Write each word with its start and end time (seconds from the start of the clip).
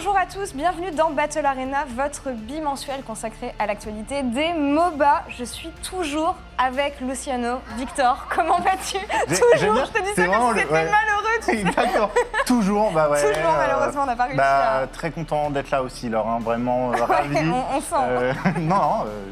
Bonjour 0.00 0.16
à 0.16 0.26
tous, 0.26 0.54
bienvenue 0.54 0.92
dans 0.92 1.10
Battle 1.10 1.44
Arena, 1.44 1.78
votre 1.96 2.30
bimensuel 2.30 3.02
consacré 3.02 3.52
à 3.58 3.66
l'actualité 3.66 4.22
des 4.22 4.52
MOBA. 4.52 5.24
Je 5.36 5.42
suis 5.42 5.70
toujours 5.82 6.36
avec 6.56 7.00
Luciano. 7.00 7.56
Victor, 7.76 8.28
comment 8.32 8.60
vas-tu? 8.60 8.96
Toujours, 9.26 9.86
je 9.86 9.90
te 9.90 10.02
dis 10.04 10.14
ça 10.14 10.26
comme 10.28 10.54
si 10.54 10.60
c'était 10.60 10.72
ouais. 10.72 10.84
malheureux. 10.88 11.38
tu 11.44 11.50
sais. 11.50 11.64
D'accord. 11.64 12.10
Toujours, 12.46 12.92
bah 12.92 13.08
ouais. 13.10 13.20
Toujours, 13.20 13.52
malheureusement, 13.56 14.02
on 14.04 14.06
n'a 14.06 14.14
pas 14.14 14.22
réussi 14.24 14.36
bah, 14.36 14.76
à- 14.82 14.86
Très 14.86 15.10
content 15.10 15.50
d'être 15.50 15.72
là 15.72 15.82
aussi, 15.82 16.08
Laure. 16.08 16.28
hein, 16.28 16.38
Vraiment 16.42 16.92
euh, 16.92 17.04
ravi. 17.04 17.36
on, 17.36 17.76
on 17.76 17.80
sent. 17.80 17.96
Euh, 17.98 18.32
non, 18.60 18.76
non, 18.76 18.92
euh, 19.04 19.30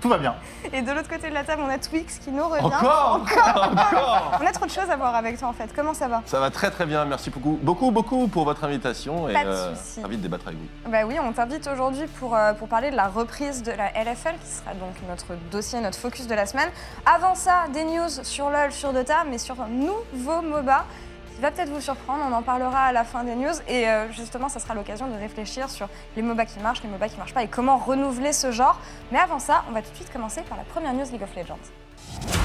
tout 0.00 0.08
va 0.08 0.18
bien. 0.18 0.34
Et 0.72 0.82
de 0.82 0.92
l'autre 0.92 1.08
côté 1.08 1.28
de 1.28 1.34
la 1.34 1.42
table, 1.44 1.62
on 1.64 1.70
a 1.70 1.78
Twix 1.78 2.18
qui 2.18 2.30
nous 2.30 2.46
revient. 2.46 2.64
Encore 2.64 3.20
Encore 3.22 4.38
On 4.40 4.46
a 4.46 4.52
trop 4.52 4.66
de 4.66 4.70
choses 4.70 4.90
à 4.90 4.96
voir 4.96 5.14
avec 5.14 5.38
toi 5.38 5.48
en 5.48 5.52
fait. 5.52 5.70
Comment 5.74 5.94
ça 5.94 6.08
va 6.08 6.22
Ça 6.26 6.38
va 6.40 6.50
très 6.50 6.70
très 6.70 6.86
bien, 6.86 7.04
merci 7.04 7.30
beaucoup, 7.30 7.58
beaucoup, 7.62 7.90
beaucoup 7.90 8.28
pour 8.28 8.44
votre 8.44 8.64
invitation 8.64 9.28
et 9.28 9.32
Pas 9.32 9.44
de 9.44 9.74
souci. 9.76 10.02
ravi 10.02 10.16
de 10.16 10.22
débattre 10.22 10.48
avec 10.48 10.58
vous. 10.58 10.90
Bah 10.90 10.98
oui, 11.06 11.16
on 11.22 11.32
t'invite 11.32 11.66
aujourd'hui 11.66 12.06
pour, 12.18 12.34
euh, 12.36 12.52
pour 12.52 12.68
parler 12.68 12.90
de 12.90 12.96
la 12.96 13.08
reprise 13.08 13.62
de 13.62 13.72
la 13.72 13.88
LFL, 14.02 14.34
qui 14.42 14.48
sera 14.50 14.74
donc 14.74 14.94
notre 15.08 15.34
dossier, 15.50 15.80
notre 15.80 15.98
focus 15.98 16.26
de 16.26 16.34
la 16.34 16.46
semaine. 16.46 16.68
Avant 17.06 17.34
ça, 17.34 17.64
des 17.72 17.84
news 17.84 18.08
sur 18.22 18.50
LoL, 18.50 18.72
sur 18.72 18.92
Dota, 18.92 19.24
mais 19.28 19.38
sur 19.38 19.60
un 19.60 19.68
nouveau 19.68 20.42
MOBA 20.42 20.84
qui 21.36 21.42
va 21.42 21.50
peut-être 21.50 21.68
vous 21.68 21.82
surprendre. 21.82 22.24
On 22.28 22.32
en 22.32 22.42
parlera 22.42 22.86
à 22.86 22.92
la 22.92 23.04
fin 23.04 23.22
des 23.22 23.34
news. 23.36 23.52
Et 23.68 23.86
euh, 23.88 24.10
justement, 24.10 24.48
ça 24.48 24.58
sera 24.58 24.74
l'occasion 24.74 25.06
de 25.06 25.14
réfléchir 25.14 25.68
sur 25.68 25.88
les 26.16 26.22
MOBA 26.22 26.46
qui 26.46 26.58
marchent, 26.60 26.82
les 26.82 26.88
MOBA 26.88 27.08
qui 27.10 27.18
marchent 27.18 27.34
pas 27.34 27.44
et 27.44 27.48
comment 27.48 27.76
renouveler 27.76 28.32
ce 28.32 28.50
genre. 28.50 28.80
Mais 29.12 29.18
avant 29.18 29.38
ça, 29.38 29.62
on 29.68 29.72
va 29.72 29.82
tout 29.82 29.90
de 29.90 29.96
suite 29.96 30.12
commencer 30.12 30.40
par 30.48 30.56
la 30.56 30.64
première 30.64 30.94
news 30.94 31.04
League 31.12 31.22
of 31.22 31.36
Legends. 31.36 32.35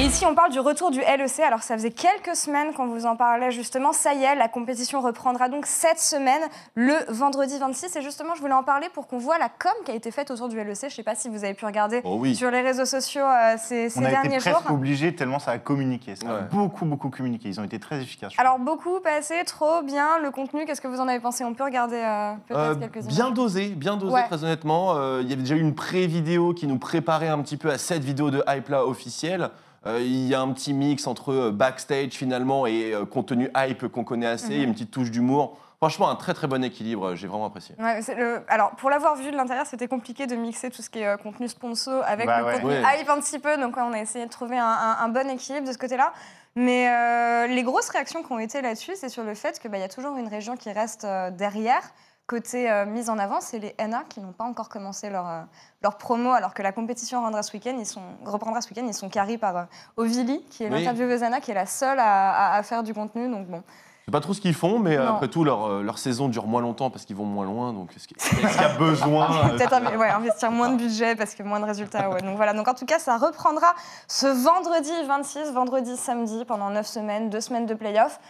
Et 0.00 0.02
ici, 0.02 0.24
on 0.24 0.34
parle 0.36 0.52
du 0.52 0.60
retour 0.60 0.92
du 0.92 1.00
LEC. 1.00 1.40
Alors, 1.40 1.62
ça 1.64 1.74
faisait 1.76 1.90
quelques 1.90 2.36
semaines 2.36 2.72
qu'on 2.72 2.86
vous 2.86 3.04
en 3.04 3.16
parlait 3.16 3.50
justement. 3.50 3.92
Ça 3.92 4.14
y 4.14 4.22
est, 4.22 4.36
la 4.36 4.46
compétition 4.46 5.00
reprendra 5.00 5.48
donc 5.48 5.66
cette 5.66 5.98
semaine, 5.98 6.40
le 6.76 6.94
vendredi 7.08 7.58
26. 7.58 7.96
Et 7.96 8.02
justement, 8.02 8.36
je 8.36 8.40
voulais 8.40 8.52
en 8.54 8.62
parler 8.62 8.86
pour 8.94 9.08
qu'on 9.08 9.18
voit 9.18 9.38
la 9.38 9.48
com 9.48 9.72
qui 9.84 9.90
a 9.90 9.94
été 9.96 10.12
faite 10.12 10.30
autour 10.30 10.48
du 10.48 10.56
LEC. 10.56 10.76
Je 10.82 10.84
ne 10.86 10.90
sais 10.90 11.02
pas 11.02 11.16
si 11.16 11.28
vous 11.28 11.42
avez 11.42 11.54
pu 11.54 11.66
regarder 11.66 12.00
Oh 12.04 12.14
oui. 12.20 12.36
sur 12.36 12.48
les 12.52 12.60
réseaux 12.60 12.84
sociaux 12.84 13.24
euh, 13.24 13.56
ces, 13.58 13.88
ces 13.90 13.98
On 13.98 14.04
a 14.04 14.10
été 14.10 14.20
derniers 14.22 14.38
jours. 14.38 14.52
presque 14.52 14.70
obligés 14.70 15.16
tellement 15.16 15.40
ça 15.40 15.50
a 15.50 15.58
communiqué. 15.58 16.14
Ça 16.14 16.28
a 16.28 16.34
Ouais. 16.34 16.40
beaucoup, 16.52 16.84
beaucoup 16.84 17.10
communiqué. 17.10 17.48
Ils 17.48 17.58
ont 17.58 17.64
été 17.64 17.80
très 17.80 18.00
efficaces. 18.00 18.34
Alors, 18.38 18.60
beaucoup 18.60 19.00
passé, 19.00 19.34
trop 19.46 19.82
bien. 19.82 20.18
Le 20.22 20.30
contenu, 20.30 20.64
qu'est-ce 20.64 20.80
que 20.80 20.86
vous 20.86 21.00
en 21.00 21.08
avez 21.08 21.18
pensé? 21.18 21.42
On 21.42 21.54
peut 21.54 21.64
regarder 21.64 21.96
euh, 21.96 22.34
peut-être 22.46 22.60
Euh, 22.60 22.74
quelques 22.76 23.04
bien 23.04 23.24
images. 23.26 23.32
dosé, 23.34 23.68
bien 23.70 23.96
dosé 23.96 24.14
Ouais. 24.14 24.26
très 24.28 24.44
honnêtement. 24.44 24.92
Euh, 24.94 25.22
Il 25.22 25.28
y 25.28 25.32
avait 25.32 25.42
déjà 25.42 25.56
eu 25.56 25.60
une 25.60 25.74
pré-vidéo 25.74 26.54
qui 26.54 26.68
nous 26.68 26.78
préparait 26.78 27.26
un 27.28 27.40
petit 27.42 27.56
peu 27.56 27.68
à 27.72 27.78
cette 27.78 28.04
vidéo 28.04 28.30
de 28.30 28.44
hype 28.46 28.68
là 28.68 28.86
officielle. 28.86 29.50
Euh, 29.88 30.00
Il 30.00 30.26
y 30.28 30.34
a 30.34 30.40
un 30.40 30.52
petit 30.52 30.72
mix 30.74 31.06
entre 31.06 31.32
euh, 31.32 31.50
backstage 31.50 32.10
finalement 32.12 32.66
et 32.66 32.92
euh, 32.94 33.04
contenu 33.06 33.50
hype 33.56 33.88
qu'on 33.88 34.04
connaît 34.04 34.26
assez. 34.26 34.52
Il 34.52 34.58
y 34.58 34.60
a 34.60 34.64
une 34.64 34.72
petite 34.74 34.90
touche 34.90 35.10
d'humour. 35.10 35.56
Franchement, 35.78 36.10
un 36.10 36.16
très 36.16 36.34
très 36.34 36.48
bon 36.48 36.64
équilibre, 36.64 37.14
j'ai 37.14 37.28
vraiment 37.28 37.46
apprécié. 37.46 37.76
Ouais, 37.78 38.02
c'est 38.02 38.16
le- 38.16 38.42
Alors, 38.48 38.72
pour 38.72 38.90
l'avoir 38.90 39.14
vu 39.14 39.30
de 39.30 39.36
l'intérieur, 39.36 39.64
c'était 39.64 39.86
compliqué 39.86 40.26
de 40.26 40.34
mixer 40.34 40.70
tout 40.70 40.82
ce 40.82 40.90
qui 40.90 40.98
est 40.98 41.06
euh, 41.06 41.16
contenu 41.16 41.46
sponsor 41.48 42.02
avec 42.04 42.26
Bah 42.26 42.40
le 42.40 42.46
ouais. 42.46 42.52
contenu 42.54 42.68
Ouais. 42.70 42.82
hype 43.00 43.08
un 43.08 43.20
petit 43.20 43.38
peu. 43.38 43.56
Donc, 43.58 43.76
ouais, 43.76 43.82
on 43.84 43.92
a 43.92 44.00
essayé 44.00 44.24
de 44.26 44.30
trouver 44.30 44.58
un, 44.58 44.64
un- 44.66 44.96
un 45.04 45.08
bon 45.08 45.30
équilibre 45.30 45.66
de 45.68 45.72
ce 45.72 45.78
côté-là. 45.78 46.12
Mais 46.56 46.88
euh, 46.90 47.46
les 47.46 47.62
grosses 47.62 47.90
réactions 47.90 48.24
qui 48.24 48.32
ont 48.32 48.40
été 48.40 48.60
là-dessus, 48.60 48.92
c'est 48.96 49.08
sur 49.08 49.22
le 49.22 49.34
fait 49.34 49.60
qu'il 49.60 49.70
y 49.72 49.82
a 49.82 49.88
toujours 49.88 50.16
une 50.16 50.26
région 50.26 50.56
qui 50.56 50.72
reste 50.72 51.04
euh, 51.04 51.30
derrière. 51.30 51.82
Côté 52.28 52.70
euh, 52.70 52.84
mise 52.84 53.08
en 53.08 53.18
avant, 53.18 53.40
c'est 53.40 53.58
les 53.58 53.74
NA 53.88 54.02
qui 54.06 54.20
n'ont 54.20 54.32
pas 54.32 54.44
encore 54.44 54.68
commencé 54.68 55.08
leur, 55.08 55.26
euh, 55.26 55.40
leur 55.82 55.96
promo, 55.96 56.30
alors 56.32 56.52
que 56.52 56.60
la 56.62 56.72
compétition 56.72 57.22
rendra 57.22 57.42
ce 57.42 57.54
week-end. 57.54 57.74
Ils 57.78 57.86
sont, 57.86 58.02
reprendra 58.26 58.60
ce 58.60 58.68
week-end. 58.68 58.84
Ils 58.86 58.92
sont 58.92 59.08
carrés 59.08 59.38
par 59.38 59.56
euh, 59.56 59.62
Ovili, 59.96 60.44
qui 60.50 60.62
est 60.64 60.66
Oui. 60.70 60.74
l'intervieweuse 60.78 61.22
NA, 61.22 61.40
qui 61.40 61.52
est 61.52 61.54
la 61.54 61.64
seule 61.64 61.98
à, 61.98 62.30
à- 62.52 62.56
à 62.58 62.62
faire 62.62 62.82
du 62.82 62.92
contenu. 62.92 63.30
Donc, 63.30 63.46
bon. 63.46 63.62
Je 64.00 64.04
sais 64.04 64.12
pas 64.12 64.20
trop 64.20 64.34
ce 64.34 64.42
qu'ils 64.42 64.52
font, 64.52 64.78
mais 64.78 64.98
euh, 64.98 65.06
Non. 65.06 65.14
après 65.14 65.28
tout, 65.28 65.42
leur, 65.42 65.64
euh, 65.70 65.82
leur 65.82 65.96
saison 65.98 66.28
dure 66.28 66.46
moins 66.46 66.60
longtemps 66.60 66.90
parce 66.90 67.06
qu'ils 67.06 67.16
vont 67.16 67.24
moins 67.24 67.46
loin. 67.46 67.72
Donc, 67.72 67.96
est-ce 67.96 68.06
qu'il 68.06 68.16
y 68.18 68.58
a 68.62 68.68
besoin 68.78 69.48
Peut-être 69.48 69.96
ouais, 69.96 70.08
investir 70.10 70.50
moins 70.50 70.68
de 70.68 70.76
budget 70.76 71.16
parce 71.16 71.34
que 71.34 71.42
moins 71.42 71.60
de 71.60 71.64
résultats. 71.64 72.10
ouais. 72.10 72.20
Donc 72.20 72.36
voilà, 72.36 72.52
donc 72.52 72.68
en 72.68 72.74
tout 72.74 72.84
cas, 72.84 72.98
ça 72.98 73.16
reprendra 73.16 73.72
ce 74.06 74.26
vendredi 74.26 74.92
26, 75.06 75.50
vendredi 75.52 75.96
samedi, 75.96 76.44
pendant 76.44 76.68
9 76.68 76.86
semaines, 76.86 77.30
2 77.30 77.40
semaines 77.40 77.64
de 77.64 77.72
playoff. 77.72 78.20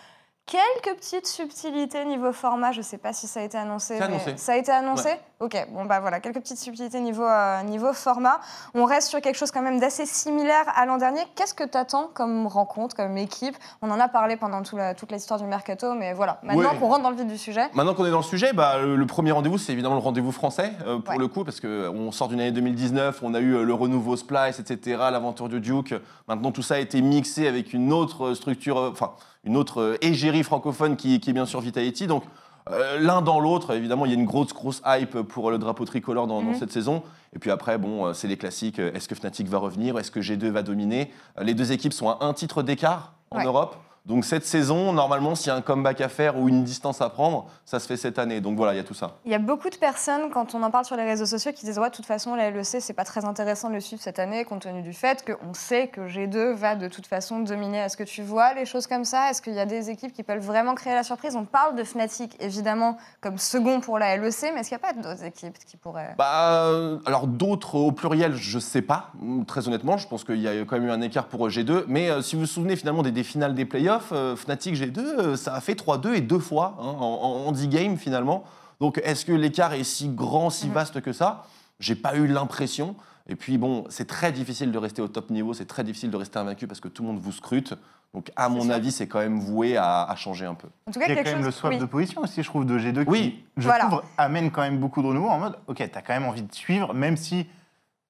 Quelques 0.48 0.96
petites 0.96 1.26
subtilités 1.26 2.04
niveau 2.06 2.32
format, 2.32 2.72
je 2.72 2.80
sais 2.80 2.96
pas 2.96 3.12
si 3.12 3.28
ça 3.28 3.40
a 3.40 3.42
été 3.42 3.58
annoncé. 3.58 3.96
Mais 3.98 4.06
annoncé. 4.06 4.36
Ça 4.38 4.52
a 4.52 4.56
été 4.56 4.72
annoncé 4.72 5.10
Ok, 5.40 5.56
bon 5.72 5.84
bah 5.84 6.00
voilà, 6.00 6.18
quelques 6.18 6.40
petites 6.40 6.58
subtilités 6.58 6.98
niveau, 6.98 7.22
euh, 7.22 7.62
niveau 7.62 7.92
format. 7.92 8.40
On 8.74 8.84
reste 8.84 9.06
sur 9.08 9.20
quelque 9.20 9.36
chose 9.36 9.52
quand 9.52 9.62
même 9.62 9.78
d'assez 9.78 10.04
similaire 10.04 10.64
à 10.74 10.84
l'an 10.84 10.96
dernier. 10.96 11.20
Qu'est-ce 11.36 11.54
que 11.54 11.62
tu 11.62 11.78
attends 11.78 12.10
comme 12.12 12.48
rencontre, 12.48 12.96
comme 12.96 13.16
équipe? 13.16 13.54
On 13.80 13.88
en 13.92 14.00
a 14.00 14.08
parlé 14.08 14.36
pendant 14.36 14.62
tout 14.62 14.76
la- 14.76 14.94
toute 14.96 15.12
l'histoire 15.12 15.38
du 15.38 15.46
mercato, 15.46 15.94
mais 15.94 16.12
voilà, 16.12 16.40
maintenant 16.42 16.70
Ouais. 16.72 16.78
qu'on 16.80 16.88
rentre 16.88 17.04
dans 17.04 17.10
le 17.10 17.14
vif 17.16 17.24
du 17.26 17.38
sujet. 17.38 17.68
Maintenant 17.74 17.94
qu'on 17.94 18.04
est 18.04 18.10
dans 18.10 18.16
le 18.16 18.24
sujet, 18.24 18.52
bah, 18.52 18.78
le, 18.78 18.96
le 18.96 19.06
premier 19.06 19.30
rendez-vous, 19.30 19.58
c'est 19.58 19.70
évidemment 19.72 19.94
le 19.94 20.00
rendez-vous 20.00 20.32
français, 20.32 20.72
euh, 20.88 20.98
pour 20.98 21.14
Ouais. 21.14 21.20
le 21.20 21.28
coup, 21.28 21.44
parce 21.44 21.60
qu'on 21.60 22.10
sort 22.10 22.26
d'une 22.26 22.40
année 22.40 22.50
2019, 22.50 23.20
on 23.22 23.32
a 23.32 23.38
eu 23.38 23.54
euh, 23.54 23.62
le 23.62 23.74
renouveau 23.74 24.16
Splice, 24.16 24.58
etc., 24.58 24.96
l'aventure 25.12 25.48
de 25.48 25.60
Duke. 25.60 25.94
Maintenant, 26.26 26.50
tout 26.50 26.62
ça 26.62 26.74
a 26.74 26.78
été 26.78 27.00
mixé 27.00 27.46
avec 27.46 27.72
une 27.72 27.92
autre 27.92 28.34
structure, 28.34 28.76
euh, 28.76 28.90
enfin, 28.90 29.12
une 29.44 29.56
autre 29.56 29.80
euh, 29.82 29.96
égérie 30.00 30.42
francophone 30.42 30.96
qui, 30.96 31.20
qui 31.20 31.30
est 31.30 31.32
bien 31.32 31.46
sûr 31.46 31.60
Vitality. 31.60 32.08
Donc, 32.08 32.24
euh, 32.72 32.98
l'un 33.00 33.22
dans 33.22 33.40
l'autre, 33.40 33.74
évidemment, 33.74 34.04
il 34.06 34.10
y 34.12 34.14
a 34.14 34.18
une 34.18 34.24
grosse, 34.26 34.52
grosse 34.52 34.82
hype 34.86 35.22
pour 35.22 35.50
le 35.50 35.58
drapeau 35.58 35.84
tricolore 35.84 36.26
dans, 36.26 36.42
dans 36.42 36.50
Mhm. 36.50 36.58
cette 36.58 36.72
saison. 36.72 37.02
Et 37.34 37.38
puis 37.38 37.50
après, 37.50 37.78
bon, 37.78 38.06
euh, 38.06 38.12
c'est 38.14 38.28
les 38.28 38.36
classiques. 38.36 38.78
euh, 38.78 38.92
Est-ce 38.94 39.08
que 39.08 39.14
Fnatic 39.14 39.48
va 39.48 39.58
revenir? 39.58 39.98
Est-ce 39.98 40.10
que 40.10 40.20
G2 40.20 40.48
va 40.50 40.62
dominer? 40.62 41.12
Les 41.40 41.54
deux 41.54 41.72
équipes 41.72 41.92
sont 41.92 42.08
à 42.08 42.18
un 42.20 42.32
titre 42.32 42.62
d'écart 42.62 43.12
en 43.30 43.38
Ouais. 43.38 43.44
Europe. 43.44 43.76
Donc 44.08 44.24
cette 44.24 44.46
saison, 44.46 44.94
normalement, 44.94 45.34
s'il 45.34 45.48
y 45.48 45.50
a 45.50 45.54
un 45.54 45.60
comeback 45.60 46.00
à 46.00 46.08
faire 46.08 46.38
ou 46.38 46.48
une 46.48 46.64
distance 46.64 47.02
à 47.02 47.10
prendre, 47.10 47.46
ça 47.66 47.78
se 47.78 47.86
fait 47.86 47.98
cette 47.98 48.18
année. 48.18 48.40
Donc 48.40 48.56
voilà, 48.56 48.72
il 48.72 48.78
y 48.78 48.80
a 48.80 48.84
tout 48.84 48.94
ça. 48.94 49.18
Il 49.26 49.30
y 49.30 49.34
a 49.34 49.38
beaucoup 49.38 49.68
de 49.68 49.76
personnes, 49.76 50.30
quand 50.32 50.54
on 50.54 50.62
en 50.62 50.70
parle 50.70 50.86
sur 50.86 50.96
les 50.96 51.04
réseaux 51.04 51.26
sociaux, 51.26 51.52
qui 51.54 51.66
disent 51.66 51.78
Ouais, 51.78 51.90
de 51.90 51.94
toute 51.94 52.06
façon, 52.06 52.34
la 52.34 52.50
LEC, 52.50 52.80
c'est 52.80 52.94
pas 52.94 53.04
très 53.04 53.26
intéressant 53.26 53.68
de 53.68 53.74
le 53.74 53.80
suivre 53.80 54.00
cette 54.00 54.18
année, 54.18 54.46
compte 54.46 54.62
tenu 54.62 54.80
du 54.80 54.94
fait 54.94 55.22
qu'on 55.26 55.52
sait 55.52 55.88
que 55.88 56.08
G2 56.08 56.54
va 56.54 56.74
de 56.74 56.88
toute 56.88 57.06
façon 57.06 57.40
dominer. 57.40 57.78
Est-ce 57.80 57.98
que 57.98 58.02
tu 58.02 58.22
vois 58.22 58.54
les 58.54 58.64
choses 58.64 58.86
comme 58.86 59.04
ça? 59.04 59.28
Est-ce 59.28 59.42
qu'il 59.42 59.52
y 59.52 59.60
a 59.60 59.66
des 59.66 59.90
équipes 59.90 60.14
qui 60.14 60.22
peuvent 60.22 60.42
vraiment 60.42 60.74
créer 60.74 60.94
la 60.94 61.02
surprise? 61.02 61.36
On 61.36 61.44
parle 61.44 61.76
de 61.76 61.84
Fnatic, 61.84 62.34
évidemment, 62.40 62.96
comme 63.20 63.36
second 63.36 63.80
pour 63.80 63.98
la 63.98 64.16
LEC, 64.16 64.52
mais 64.54 64.60
est-ce 64.60 64.70
qu'il 64.70 64.78
n'y 64.78 64.84
a 64.84 64.92
pas 64.94 64.94
d'autres 64.94 65.22
équipes 65.22 65.58
qui 65.66 65.76
pourraient? 65.76 66.14
Bah, 66.16 66.62
euh, 66.62 66.98
alors 67.04 67.26
d'autres 67.26 67.74
au 67.74 67.92
pluriel, 67.92 68.34
je 68.34 68.58
sais 68.58 68.80
pas. 68.80 69.12
Très 69.46 69.68
honnêtement, 69.68 69.98
je 69.98 70.08
pense 70.08 70.24
qu'il 70.24 70.40
y 70.40 70.48
a 70.48 70.64
quand 70.64 70.78
même 70.78 70.88
eu 70.88 70.92
un 70.92 71.02
écart 71.02 71.26
pour 71.26 71.46
euh, 71.46 71.50
G2. 71.50 71.84
Mais 71.88 72.08
euh, 72.08 72.22
si 72.22 72.36
vous 72.36 72.42
vous 72.42 72.46
souvenez 72.46 72.74
finalement 72.74 73.02
des, 73.02 73.12
des 73.12 73.22
finales 73.22 73.54
des 73.54 73.66
playoffs, 73.66 73.97
euh, 74.12 74.36
Fnatic 74.36 74.74
G2, 74.74 74.98
euh, 74.98 75.36
ça 75.36 75.54
a 75.54 75.60
fait 75.60 75.74
3-2 75.74 76.14
et 76.14 76.20
deux 76.20 76.38
fois 76.38 76.76
hein, 76.80 76.84
en, 76.98 77.44
en 77.46 77.52
10 77.52 77.68
games 77.68 77.96
finalement. 77.96 78.44
Donc 78.80 79.00
est-ce 79.04 79.24
que 79.24 79.32
l'écart 79.32 79.72
est 79.74 79.84
si 79.84 80.08
grand, 80.08 80.50
si 80.50 80.66
Mhm. 80.68 80.72
vaste 80.74 81.00
que 81.00 81.12
ça? 81.12 81.46
J'ai 81.80 81.94
pas 81.94 82.16
eu 82.16 82.26
l'impression. 82.26 82.94
Et 83.28 83.36
puis 83.36 83.58
bon, 83.58 83.84
c'est 83.90 84.06
très 84.06 84.32
difficile 84.32 84.72
de 84.72 84.78
rester 84.78 85.02
au 85.02 85.08
top 85.08 85.30
niveau, 85.30 85.52
c'est 85.52 85.66
très 85.66 85.84
difficile 85.84 86.10
de 86.10 86.16
rester 86.16 86.38
invaincu 86.38 86.66
parce 86.66 86.80
que 86.80 86.88
tout 86.88 87.02
le 87.02 87.08
monde 87.08 87.18
vous 87.20 87.32
scrute. 87.32 87.74
Donc 88.14 88.30
à 88.36 88.48
mon 88.48 88.62
sûr. 88.62 88.72
avis, 88.72 88.90
c'est 88.90 89.06
quand 89.06 89.18
même 89.18 89.38
voué 89.38 89.76
à, 89.76 90.04
à 90.04 90.16
changer 90.16 90.46
un 90.46 90.54
peu. 90.54 90.66
En 90.88 90.92
tout 90.92 90.98
cas, 90.98 91.04
Il 91.06 91.10
y 91.10 91.12
a 91.12 91.16
quelque 91.16 91.26
quand 91.28 91.36
même 91.36 91.44
le 91.44 91.50
swap 91.50 91.72
oui. 91.74 91.78
de 91.78 91.84
position 91.84 92.22
aussi, 92.22 92.42
je 92.42 92.48
trouve, 92.48 92.64
de 92.64 92.78
G2 92.78 93.04
qui, 93.04 93.10
Oui. 93.10 93.44
je 93.58 93.64
Voilà. 93.66 93.84
trouve, 93.84 94.02
amène 94.16 94.50
quand 94.50 94.62
même 94.62 94.78
beaucoup 94.78 95.02
de 95.02 95.08
renouveau 95.08 95.28
en 95.28 95.38
mode, 95.38 95.56
ok, 95.66 95.76
t'as 95.92 96.00
quand 96.00 96.14
même 96.14 96.24
envie 96.24 96.40
de 96.42 96.54
suivre, 96.54 96.94
même 96.94 97.18
si 97.18 97.46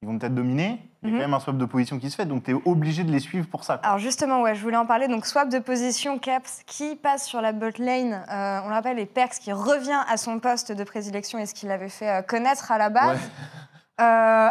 ils 0.02 0.06
vont 0.08 0.16
peut-être 0.18 0.34
dominer, 0.34 0.80
il 1.02 1.08
y 1.08 1.10
a 1.10 1.14
Mhm. 1.14 1.18
quand 1.18 1.26
même 1.28 1.34
un 1.34 1.40
swap 1.40 1.56
de 1.58 1.64
position 1.64 1.98
qui 1.98 2.08
se 2.08 2.14
fait, 2.16 2.24
donc 2.24 2.44
t'es 2.44 2.52
obligé 2.52 3.02
de 3.02 3.10
les 3.10 3.18
suivre 3.18 3.48
pour 3.48 3.64
ça. 3.64 3.78
quoi. 3.78 3.86
Alors 3.88 3.98
justement, 3.98 4.42
ouais, 4.42 4.54
je 4.54 4.62
voulais 4.62 4.76
en 4.76 4.86
parler. 4.86 5.08
Donc 5.08 5.26
swap 5.26 5.48
de 5.48 5.58
position, 5.58 6.18
Caps 6.18 6.62
qui 6.66 6.94
passe 6.94 7.26
sur 7.26 7.40
la 7.40 7.52
bot 7.52 7.66
lane. 7.78 8.24
Euh, 8.30 8.60
on 8.64 8.68
l'appelle 8.68 8.96
les 8.96 9.06
Perks 9.06 9.38
qui 9.40 9.52
revient 9.52 10.00
à 10.08 10.16
son 10.16 10.38
poste 10.38 10.70
de 10.70 10.84
prédilection 10.84 11.38
et 11.40 11.46
ce 11.46 11.54
qu'il 11.54 11.70
avait 11.72 11.88
fait 11.88 12.08
euh, 12.08 12.22
connaître 12.22 12.70
à 12.70 12.78
la 12.78 12.90
base. 12.90 13.16
Ouais. 13.18 13.77
Euh, 14.00 14.04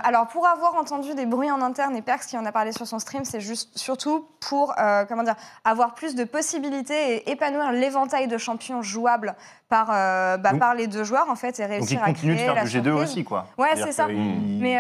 alors 0.04 0.28
pour 0.28 0.46
avoir 0.46 0.76
entendu 0.76 1.16
des 1.16 1.26
bruits 1.26 1.50
en 1.50 1.62
interne 1.62 1.96
et 1.96 2.02
Perks 2.02 2.26
qui 2.26 2.38
en 2.38 2.46
a 2.46 2.52
parlé 2.52 2.74
sur 2.74 2.86
son 2.86 3.00
stream, 3.00 3.24
c'est 3.24 3.40
juste 3.40 3.78
surtout 3.78 4.28
pour 4.42 4.74
euh, 4.78 5.06
comment 5.06 5.24
dire 5.24 5.36
avoir 5.64 5.94
plus 5.94 6.16
de 6.16 6.26
possibilités 6.26 7.16
et 7.16 7.32
épanouir 7.32 7.72
l'éventail 7.72 8.28
de 8.28 8.38
champions 8.38 8.82
jouables 8.82 9.36
par 9.70 9.90
euh, 9.94 10.36
bah, 10.36 10.52
Donc- 10.52 10.60
par 10.60 10.76
les 10.76 10.88
deux 10.88 11.06
joueurs 11.06 11.30
en 11.30 11.36
fait 11.38 11.60
et 11.60 11.64
Donc 11.64 11.72
réussir 11.72 12.00
ils 12.00 12.04
à 12.04 12.08
continuent 12.08 12.32
de 12.34 12.36
créer 12.40 12.54
faire 12.54 12.64
du 12.64 12.70
G2 12.70 12.84
surprise. 12.84 13.04
aussi, 13.10 13.24
quoi. 13.24 13.46
Ouais, 13.58 13.76
c'est 13.78 13.94
ça. 13.94 14.08
Mais, 14.08 14.78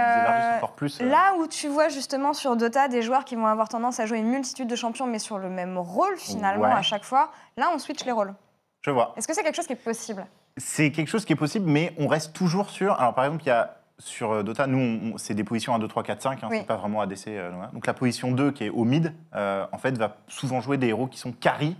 plus. 0.75 1.00
Là 1.02 1.34
où 1.40 1.48
tu 1.48 1.69
vois 1.69 1.88
justement 1.88 2.34
sur 2.34 2.58
Dota 2.58 2.90
des 2.90 3.02
joueurs 3.02 3.24
qui 3.24 3.36
vont 3.38 3.48
avoir 3.48 3.69
tendance 3.69 4.00
à 4.02 4.06
jouer 4.06 4.18
une 4.18 4.28
multitude 4.30 4.68
de 4.68 4.75
champions 4.75 5.08
mais 5.08 5.19
sur 5.19 5.38
le 5.38 5.50
même 5.50 5.78
rôle 5.78 6.18
finalement 6.18 6.66
Ouais. 6.66 6.72
à 6.72 6.81
chaque 6.81 7.04
fois, 7.06 7.31
là 7.56 7.69
on 7.74 7.80
switch 7.80 8.04
les 8.04 8.12
rôles. 8.12 8.34
Je 8.81 8.92
vois. 8.92 9.14
Est-ce 9.16 9.28
que 9.28 9.34
c'est 9.34 9.44
quelque 9.44 9.56
chose 9.56 9.68
qui 9.68 9.74
est 9.74 9.75
possible? 9.78 10.25
C'est 10.58 10.92
quelque 10.92 11.08
chose 11.08 11.24
qui 11.24 11.34
est 11.34 11.38
possible, 11.38 11.69
mais 11.69 11.94
on 12.00 12.08
reste 12.08 12.34
toujours 12.34 12.69
sur. 12.69 13.00
Alors, 13.00 13.14
par 13.14 13.25
exemple, 13.25 13.44
il 13.44 13.48
y 13.48 13.52
a 13.52 13.77
sur 14.00 14.32
euh, 14.32 14.44
Dota, 14.44 14.68
nous, 14.68 15.18
c'est 15.18 15.34
des 15.34 15.44
positions 15.44 15.74
1, 15.74 15.80
2, 15.80 15.88
3, 15.88 16.04
4, 16.04 16.22
5, 16.22 16.44
hein, 16.44 16.48
Oui. 16.52 16.58
c'est 16.60 16.68
pas 16.68 16.76
vraiment 16.78 17.02
ADC. 17.02 17.28
euh, 17.30 17.52
donc, 17.74 17.88
la 17.88 17.94
position 17.94 18.32
2, 18.32 18.52
qui 18.52 18.66
est 18.66 18.70
au 18.70 18.84
mid, 18.84 19.14
euh, 19.36 19.66
en 19.72 19.78
fait, 19.78 19.98
va 19.98 20.18
souvent 20.28 20.62
jouer 20.62 20.78
des 20.78 20.88
héros 20.88 21.08
qui 21.08 21.18
sont 21.20 21.32
carry, 21.32 21.76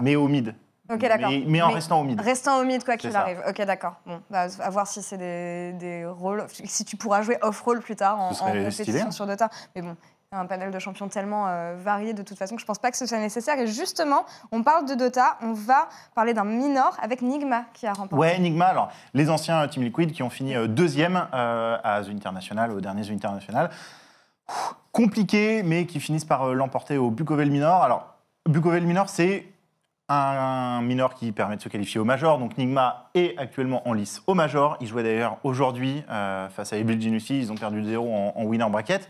mais 0.00 0.16
au 0.16 0.28
mid. 0.28 0.54
Ok, 0.92 0.98
d'accord. 0.98 1.30
Mais, 1.30 1.44
mais 1.46 1.62
en 1.62 1.68
Mais- 1.68 1.74
restant 1.74 2.00
au 2.00 2.04
mid. 2.04 2.20
Restant 2.20 2.60
au 2.60 2.64
mid 2.64 2.84
quoi 2.84 2.96
qu'il 2.98 3.14
arrive. 3.16 3.40
Ok, 3.48 3.62
d'accord. 3.64 3.94
Bon, 4.04 4.20
bah, 4.28 4.46
à 4.60 4.68
voir 4.70 4.86
si 4.86 5.00
c'est 5.00 5.16
des, 5.16 5.72
des 5.78 6.04
rôles, 6.04 6.44
si 6.48 6.84
tu 6.84 6.96
pourras 6.96 7.22
jouer 7.22 7.38
off-rôle 7.40 7.80
plus 7.80 7.96
tard 7.96 8.20
en, 8.20 8.28
en 8.30 8.32
stylé, 8.34 8.64
compétition 8.64 9.06
hein. 9.06 9.10
sur 9.10 9.26
Dota. 9.26 9.48
Mais 9.74 9.80
bon, 9.80 9.96
un 10.32 10.46
panel 10.46 10.70
de 10.70 10.78
champions 10.78 11.08
tellement 11.08 11.46
euh, 11.48 11.74
varié 11.76 12.14
de 12.14 12.22
toute 12.22 12.38
façon 12.38 12.54
que 12.54 12.60
je 12.60 12.66
pense 12.66 12.78
pas 12.78 12.90
que 12.90 12.96
ce 12.96 13.06
soit 13.06 13.18
nécessaire. 13.18 13.58
Et 13.58 13.66
justement, 13.66 14.24
on 14.50 14.62
parle 14.62 14.88
de 14.88 14.94
Dota, 14.94 15.36
on 15.42 15.52
va 15.52 15.88
parler 16.14 16.34
d'un 16.34 16.44
minor 16.44 16.96
avec 17.02 17.22
Nigma 17.22 17.64
qui 17.74 17.86
a 17.86 17.92
remporté. 17.92 18.16
Ouais, 18.16 18.36
Enigma, 18.36 18.66
alors 18.66 18.90
les 19.14 19.30
anciens 19.30 19.66
Team 19.68 19.82
Liquid 19.82 20.12
qui 20.12 20.22
ont 20.22 20.30
fini 20.30 20.56
euh, 20.56 20.66
deuxième 20.66 21.28
euh, 21.34 21.76
à 21.82 22.02
The 22.02 22.08
International, 22.08 22.72
au 22.72 22.80
dernier 22.80 23.02
The 23.02 23.10
International. 23.10 23.70
Compliqué, 24.90 25.62
mais 25.62 25.86
qui 25.86 26.00
finissent 26.00 26.24
par 26.24 26.42
euh, 26.44 26.54
l'emporter 26.54 26.98
au 26.98 27.10
Bukovel 27.10 27.50
Minor. 27.50 27.82
Alors, 27.82 28.14
Bukovel 28.48 28.84
Minor, 28.84 29.08
c'est 29.08 29.46
un, 30.08 30.82
minor 30.82 31.14
qui 31.14 31.32
permet 31.32 31.56
de 31.56 31.62
se 31.62 31.68
qualifier 31.68 32.00
au 32.00 32.04
Major. 32.04 32.38
Donc, 32.38 32.58
Nigma 32.58 33.08
est 33.14 33.38
actuellement 33.38 33.86
en 33.88 33.92
lice 33.92 34.22
au 34.26 34.34
Major. 34.34 34.76
Ils 34.80 34.86
jouaient 34.86 35.04
d'ailleurs 35.04 35.38
aujourd'hui 35.42 36.02
face 36.08 36.72
à 36.72 36.76
Evil 36.76 37.00
Geniusi. 37.00 37.38
Ils 37.38 37.52
ont 37.52 37.54
perdu 37.54 37.82
0 37.82 38.12
en, 38.12 38.34
en 38.36 38.44
winner 38.44 38.68
bracket. 38.68 39.08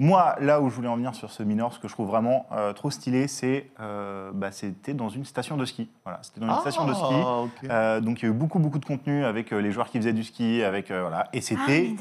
Moi, 0.00 0.36
là 0.40 0.60
où 0.60 0.70
je 0.70 0.74
voulais 0.76 0.86
en 0.86 0.94
venir 0.94 1.12
sur 1.16 1.32
ce 1.32 1.42
minor, 1.42 1.72
ce 1.72 1.80
que 1.80 1.88
je 1.88 1.92
trouve 1.92 2.06
vraiment 2.06 2.46
euh, 2.52 2.72
trop 2.72 2.88
stylé, 2.88 3.26
c'est 3.26 3.68
euh, 3.80 4.30
bah, 4.32 4.52
c'était 4.52 4.94
dans 4.94 5.08
une 5.08 5.24
station 5.24 5.56
de 5.56 5.64
ski. 5.64 5.88
Voilà, 6.04 6.20
c'était 6.22 6.38
dans 6.38 6.54
une 6.54 6.60
station 6.60 6.86
de 6.86 6.94
ski. 6.94 7.14
Ah. 7.68 7.72
Euh, 7.72 8.00
donc 8.00 8.20
il 8.22 8.26
y 8.26 8.28
a 8.28 8.30
eu 8.30 8.34
beaucoup 8.34 8.60
beaucoup 8.60 8.78
de 8.78 8.84
contenu 8.84 9.24
avec 9.24 9.52
euh, 9.52 9.58
les 9.60 9.72
joueurs 9.72 9.88
qui 9.90 9.98
faisaient 9.98 10.12
du 10.12 10.22
ski, 10.22 10.62
avec 10.62 10.92
euh, 10.92 11.00
voilà, 11.00 11.28
et 11.32 11.38
Ah, 11.38 11.40
c'était 11.40 11.94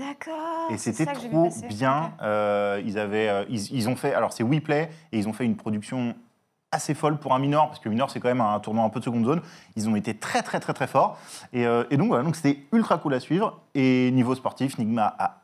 et 0.69 0.77
c'était 0.77 1.07
trop 1.07 1.49
bien. 1.69 2.11
Euh, 2.21 2.79
ils 2.85 2.99
avaient 2.99 3.29
euh, 3.29 3.45
ils, 3.49 3.73
ils 3.73 3.89
ont 3.89 3.95
fait 3.95 4.13
alors 4.13 4.31
c'est 4.31 4.43
WePlay 4.43 4.91
et 5.11 5.17
ils 5.17 5.27
ont 5.27 5.33
fait 5.33 5.45
une 5.45 5.55
production 5.55 6.13
assez 6.71 6.93
folle 6.93 7.17
pour 7.17 7.33
un 7.33 7.39
minor 7.39 7.65
parce 7.67 7.79
que 7.79 7.89
minor 7.89 8.11
c'est 8.11 8.19
quand 8.19 8.27
même 8.27 8.41
un 8.41 8.59
tournoi 8.59 8.83
un 8.83 8.89
peu 8.89 8.99
de 8.99 9.05
seconde 9.05 9.25
zone. 9.25 9.41
Ils 9.75 9.89
ont 9.89 9.95
été 9.95 10.13
très 10.13 10.43
très 10.43 10.59
très 10.59 10.73
très 10.73 10.85
forts 10.85 11.17
et, 11.51 11.65
euh, 11.65 11.83
et 11.89 11.97
donc 11.97 12.09
voilà 12.09 12.23
donc 12.23 12.35
c'était 12.35 12.59
ultra 12.73 12.99
cool 12.99 13.15
à 13.15 13.19
suivre 13.19 13.59
et 13.73 14.11
niveau 14.11 14.35
sportif 14.35 14.77
Nigma 14.77 15.15
a 15.17 15.37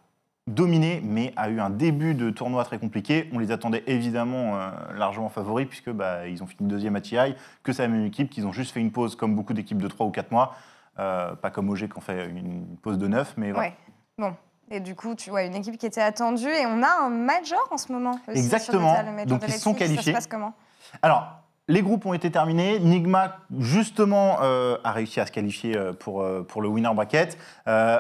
dominé, 0.48 1.02
mais 1.04 1.34
a 1.36 1.50
eu 1.50 1.60
un 1.60 1.70
début 1.70 2.16
de 2.16 2.30
tournoi 2.30 2.64
très 2.66 2.78
compliqué. 2.78 3.30
On 3.34 3.40
les 3.40 3.52
attendait 3.52 3.84
évidemment 3.88 4.58
euh, 4.58 4.70
largement 4.96 5.30
favoris, 5.30 5.68
puisque 5.68 5.90
bah, 5.90 6.28
ils 6.28 6.44
ont 6.44 6.48
fini 6.48 6.70
deuxième 6.70 6.96
à 6.96 7.02
TI, 7.02 7.36
que 7.64 7.72
c'est 7.72 7.84
la 7.84 7.88
même 7.88 8.06
équipe, 8.06 8.30
qu'ils 8.30 8.46
ont 8.46 8.52
juste 8.52 8.72
fait 8.72 8.80
une 8.80 8.92
pause 8.92 9.16
comme 9.16 9.36
beaucoup 9.36 9.54
d'équipes 9.54 9.82
de 9.82 9.88
3 9.88 10.06
ou 10.06 10.12
4 10.12 10.32
mois. 10.32 10.56
Euh, 11.00 11.34
pas 11.36 11.50
comme 11.50 11.70
OG 11.70 11.88
qui 11.88 11.98
ont 11.98 12.02
fait 12.02 12.30
une 12.30 12.78
pause 12.82 12.98
de 12.98 13.08
9, 13.08 13.34
mais 13.38 13.52
voilà. 13.52 13.70
Ouais. 13.70 13.76
Bon. 14.18 14.36
Et 14.70 14.80
du 14.80 14.96
coup, 14.96 15.16
tu 15.16 15.30
vois, 15.30 15.44
une 15.44 15.56
équipe 15.56 15.78
qui 15.78 15.86
était 15.86 16.02
attendue 16.02 16.50
et 16.50 16.66
on 16.66 16.82
a 16.84 17.06
un 17.06 17.10
major 17.10 17.68
en 17.72 17.78
ce 17.78 17.92
moment. 17.92 18.20
aussi 18.28 18.38
Exactement. 18.38 18.96
Le 19.02 19.12
major 19.12 19.26
Donc, 19.26 19.42
de 19.42 19.48
ils 19.48 19.54
sont 19.54 19.74
qualifiés. 19.74 20.14
Ça 20.14 20.20
se 20.20 20.26
passe 20.26 20.28
comment? 20.28 20.54
Alors, 21.02 21.43
les 21.68 21.82
groupes 21.82 22.06
ont 22.06 22.14
été 22.14 22.30
terminés. 22.30 22.80
Nigma, 22.80 23.38
justement, 23.60 24.38
euh, 24.42 24.78
a 24.84 24.92
réussi 24.92 25.20
à 25.20 25.26
se 25.26 25.32
qualifier 25.32 25.78
euh, 25.78 25.94
pour, 25.94 26.22
euh, 26.22 26.44
pour 26.44 26.62
le 26.62 26.68
winner 26.68 26.94
bracket. 26.94 27.38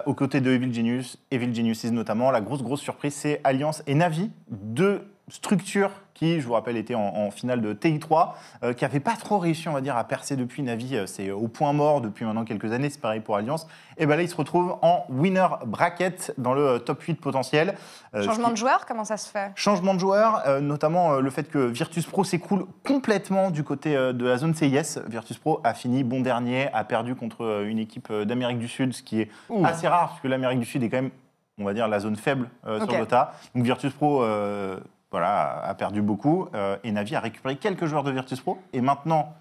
Aux 0.05 0.13
côtés 0.13 0.41
de 0.41 0.51
Evil 0.51 0.73
Genius, 0.73 1.17
Evil 1.31 1.53
Geniuses 1.53 1.91
notamment, 1.91 2.31
la 2.31 2.41
grosse, 2.41 2.61
grosse 2.61 2.81
surprise, 2.81 3.13
c'est 3.13 3.39
Alliance 3.43 3.83
et 3.87 3.95
Navi, 3.95 4.31
deux 4.49 5.12
structures 5.29 5.91
qui, 6.13 6.39
je 6.41 6.45
vous 6.45 6.53
rappelle, 6.53 6.77
étaient 6.77 6.93
en, 6.95 7.01
en 7.01 7.31
finale 7.31 7.59
de 7.61 7.73
TI3, 7.73 8.33
euh, 8.63 8.73
qui 8.73 8.83
n'avaient 8.83 8.99
pas 8.99 9.15
trop 9.15 9.39
réussi, 9.39 9.67
on 9.67 9.73
va 9.73 9.81
dire, 9.81 9.97
à 9.97 10.03
percer 10.03 10.35
depuis. 10.35 10.61
Navi, 10.61 10.95
euh, 10.95 11.07
c'est 11.07 11.31
au 11.31 11.47
point 11.47 11.73
mort 11.73 12.01
depuis 12.01 12.23
maintenant 12.23 12.45
quelques 12.45 12.71
années, 12.71 12.89
c'est 12.89 13.01
pareil 13.01 13.19
pour 13.19 13.35
Alliance. 13.35 13.67
Et 13.97 14.05
ben 14.05 14.15
là, 14.15 14.21
ils 14.21 14.29
se 14.29 14.35
retrouvent 14.35 14.77
en 14.81 15.05
winner 15.09 15.47
bracket 15.65 16.33
dans 16.37 16.53
le 16.53 16.61
euh, 16.67 16.79
top 16.79 17.01
8 17.01 17.15
potentiel. 17.15 17.75
Euh, 18.13 18.23
Changement 18.23 18.47
qui- 18.47 18.51
de 18.53 18.57
joueur, 18.57 18.85
comment 18.85 19.05
ça 19.05 19.17
se 19.17 19.29
fait? 19.29 19.51
Changement 19.55 19.95
de 19.95 19.99
joueur, 19.99 20.43
euh, 20.45 20.59
notamment 20.61 21.13
euh, 21.13 21.19
le 21.21 21.29
fait 21.31 21.49
que 21.49 21.57
Virtus 21.57 22.05
Pro 22.05 22.23
s'écoule 22.23 22.65
complètement 22.85 23.49
du 23.49 23.63
côté 23.63 23.95
euh, 23.95 24.13
de 24.13 24.25
la 24.25 24.37
zone 24.37 24.53
CIS. 24.53 24.99
Virtus 25.07 25.37
Pro 25.39 25.61
a 25.63 25.73
fini 25.73 26.03
bon 26.03 26.21
dernier, 26.21 26.69
a 26.73 26.83
perdu 26.83 27.15
contre 27.15 27.43
euh, 27.43 27.67
une 27.67 27.79
équipe 27.79 28.09
euh, 28.11 28.23
d'Amérique 28.25 28.59
du 28.59 28.67
Sud, 28.67 28.93
ce 28.93 29.01
qui 29.01 29.21
est 29.21 29.29
Ouh. 29.49 29.65
assez 29.65 29.87
rare, 29.87 30.09
parce 30.09 30.21
que 30.21 30.27
l'Amérique 30.27 30.59
du 30.59 30.65
Sud 30.65 30.83
est 30.83 30.89
quand 30.89 30.97
même, 31.01 31.11
on 31.59 31.63
va 31.65 31.73
dire, 31.73 31.87
la 31.87 31.99
zone 31.99 32.15
faible 32.17 32.49
euh, 32.67 32.79
Ok. 32.81 32.89
sur 32.91 32.99
Dota. 32.99 33.33
Donc 33.55 33.63
Virtus 33.63 33.93
Pro 33.93 34.23
euh, 34.23 34.79
voilà, 35.13 35.63
a 35.63 35.75
perdu 35.75 36.01
beaucoup, 36.01 36.47
euh, 36.55 36.75
et 36.83 36.91
Navi 36.91 37.15
a 37.15 37.19
récupéré 37.19 37.55
quelques 37.57 37.85
joueurs 37.85 38.01
de 38.01 38.09
Virtus 38.09 38.41
Pro, 38.41 38.57
et 38.73 38.81
maintenant, 38.81 39.35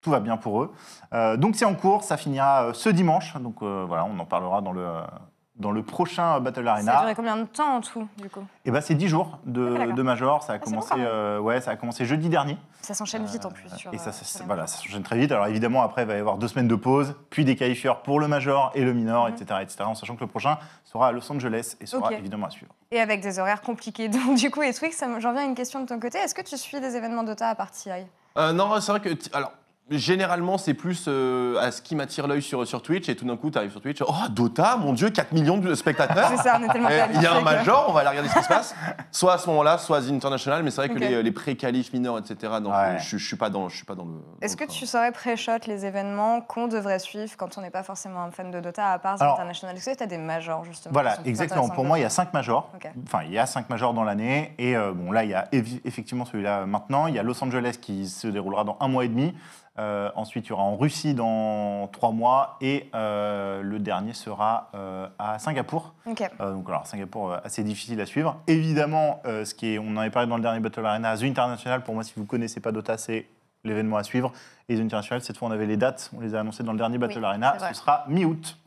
tout 0.00 0.08
va 0.08 0.18
bien 0.18 0.38
pour 0.38 0.62
eux. 0.62 0.72
Euh, 1.12 1.36
donc 1.36 1.56
c'est 1.56 1.66
en 1.66 1.74
cours, 1.74 2.04
ça 2.04 2.16
finira 2.16 2.64
euh, 2.64 2.72
ce 2.72 2.88
dimanche, 2.88 3.36
donc 3.36 3.62
voilà, 3.62 4.06
on 4.06 4.18
en 4.18 4.24
parlera 4.24 4.62
dans 4.62 4.72
le, 4.72 4.86
dans 5.60 5.70
le 5.70 5.82
prochain 5.82 6.40
Battle 6.40 6.64
Ça 6.64 6.70
a 6.70 6.74
Arena. 6.74 7.00
duré 7.00 7.14
combien 7.14 7.36
de 7.36 7.44
temps 7.44 7.76
en 7.76 7.80
tout, 7.80 8.08
du 8.18 8.28
coup 8.28 8.42
Et 8.64 8.70
ben 8.70 8.80
c'est 8.80 8.94
10 8.94 9.08
jours 9.08 9.32
Ah, 9.34 9.38
de, 9.44 9.76
d'accord. 9.76 9.94
de 9.94 10.02
major. 10.02 10.42
Ça 10.42 10.54
a, 10.54 10.56
c'est 10.58 10.64
commencé, 10.64 10.94
bon, 10.94 11.00
euh, 11.00 11.38
ouais, 11.38 11.60
ça 11.60 11.70
a 11.72 11.76
commencé 11.76 12.04
jeudi 12.04 12.28
dernier. 12.28 12.56
Ça 12.80 12.94
s'enchaîne 12.94 13.24
vite 13.26 13.44
en 13.44 13.50
plus. 13.50 13.66
Euh, 13.72 13.76
sur, 13.76 13.92
et 13.94 13.98
ça, 13.98 14.08
euh, 14.08 14.12
ça- 14.12 14.44
voilà, 14.46 14.66
ça 14.66 14.78
s'enchaîne 14.78 15.02
très 15.02 15.18
vite. 15.18 15.30
Alors 15.32 15.46
évidemment, 15.46 15.82
après, 15.82 16.02
il 16.02 16.08
va 16.08 16.14
y 16.16 16.18
avoir 16.18 16.38
deux 16.38 16.48
semaines 16.48 16.66
de 16.68 16.74
pause, 16.74 17.14
puis 17.28 17.44
des 17.44 17.54
qualifieurs 17.56 18.02
pour 18.02 18.18
le 18.20 18.26
major 18.26 18.72
et 18.74 18.82
le 18.84 18.92
minor, 18.94 19.28
Mhm. 19.28 19.34
etc., 19.34 19.60
etc. 19.62 19.84
En 19.84 19.94
sachant 19.94 20.16
que 20.16 20.20
le 20.22 20.26
prochain 20.26 20.58
sera 20.84 21.08
à 21.08 21.12
Los 21.12 21.30
Angeles 21.30 21.76
et 21.80 21.86
sera 21.86 22.12
évidemment 22.14 22.46
à 22.46 22.50
suivre. 22.50 22.72
Et 22.90 22.98
avec 23.00 23.20
des 23.20 23.38
horaires 23.38 23.60
compliqués. 23.60 24.08
Donc, 24.08 24.36
du 24.36 24.50
coup, 24.50 24.62
et 24.62 24.72
Twix, 24.72 24.96
ça 24.96 25.06
me- 25.06 25.20
j'en 25.20 25.32
viens 25.32 25.42
à 25.42 25.44
une 25.46 25.54
question 25.54 25.80
de 25.80 25.86
ton 25.86 26.00
côté. 26.00 26.18
Est-ce 26.18 26.34
que 26.34 26.42
tu 26.42 26.56
suis 26.56 26.80
des 26.80 26.96
événements 26.96 27.22
Dota 27.22 27.48
à 27.50 27.54
part 27.54 27.70
TI 27.70 27.90
Euh, 28.38 28.52
non, 28.52 28.80
c'est 28.80 28.92
vrai 28.92 29.00
que. 29.00 29.10
Alors. 29.36 29.52
Généralement, 29.90 30.56
c'est 30.56 30.74
plus 30.74 31.06
euh, 31.08 31.58
à 31.58 31.72
ce 31.72 31.82
qui 31.82 31.96
m'attire 31.96 32.28
l'œil 32.28 32.42
sur, 32.42 32.64
sur 32.66 32.80
Twitch, 32.80 33.08
et 33.08 33.16
tout 33.16 33.24
d'un 33.24 33.36
coup, 33.36 33.50
tu 33.50 33.58
arrives 33.58 33.72
sur 33.72 33.80
Twitch, 33.80 34.00
oh, 34.06 34.12
Dota, 34.30 34.76
mon 34.76 34.92
Dieu, 34.92 35.10
4 35.10 35.32
millions 35.32 35.58
de 35.58 35.74
spectateurs. 35.74 36.28
C'est 36.28 36.36
ça, 36.36 36.58
on 36.60 36.64
est 36.64 36.68
tellement 36.72 36.88
Il 37.12 37.20
y 37.22 37.26
a 37.26 37.34
un 37.34 37.40
major, 37.40 37.86
on 37.88 37.92
va 37.92 38.00
aller 38.00 38.08
regarder 38.10 38.28
ce 38.28 38.34
qui 38.36 38.42
se 38.44 38.48
passe. 38.48 38.74
Soit 39.10 39.34
à 39.34 39.38
ce 39.38 39.48
moment-là, 39.48 39.78
soit 39.78 39.96
à 39.98 40.00
The 40.02 40.10
International, 40.12 40.62
mais 40.62 40.70
c'est 40.70 40.76
vrai 40.82 40.88
que 40.90 40.94
Ok. 40.94 41.00
les, 41.00 41.22
les 41.22 41.32
pré-qualifs 41.32 41.92
mineurs, 41.92 42.18
etc., 42.18 42.52
non, 42.62 42.70
Ouais. 42.70 42.98
je, 43.00 43.16
je 43.16 43.26
suis 43.26 43.36
pas 43.36 43.50
dans, 43.50 43.68
je 43.68 43.76
suis 43.76 43.84
pas 43.84 43.96
dans 43.96 44.04
le. 44.04 44.10
dans 44.12 44.18
Est-ce 44.40 44.54
le 44.56 44.60
que 44.60 44.64
train. 44.70 44.78
tu 44.78 44.86
saurais 44.86 45.10
pré-shot 45.12 45.58
les 45.66 45.84
événements 45.84 46.40
qu'on 46.40 46.68
devrait 46.68 47.00
suivre 47.00 47.32
quand 47.36 47.58
on 47.58 47.60
n'est 47.60 47.70
pas 47.70 47.82
forcément 47.82 48.22
un 48.22 48.30
fan 48.30 48.50
de 48.52 48.60
Dota 48.60 48.92
à 48.92 48.98
part 49.00 49.18
The 49.18 49.22
Alors- 49.22 49.34
International? 49.34 49.76
Est-ce 49.76 49.90
que 49.90 49.96
tu 49.96 50.02
as 50.04 50.06
des 50.06 50.18
majors 50.18 50.64
justement 50.64 50.90
qui 50.92 50.94
Voilà, 50.94 51.16
sont 51.16 51.24
exactement. 51.24 51.68
Pour 51.68 51.84
moi, 51.84 51.98
il 51.98 52.02
y 52.02 52.04
a 52.04 52.10
cinq 52.10 52.32
majors. 52.32 52.70
Ok. 52.76 52.88
Enfin, 53.06 53.24
il 53.26 53.32
y 53.32 53.38
a 53.38 53.46
cinq 53.46 53.68
majors 53.68 53.92
dans 53.92 54.04
l'année. 54.04 54.54
Et 54.58 54.76
euh, 54.76 54.92
bon, 54.92 55.10
là, 55.10 55.24
il 55.24 55.30
y 55.30 55.34
a 55.34 55.46
évi- 55.52 55.80
effectivement 55.84 56.24
celui-là 56.24 56.64
maintenant. 56.66 57.08
Il 57.08 57.14
y 57.14 57.18
a 57.18 57.22
Los 57.24 57.42
Angeles 57.42 57.78
qui 57.80 58.08
se 58.08 58.28
déroulera 58.28 58.62
dans 58.62 58.76
un 58.80 58.86
mois 58.88 59.04
et 59.04 59.08
demi. 59.08 59.34
Euh, 59.78 59.79
ensuite, 60.14 60.46
il 60.46 60.50
y 60.50 60.52
aura 60.52 60.62
en 60.62 60.76
Russie 60.76 61.14
dans 61.14 61.88
trois 61.88 62.12
mois. 62.12 62.56
Et 62.60 62.90
euh, 62.94 63.62
le 63.62 63.78
dernier 63.78 64.12
sera 64.12 64.70
euh, 64.74 65.08
à 65.18 65.38
Singapour. 65.38 65.94
Euh, 66.06 66.52
donc 66.52 66.68
alors 66.68 66.86
Singapour 66.86 67.32
euh, 67.32 67.38
assez 67.44 67.62
difficile 67.62 68.00
à 68.00 68.06
suivre. 68.06 68.36
Évidemment, 68.46 69.20
euh, 69.26 69.44
ce 69.44 69.54
qui 69.54 69.74
est, 69.74 69.78
on 69.78 69.88
en 69.88 69.96
avait 69.96 70.10
parlé 70.10 70.28
dans 70.28 70.36
le 70.36 70.42
dernier 70.42 70.60
Battle 70.60 70.84
Arena, 70.84 71.16
The 71.16 71.24
International. 71.24 71.82
Pour 71.82 71.94
moi, 71.94 72.04
si 72.04 72.12
vous 72.16 72.24
connaissez 72.24 72.60
pas 72.60 72.72
Dota, 72.72 72.98
c'est 72.98 73.26
l'événement 73.64 73.96
à 73.96 74.02
suivre. 74.02 74.32
Et 74.68 74.76
The 74.76 74.80
International, 74.80 75.22
cette 75.22 75.36
fois, 75.36 75.48
on 75.48 75.52
avait 75.52 75.66
les 75.66 75.76
dates, 75.76 76.10
on 76.16 76.20
les 76.20 76.34
a 76.34 76.40
annoncées 76.40 76.62
dans 76.62 76.72
le 76.72 76.78
dernier 76.78 76.98
Battle 76.98 77.18
Oui, 77.18 77.24
Arena. 77.24 77.56
Ce 77.68 77.74
sera 77.74 78.04
mi-août. 78.08 78.58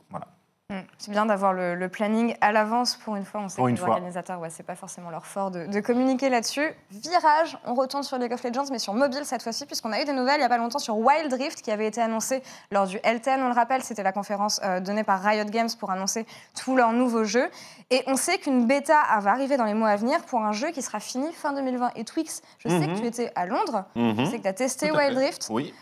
Hmm. 0.70 0.78
C'est 0.96 1.10
bien 1.10 1.26
d'avoir 1.26 1.52
le, 1.52 1.74
le 1.74 1.88
planning 1.90 2.34
à 2.40 2.50
l'avance 2.50 2.96
pour 2.96 3.16
une 3.16 3.26
fois. 3.26 3.42
On 3.42 3.50
sait 3.50 3.56
Pour 3.56 3.66
que 3.66 3.72
les 3.72 3.76
fois. 3.76 3.90
organisateurs, 3.90 4.40
ouais, 4.40 4.48
c'est 4.48 4.62
pas 4.62 4.74
forcément 4.74 5.10
leur 5.10 5.26
fort 5.26 5.50
de, 5.50 5.66
de 5.66 5.80
communiquer 5.80 6.30
là-dessus. 6.30 6.66
Virage, 6.90 7.58
on 7.66 7.74
retourne 7.74 8.02
sur 8.02 8.16
League 8.16 8.32
of 8.32 8.42
Legends, 8.42 8.64
mais 8.70 8.78
sur 8.78 8.94
mobile 8.94 9.20
cette 9.26 9.42
fois-ci, 9.42 9.66
puisqu'on 9.66 9.92
a 9.92 10.00
eu 10.00 10.06
des 10.06 10.14
nouvelles 10.14 10.38
il 10.38 10.40
y 10.40 10.46
a 10.46 10.48
pas 10.48 10.56
longtemps 10.56 10.78
sur 10.78 10.96
Wild 10.96 11.30
Rift 11.34 11.60
qui 11.60 11.70
avait 11.70 11.86
été 11.86 12.00
annoncé 12.00 12.42
lors 12.70 12.86
du 12.86 12.96
L10. 12.96 13.40
On 13.42 13.48
le 13.48 13.54
rappelle, 13.54 13.82
c'était 13.82 14.02
la 14.02 14.12
conférence 14.12 14.58
euh, 14.64 14.80
donnée 14.80 15.04
par 15.04 15.20
Riot 15.22 15.44
Games 15.44 15.68
pour 15.78 15.90
annoncer 15.90 16.24
tous 16.58 16.74
leurs 16.76 16.92
nouveaux 16.94 17.24
jeux. 17.24 17.50
Et 17.90 18.02
on 18.06 18.16
sait 18.16 18.38
qu'une 18.38 18.66
bêta 18.66 19.02
va 19.20 19.32
arriver 19.32 19.58
dans 19.58 19.64
les 19.66 19.74
mois 19.74 19.90
à 19.90 19.96
venir 19.96 20.22
pour 20.22 20.40
un 20.40 20.52
jeu 20.52 20.70
qui 20.70 20.80
sera 20.80 20.98
fini 20.98 21.30
fin 21.34 21.52
2020. 21.52 21.90
Et 21.96 22.04
Twix, 22.04 22.40
je 22.60 22.70
sais 22.70 22.78
Mhm. 22.78 22.94
que 22.94 23.00
tu 23.00 23.06
étais 23.06 23.30
à 23.34 23.44
Londres, 23.44 23.84
Mhm. 23.96 24.14
je 24.18 24.24
sais 24.30 24.38
que 24.38 24.42
tu 24.44 24.48
as 24.48 24.54
testé 24.54 24.90
Wild. 24.90 25.18
Rift. 25.18 25.46
Oui. 25.50 25.74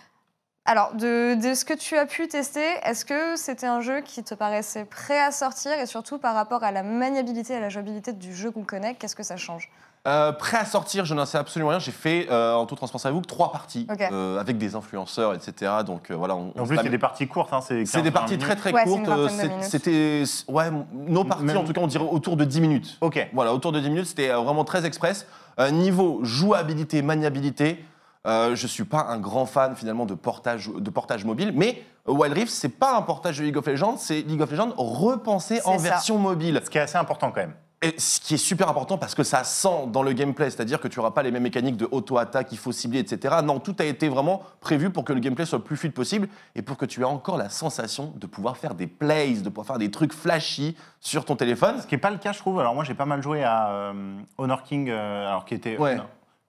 Alors, 0.64 0.94
de, 0.94 1.34
de 1.34 1.54
ce 1.54 1.64
que 1.64 1.74
tu 1.74 1.96
as 1.96 2.06
pu 2.06 2.28
tester, 2.28 2.64
est-ce 2.84 3.04
que 3.04 3.34
c'était 3.36 3.66
un 3.66 3.80
jeu 3.80 4.00
qui 4.00 4.22
te 4.22 4.34
paraissait 4.34 4.84
prêt 4.84 5.20
à 5.20 5.32
sortir 5.32 5.72
et 5.72 5.86
surtout 5.86 6.18
par 6.18 6.34
rapport 6.34 6.62
à 6.62 6.70
la 6.70 6.84
maniabilité 6.84 7.54
et 7.54 7.56
à 7.56 7.60
la 7.60 7.68
jouabilité 7.68 8.12
du 8.12 8.32
jeu 8.34 8.52
qu'on 8.52 8.62
connaît, 8.62 8.94
qu'est-ce 8.94 9.16
que 9.16 9.24
ça 9.24 9.36
change? 9.36 9.70
Euh, 10.06 10.30
prêt 10.32 10.58
à 10.58 10.64
sortir, 10.64 11.04
je 11.04 11.14
n'en 11.14 11.26
sais 11.26 11.38
absolument 11.38 11.70
rien. 11.70 11.78
J'ai 11.80 11.90
fait, 11.92 12.28
euh, 12.30 12.54
en 12.54 12.66
toute 12.66 12.76
transparence 12.78 13.06
avec 13.06 13.14
vous, 13.16 13.22
trois 13.24 13.50
parties 13.50 13.88
euh, 14.12 14.38
avec 14.38 14.56
des 14.58 14.76
influenceurs, 14.76 15.34
etc. 15.34 15.70
Donc 15.84 16.10
euh, 16.10 16.14
voilà, 16.14 16.36
on, 16.36 16.52
En 16.56 16.64
plus, 16.66 16.76
c'est 16.76 16.88
des 16.88 16.98
parties 16.98 17.26
courtes. 17.26 17.52
Hein, 17.52 17.60
c'est 17.60 17.84
C'est 17.84 18.02
des 18.02 18.10
15-20 18.10 18.12
parties 18.12 18.38
très 18.38 18.46
minutes. 18.54 18.60
très 18.60 18.72
Ouais, 18.72 18.84
courtes. 18.84 19.30
C'était, 19.62 20.22
ouais, 20.48 20.70
nos 20.92 21.24
parties 21.24 21.44
Même- 21.44 21.56
en 21.56 21.64
tout 21.64 21.72
cas, 21.72 21.80
on 21.80 21.86
dirait 21.88 22.04
autour 22.08 22.36
de 22.36 22.44
10 22.44 22.60
minutes. 22.60 22.98
Ok. 23.00 23.28
Voilà, 23.32 23.52
autour 23.52 23.72
de 23.72 23.80
10 23.80 23.90
minutes, 23.90 24.06
c'était 24.06 24.30
vraiment 24.30 24.64
très 24.64 24.84
express. 24.86 25.26
Euh, 25.60 25.70
niveau 25.70 26.20
jouabilité, 26.24 27.02
maniabilité, 27.02 27.84
euh, 28.26 28.54
je 28.54 28.66
suis 28.66 28.84
pas 28.84 29.06
un 29.08 29.18
grand 29.18 29.46
fan 29.46 29.74
finalement 29.74 30.06
de 30.06 30.14
portage, 30.14 30.68
de 30.68 30.90
portage 30.90 31.24
mobile, 31.24 31.52
mais 31.54 31.82
euh, 32.08 32.12
Wild 32.12 32.34
Rift, 32.34 32.52
c'est 32.52 32.68
pas 32.68 32.96
un 32.96 33.02
portage 33.02 33.38
de 33.38 33.44
League 33.44 33.56
of 33.56 33.66
Legends, 33.66 33.96
c'est 33.96 34.20
League 34.22 34.40
of 34.40 34.50
Legends 34.50 34.72
repensé 34.76 35.60
en 35.64 35.78
ça. 35.78 35.90
version 35.90 36.18
mobile. 36.18 36.60
Ce 36.64 36.70
qui 36.70 36.78
est 36.78 36.82
assez 36.82 36.98
important 36.98 37.30
quand 37.32 37.40
même. 37.40 37.54
Et 37.84 37.96
ce 37.98 38.20
qui 38.20 38.34
est 38.34 38.38
super 38.38 38.68
important 38.68 38.96
parce 38.96 39.16
que 39.16 39.24
ça 39.24 39.42
sent 39.42 39.88
dans 39.88 40.04
le 40.04 40.12
gameplay, 40.12 40.48
c'est-à-dire 40.50 40.78
que 40.80 40.86
tu 40.86 41.00
n'auras 41.00 41.10
pas 41.10 41.24
les 41.24 41.32
mêmes 41.32 41.42
mécaniques 41.42 41.76
de 41.76 41.88
auto-attaque, 41.90 42.52
il 42.52 42.58
faut 42.58 42.70
cibler, 42.70 43.00
etc. 43.00 43.38
Non, 43.42 43.58
tout 43.58 43.74
a 43.80 43.84
été 43.84 44.08
vraiment 44.08 44.42
prévu 44.60 44.90
pour 44.90 45.02
que 45.02 45.12
le 45.12 45.18
gameplay 45.18 45.44
soit 45.46 45.58
le 45.58 45.64
plus 45.64 45.76
fluide 45.76 45.92
possible 45.92 46.28
et 46.54 46.62
pour 46.62 46.76
que 46.76 46.86
tu 46.86 47.00
aies 47.00 47.04
encore 47.04 47.36
la 47.36 47.48
sensation 47.48 48.12
de 48.14 48.26
pouvoir 48.28 48.56
faire 48.56 48.76
des 48.76 48.86
plays, 48.86 49.32
de 49.32 49.48
pouvoir 49.48 49.66
faire 49.66 49.78
des 49.78 49.90
trucs 49.90 50.12
flashy 50.12 50.76
sur 51.00 51.24
ton 51.24 51.34
téléphone. 51.34 51.80
Ce 51.80 51.86
qui 51.88 51.96
n'est 51.96 52.00
pas 52.00 52.12
le 52.12 52.18
cas, 52.18 52.30
je 52.30 52.38
trouve. 52.38 52.60
Alors 52.60 52.76
moi, 52.76 52.84
j'ai 52.84 52.94
pas 52.94 53.04
mal 53.04 53.20
joué 53.20 53.42
à 53.42 53.70
euh, 53.70 54.14
Honor 54.38 54.62
King, 54.62 54.88
euh, 54.88 55.26
alors 55.26 55.44
qui 55.44 55.54
était, 55.54 55.76
Ouais. 55.76 55.98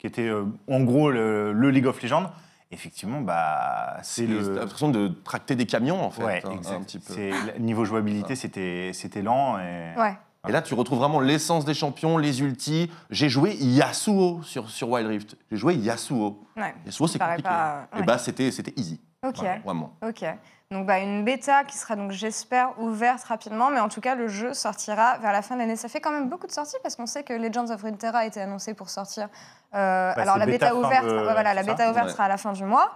Qui 0.03 0.07
était 0.07 0.27
euh, 0.27 0.43
en 0.69 0.81
gros 0.81 1.10
le, 1.12 1.53
le 1.53 1.69
League 1.72 1.86
of 1.88 2.01
Legends. 2.03 2.29
Effectivement, 2.72 3.22
bah, 3.22 3.98
c'est 4.01 4.25
le. 4.27 4.55
l'impression 4.55 4.89
de 4.89 5.07
tracter 5.24 5.55
des 5.55 5.65
camions 5.65 6.03
en 6.03 6.10
fait. 6.12 6.24
Ouais, 6.24 6.41
un- 6.45 6.51
exact. 6.51 6.75
un 6.75 6.81
petit 6.83 7.00
peu. 7.00 7.13
C'est- 7.13 7.29
le 7.29 7.60
Niveau 7.60 7.86
jouabilité, 7.86 8.36
c'était 8.36 8.91
c'était 8.93 9.22
lent. 9.22 9.57
Et... 9.60 9.93
Ouais. 9.98 10.17
Et 10.50 10.51
là, 10.51 10.62
tu 10.62 10.74
retrouves 10.74 11.00
vraiment 11.00 11.22
l'essence 11.22 11.63
des 11.63 11.74
champions, 11.74 12.17
les 12.17 12.41
ultis. 12.41 12.91
J'ai 13.10 13.29
joué 13.29 13.53
Yasuo 13.55 14.41
sur, 14.43 14.69
sur 14.69 14.89
Wild 14.89 15.07
Rift. 15.07 15.38
J'ai 15.50 15.55
joué 15.57 15.75
Yasuo. 15.75 16.43
Ouais. 16.57 16.74
Yasuo, 16.86 17.07
c'est 17.07 17.17
compliqué. 17.19 17.43
pas- 17.43 17.88
Et 17.95 18.00
ouais. 18.00 18.05
bah, 18.05 18.17
c'était 18.17 18.51
c'était 18.51 18.74
easy. 18.75 19.00
Ok. 19.25 19.38
Vraiment. 19.63 19.93
Ok. 20.05 20.25
Donc 20.74 20.86
bah, 20.88 21.00
une 21.00 21.24
bêta 21.24 21.63
qui 21.63 21.77
sera 21.77 21.96
donc 21.96 22.12
j'espère 22.12 22.77
ouverte 22.80 23.24
rapidement, 23.24 23.70
mais 23.70 23.80
en 23.80 23.88
tout 23.89 24.01
cas 24.01 24.15
le 24.15 24.27
jeu 24.27 24.53
sortira 24.53 25.18
vers 25.20 25.32
la 25.32 25.42
fin 25.42 25.56
de 25.56 25.60
l'année. 25.62 25.75
Ça 25.75 25.88
fait 25.88 26.01
quand 26.01 26.12
même 26.12 26.27
beaucoup 26.30 26.48
de 26.48 26.51
sorties 26.51 26.75
parce 26.84 26.96
qu'on 26.96 27.06
sait 27.06 27.24
que 27.24 27.32
Legends 27.34 27.70
of 27.72 27.82
Runeterra 27.82 28.20
a 28.20 28.25
été 28.25 28.42
annoncé 28.42 28.74
pour 28.74 28.89
sortir. 28.89 29.30
Euh, 29.75 30.12
alors 30.15 30.15
Bah, 30.15 30.34
c'est 30.34 30.39
la 30.39 30.46
bêta 30.46 30.75
ouverte, 30.75 31.06
de- 31.06 31.18
ouais, 31.18 31.24
voilà, 31.34 31.53
la 31.53 31.63
bêta 31.63 31.89
ouverte 31.89 32.08
Ouais. 32.08 32.12
sera 32.12 32.25
à 32.25 32.27
la 32.27 32.38
fin 32.38 32.51
du 32.51 32.65
mois. 32.65 32.92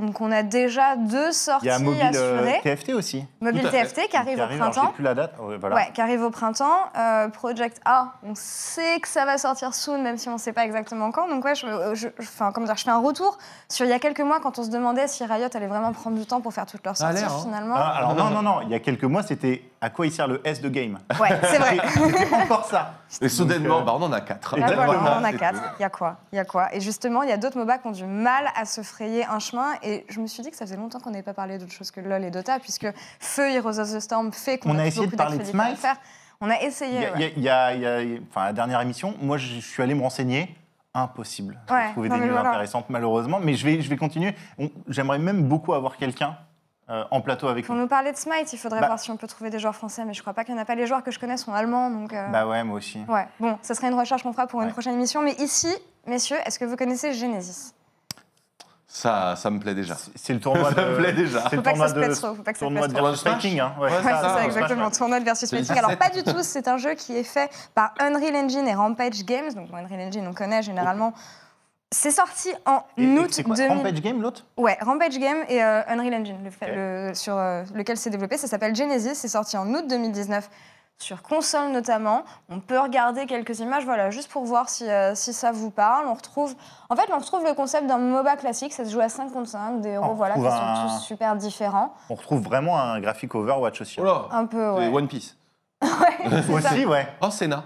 Donc 0.00 0.20
on 0.20 0.32
a 0.32 0.42
déjà 0.42 0.96
deux 0.96 1.28
Il 1.28 1.32
sorties 1.32 1.66
y 1.66 1.70
a 1.70 1.78
mobile 1.78 2.02
euh, 2.16 2.38
assurées. 2.40 2.60
TFT 2.64 2.88
aussi. 2.94 3.24
Mobile 3.40 3.60
Tout 3.60 3.68
à 3.68 3.70
fait. 3.70 3.82
TFT 3.84 4.08
qui 4.10 4.16
arrive 4.16 4.40
au 4.40 4.46
printemps. 4.58 4.86
Plus 4.88 5.04
la 5.04 5.14
date. 5.14 5.36
Ouais, 5.38 5.56
voilà. 5.56 5.76
Ouais, 5.76 5.88
qui 5.94 6.00
arrive 6.00 6.20
au 6.22 6.30
printemps. 6.30 6.90
Euh, 6.98 7.28
Project 7.28 7.80
A, 7.84 8.14
on 8.24 8.32
sait 8.34 8.98
que 8.98 9.06
ça 9.06 9.24
va 9.24 9.38
sortir 9.38 9.72
soon, 9.72 10.02
même 10.02 10.18
si 10.18 10.28
on 10.28 10.32
ne 10.32 10.38
sait 10.38 10.52
pas 10.52 10.64
exactement 10.64 11.12
quand. 11.12 11.28
Donc 11.28 11.44
ouais, 11.44 11.54
je, 11.54 11.68
je- 11.94 12.08
je- 12.08 12.08
enfin, 12.18 12.50
comment 12.52 12.66
dire, 12.66 12.76
je 12.76 12.82
fais 12.82 12.90
un 12.90 12.98
retour 12.98 13.38
sur 13.68 13.86
il 13.86 13.90
y 13.90 13.92
a 13.92 14.00
quelques 14.00 14.20
mois 14.20 14.40
quand 14.40 14.58
on 14.58 14.64
se 14.64 14.70
demandait 14.70 15.06
si 15.06 15.24
Riot 15.24 15.46
allait 15.54 15.68
vraiment 15.68 15.92
prendre 15.92 16.18
du 16.18 16.26
temps 16.26 16.40
pour 16.40 16.52
faire 16.52 16.66
toutes 16.66 16.84
leurs 16.84 16.96
sorties 16.96 17.22
hein. 17.22 17.28
finalement. 17.44 17.76
Ah, 17.76 17.94
alors 17.98 18.16
non, 18.16 18.30
non, 18.30 18.42
non, 18.42 18.60
il 18.62 18.70
y 18.70 18.74
a 18.74 18.80
quelques 18.80 19.04
mois, 19.04 19.22
c'était 19.22 19.62
à 19.84 19.90
quoi 19.90 20.06
il 20.06 20.12
sert 20.12 20.26
le 20.26 20.40
S 20.44 20.60
de 20.62 20.68
game. 20.70 20.98
Ouais, 21.20 21.28
c'est 21.42 21.58
vrai. 21.58 21.76
C'était 21.94 22.34
encore 22.34 22.64
ça. 22.64 22.94
Et 23.20 23.28
soudainement, 23.28 23.80
euh, 23.80 23.82
bah, 23.82 23.92
on 23.98 24.02
en 24.02 24.12
a 24.12 24.20
quatre. 24.22 24.56
Là, 24.56 24.62
Exactement. 24.66 24.92
voilà, 24.98 25.16
on 25.16 25.20
en 25.20 25.24
a 25.24 25.32
quatre. 25.34 25.60
Il 25.78 25.82
y 25.82 25.84
a 25.84 25.90
quoi? 25.90 26.16
Il 26.32 26.36
y 26.36 26.38
a 26.38 26.44
quoi? 26.46 26.74
Et 26.74 26.80
justement, 26.80 27.22
il 27.22 27.28
y 27.28 27.32
a 27.32 27.36
d'autres 27.36 27.58
MOBA 27.58 27.78
qui 27.78 27.86
ont 27.88 27.92
du 27.92 28.04
mal 28.06 28.48
à 28.56 28.64
se 28.64 28.80
frayer 28.82 29.26
un 29.26 29.38
chemin. 29.40 29.74
Et 29.82 30.06
je 30.08 30.20
me 30.20 30.26
suis 30.26 30.42
dit 30.42 30.50
que 30.50 30.56
ça 30.56 30.64
faisait 30.64 30.76
longtemps 30.76 31.00
qu'on 31.00 31.10
n'avait 31.10 31.22
pas 31.22 31.34
parlé 31.34 31.58
d'autre 31.58 31.72
chose 31.72 31.90
que 31.90 32.00
LoL 32.00 32.24
et 32.24 32.30
Dota, 32.30 32.58
puisque 32.60 32.86
Feu 33.20 33.50
Heroes 33.50 33.78
of 33.78 33.92
the 33.92 34.00
Storm 34.00 34.32
fait 34.32 34.56
qu'on 34.58 34.70
On 34.70 34.78
a 34.78 34.82
a, 34.82 34.86
essayé 34.86 35.06
de 35.06 35.14
parler 35.16 35.36
de 35.38 35.44
Smite. 35.44 35.76
faire. 35.76 35.96
On 36.40 36.48
a 36.50 36.60
essayé. 36.62 37.06
il 37.16 37.20
y 37.20 37.24
a- 37.24 37.28
il 37.36 37.42
y 37.42 37.48
a- 37.48 37.74
il 37.74 37.80
y 37.82 37.86
a- 37.86 38.02
il 38.02 38.10
y 38.12 38.16
a- 38.16 38.20
enfin, 38.30 38.46
la 38.46 38.52
dernière 38.54 38.80
émission, 38.80 39.14
moi, 39.20 39.36
je 39.36 39.60
suis 39.60 39.82
allé 39.82 39.94
me 39.94 40.00
renseigner. 40.02 40.56
Impossible 40.96 41.58
de 41.68 41.74
Ouais, 41.74 41.90
trouver 41.90 42.08
des 42.08 42.16
news 42.18 42.30
voilà. 42.30 42.50
intéressantes, 42.50 42.86
malheureusement. 42.88 43.40
Mais 43.42 43.54
je 43.54 43.64
vais, 43.66 43.82
je 43.82 43.90
vais 43.90 43.96
continuer. 43.96 44.32
On- 44.58 44.70
J'aimerais 44.88 45.18
même 45.18 45.42
beaucoup 45.42 45.74
avoir 45.74 45.96
quelqu'un 45.96 46.36
euh, 46.90 47.04
en 47.10 47.20
plateau 47.20 47.48
avec 47.48 47.64
Pour 47.66 47.74
nous. 47.74 47.82
nous 47.82 47.88
parler 47.88 48.12
de 48.12 48.16
Smite, 48.16 48.52
il 48.52 48.58
faudrait 48.58 48.80
Bah. 48.80 48.86
voir 48.88 48.98
si 48.98 49.10
on 49.10 49.16
peut 49.16 49.26
trouver 49.26 49.50
des 49.50 49.58
joueurs 49.58 49.74
français, 49.74 50.04
mais 50.04 50.12
je 50.14 50.20
crois 50.20 50.34
pas 50.34 50.44
qu'il 50.44 50.54
n'y 50.54 50.60
en 50.60 50.62
a 50.62 50.66
pas. 50.66 50.74
Les 50.74 50.86
joueurs 50.86 51.02
que 51.02 51.10
je 51.10 51.18
connais 51.18 51.36
sont 51.36 51.52
allemands, 51.54 51.90
donc. 51.90 52.12
euh, 52.12 52.28
Bah 52.28 52.46
ouais, 52.46 52.62
moi 52.64 52.76
aussi. 52.78 53.00
Ouais, 53.08 53.26
bon, 53.40 53.58
ce 53.62 53.72
serait 53.74 53.88
une 53.88 53.98
recherche 53.98 54.22
qu'on 54.22 54.32
fera 54.32 54.46
pour 54.46 54.60
une 54.62 54.70
prochaine 54.72 54.94
émission. 54.94 55.22
Mais 55.22 55.32
ici, 55.38 55.74
messieurs, 56.06 56.36
est-ce 56.44 56.58
que 56.58 56.64
vous 56.64 56.76
connaissez 56.76 57.12
Genesis? 57.14 57.72
Ça, 58.86 59.34
ça 59.34 59.50
me 59.50 59.58
plaît 59.58 59.74
déjà. 59.74 59.96
C'est- 60.14 60.34
le 60.34 60.38
tournoi 60.40 60.70
Ça 60.74 60.84
de. 60.84 60.90
me 60.90 60.96
plaît 60.96 61.12
déjà. 61.12 61.40
C'est 61.44 61.50
Faut 61.50 61.56
le 61.56 61.62
pas 61.62 61.72
que 61.72 61.78
ça 61.78 61.88
se 61.88 61.94
de. 61.94 62.00
pète 62.00 62.14
trop, 62.14 62.34
faut 62.34 62.42
pas 62.42 62.52
que 62.52 62.58
ça 62.58 62.64
se 62.66 62.70
Tournoi 62.70 62.86
de 62.86 62.92
versus 62.92 63.22
fighting, 63.24 63.58
hein. 63.58 63.72
Ouais, 63.80 63.88
c'est 63.90 64.02
ça, 64.08 64.44
exactement. 64.44 64.90
Tournoi 64.90 65.18
de 65.18 65.24
versus 65.24 65.50
fighting. 65.50 65.76
Alors, 65.76 65.90
17. 65.90 65.98
pas 65.98 66.10
du 66.10 66.22
tout, 66.22 66.42
c'est 66.42 66.68
un 66.68 66.76
jeu 66.76 66.94
qui 66.94 67.16
est 67.16 67.24
fait 67.24 67.50
par 67.74 67.92
Unreal 67.98 68.36
Engine 68.36 68.68
et 68.68 68.74
Rampage 68.74 69.24
Games. 69.24 69.52
Donc, 69.54 69.68
Unreal 69.72 70.00
Engine, 70.08 70.24
on 70.28 70.32
connaît 70.34 70.62
généralement. 70.62 71.12
C'est 71.94 72.10
sorti 72.10 72.50
en 72.66 72.82
Et- 72.96 73.06
août 73.18 73.28
c'est 73.30 73.44
quoi, 73.44 73.54
2000. 73.54 73.76
Rampage 73.76 74.00
Game, 74.00 74.20
l'autre 74.20 74.44
Ouais, 74.56 74.76
Rampage 74.80 75.18
Game 75.18 75.44
et 75.48 75.62
euh, 75.62 75.82
Unreal 75.86 76.14
Engine, 76.14 76.38
le 76.66 77.14
sur 77.14 77.36
euh, 77.36 77.62
lequel 77.74 77.96
c'est 77.96 78.10
développé. 78.10 78.36
Ça 78.36 78.48
s'appelle 78.48 78.74
Genesis. 78.74 79.14
C'est 79.14 79.28
sorti 79.28 79.56
en 79.56 79.72
août 79.72 79.84
2019 79.88 80.50
sur 80.98 81.22
console 81.22 81.70
notamment. 81.70 82.24
On 82.48 82.60
peut 82.60 82.78
regarder 82.78 83.26
quelques 83.26 83.58
images, 83.60 83.84
voilà, 83.84 84.10
juste 84.10 84.30
pour 84.30 84.44
voir 84.44 84.68
si, 84.68 84.88
euh, 84.88 85.14
si 85.14 85.32
ça 85.32 85.52
vous 85.52 85.70
parle. 85.70 86.06
On 86.06 86.14
retrouve, 86.14 86.54
en 86.90 86.96
fait, 86.96 87.08
on 87.12 87.18
retrouve 87.18 87.44
le 87.44 87.54
concept 87.54 87.86
d'un 87.86 87.98
MOBA 87.98 88.36
classique. 88.36 88.72
Ça 88.72 88.84
se 88.84 88.90
joue 88.90 89.00
à 89.00 89.08
5 89.08 89.32
contre 89.32 89.48
5, 89.48 89.80
des 89.80 89.90
héros, 89.90 90.06
On 90.10 90.14
voilà, 90.14 90.34
qui 90.34 90.40
sont 90.40 90.46
un- 90.48 90.86
tous 90.86 91.00
super 91.04 91.36
différents. 91.36 91.94
On 92.10 92.14
retrouve 92.14 92.42
vraiment 92.42 92.78
un 92.80 93.00
graphique 93.00 93.34
Overwatch 93.34 93.80
aussi. 93.80 94.00
Oh 94.00 94.04
là 94.04 94.22
Un 94.30 94.46
peu, 94.46 94.70
ouais. 94.72 94.88
One 94.88 95.08
Piece. 95.08 95.36
ça. 95.82 95.88
Aussi, 96.52 96.86
ouais. 96.86 97.06
Oh, 97.20 97.30
Senna. 97.30 97.64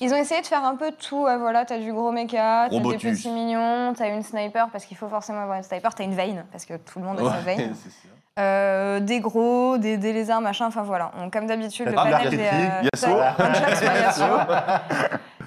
Ils 0.00 0.12
ont 0.12 0.16
essayé 0.16 0.40
de 0.40 0.46
faire 0.46 0.64
un 0.64 0.76
peu 0.76 0.90
tout. 0.92 1.22
ouais, 1.24 1.36
voilà, 1.36 1.64
t'as 1.64 1.78
du 1.78 1.92
gros 1.92 2.10
mecha, 2.12 2.68
t'as 2.68 2.74
des 2.90 2.96
petits 3.12 3.30
mignons, 3.30 3.92
t'as 3.96 4.08
une 4.08 4.22
sniper 4.22 4.68
parce 4.70 4.84
qu'il 4.84 4.96
faut 4.96 5.08
forcément 5.08 5.40
avoir 5.42 5.58
une 5.58 5.62
sniper, 5.62 5.94
t'as 5.94 6.04
une 6.04 6.14
veine 6.14 6.44
parce 6.50 6.64
que 6.64 6.74
tout 6.76 6.98
le 6.98 7.04
monde 7.04 7.20
a 7.20 7.24
sa 7.24 7.30
Ouais, 7.38 7.42
veine. 7.56 7.74
c'est 7.82 7.90
sûr. 7.90 8.10
Euh, 8.38 8.98
des 9.00 9.20
gros, 9.20 9.76
des, 9.76 9.98
des 9.98 10.14
lézards, 10.14 10.40
machin, 10.40 10.66
enfin 10.66 10.82
voilà. 10.82 11.10
On- 11.18 11.28
comme 11.28 11.46
d'habitude, 11.46 11.86
le 11.86 11.92
panel 11.94 12.30
des... 12.30 12.38
euh, 12.38 12.88
Yasuo. 12.94 13.16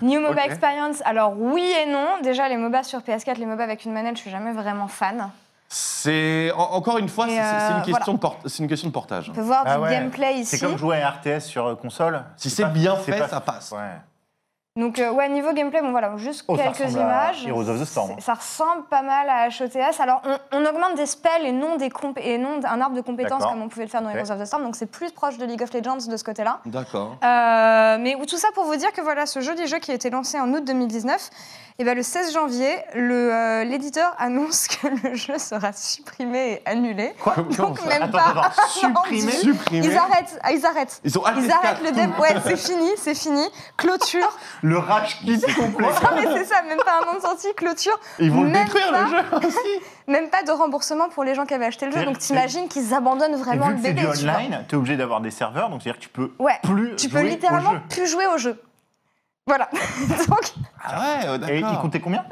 New 0.01 0.19
MOBA. 0.21 0.45
Experience, 0.45 1.01
alors 1.05 1.33
oui 1.37 1.65
et 1.83 1.89
non. 1.89 2.05
Déjà, 2.21 2.47
les 2.49 2.57
MOBA 2.57 2.83
sur 2.83 2.99
PS4, 2.99 3.37
les 3.37 3.45
MOBA 3.45 3.63
avec 3.63 3.85
une 3.85 3.93
manette, 3.93 4.17
je 4.17 4.21
suis 4.21 4.31
jamais 4.31 4.51
vraiment 4.51 4.87
fan. 4.87 5.29
C'est 5.77 6.51
en- 6.55 6.71
encore 6.75 6.99
une 6.99 7.09
fois, 7.09 7.27
c'est 7.27 7.37
euh, 7.37 7.77
une 7.79 7.83
question 7.83 8.13
de 8.13 8.17
port- 8.19 8.37
c'est 8.45 8.59
une 8.63 8.69
question 8.69 8.87
de 8.87 8.93
portage. 8.93 9.29
On 9.29 9.33
peut 9.33 9.41
voir 9.41 9.63
Ah 9.65 9.75
du 9.75 9.83
ouais. 9.83 9.89
gameplay 9.91 10.35
ici. 10.35 10.57
C'est 10.57 10.65
comme 10.65 10.77
jouer 10.77 11.01
à 11.01 11.09
un 11.09 11.11
RTS 11.11 11.41
sur 11.41 11.65
euh, 11.65 11.75
console. 11.75 12.23
Si 12.37 12.49
c'est 12.49 12.63
bien 12.65 12.95
c'est 13.03 13.11
fait, 13.11 13.19
pas- 13.19 13.27
ça 13.27 13.41
passe. 13.41 13.71
Ouais. 13.73 13.79
Donc, 14.77 14.99
euh, 14.99 15.09
ouais, 15.11 15.27
niveau 15.29 15.51
gameplay, 15.53 15.81
bon 15.81 15.91
voilà, 15.91 16.15
juste 16.17 16.43
Oh, 16.49 16.55
ça 16.57 16.63
quelques 16.63 16.93
images. 16.93 17.45
Heroes 17.45 17.67
of 17.69 17.79
the 17.81 17.85
Storm. 17.85 18.11
C'est- 18.15 18.21
Ça 18.25 18.33
ressemble 18.35 18.83
pas 18.89 19.01
mal 19.01 19.29
à 19.29 19.47
HOTS. 19.47 19.99
Alors, 20.01 20.21
on, 20.25 20.37
on 20.57 20.65
augmente 20.65 20.95
des 20.95 21.05
spells 21.05 21.45
et 21.45 21.51
non, 21.53 21.75
des 21.77 21.89
et 22.21 22.37
non 22.37 22.59
un 22.63 22.81
arbre 22.81 22.95
de 22.95 23.01
compétences 23.01 23.43
comme 23.45 23.61
on 23.61 23.67
pouvait 23.69 23.85
le 23.85 23.89
faire 23.89 24.01
dans. 24.01 24.09
Heroes 24.09 24.31
of 24.31 24.39
the 24.41 24.45
Storm. 24.45 24.63
Donc, 24.63 24.75
c'est 24.77 24.85
plus 24.85 25.11
proche 25.11 25.37
de 25.37 25.45
League 25.45 25.61
of 25.61 25.73
Legends 25.73 26.07
de 26.09 26.15
ce 26.17 26.23
côté-là. 26.23 26.59
D'accord. 26.65 27.17
Euh, 27.23 27.97
mais 27.99 28.15
tout 28.27 28.37
ça 28.37 28.47
pour 28.53 28.63
vous 28.65 28.75
dire 28.77 28.91
que 28.93 29.01
voilà, 29.01 29.25
ce 29.25 29.39
joli 29.41 29.65
jeu 29.67 29.79
qui 29.79 29.91
a 29.91 29.93
été 29.93 30.09
lancé 30.09 30.39
en 30.39 30.53
août 30.53 30.63
2019, 30.65 31.29
et 31.77 31.83
ben 31.83 31.93
le 31.95 32.03
16 32.03 32.33
janvier, 32.33 32.73
le, 32.93 33.33
euh, 33.33 33.63
l'éditeur 33.65 34.13
annonce 34.17 34.67
que 34.69 34.87
le 34.87 35.13
jeu 35.15 35.37
sera 35.37 35.73
supprimé 35.73 36.53
et 36.53 36.69
annulé. 36.69 37.13
Quoi 37.21 37.35
Donc 37.57 37.83
même 37.85 38.03
Attends, 38.03 38.11
pas 38.17 38.41
attends. 38.45 38.67
Supprimé 38.69 39.31
Supprimé. 39.31 39.85
Ils 39.87 39.97
arrêtent, 39.97 40.39
ah, 40.41 40.51
ils 40.53 40.65
arrêtent. 40.65 41.01
Ils 41.03 41.17
ont 41.19 41.23
Ils 41.37 41.51
arrêtent 41.51 41.83
le 41.83 41.91
dev. 41.91 42.17
Ouais, 42.19 42.35
c'est 42.45 42.55
fini, 42.57 42.89
c'est 42.97 43.13
fini. 43.15 43.45
Clôture. 43.77 44.37
Le 44.61 44.77
rage 44.77 45.19
kit 45.19 45.39
complet. 45.41 45.87
Non 45.87 46.09
mais 46.15 46.23
c'est 46.37 46.45
ça, 46.45 46.61
même 46.63 46.77
pas 46.77 47.01
un 47.05 47.11
an 47.11 47.15
de 47.17 47.21
sortie, 47.21 47.53
clôture. 47.55 47.99
Ils 48.19 48.31
vont 48.31 48.43
le 48.43 48.49
Même 48.49 48.63
détruire 48.65 48.91
pas- 48.91 49.01
le 49.01 49.07
jeu 49.09 49.17
aussi. 49.47 49.81
Même 50.07 50.29
pas 50.29 50.43
de 50.43 50.51
remboursement 50.51 51.09
pour 51.09 51.23
les 51.23 51.35
gens 51.35 51.45
qui 51.45 51.53
avaient 51.53 51.65
acheté 51.65 51.87
le 51.87 51.91
jeu. 51.91 51.99
C'est- 51.99 52.05
Donc 52.05 52.19
t'imagines 52.19 52.67
qu'ils 52.69 52.93
abandonnent 52.93 53.33
Et 53.33 53.37
vraiment 53.37 53.67
vu 53.67 53.73
le 53.73 53.77
que 53.79 53.83
c'est 53.87 53.93
bébé. 53.93 54.07
du 54.13 54.17
tu 54.19 54.23
vois. 54.25 54.35
online, 54.35 54.65
t'es 54.67 54.75
obligé 54.75 54.97
d'avoir 54.97 55.19
des 55.19 55.31
serveurs, 55.31 55.69
donc 55.69 55.81
c'est-à-dire 55.81 55.99
que 55.99 56.03
tu 56.05 56.09
peux 56.09 56.31
Ouais. 56.39 56.57
plus 56.63 56.95
Tu 56.95 57.09
peux 57.09 57.21
littéralement 57.21 57.71
au 57.71 57.73
jeu. 57.73 57.81
plus 57.89 58.07
jouer 58.07 58.27
au 58.27 58.37
jeu. 58.37 58.61
Voilà. 59.47 59.69
Donc, 60.27 60.53
Ah 60.95 60.99
ouais, 61.01 61.27
euh, 61.43 61.47
Et 61.49 61.59
il 61.59 61.77
comptait 61.79 61.99
combien? 61.99 62.25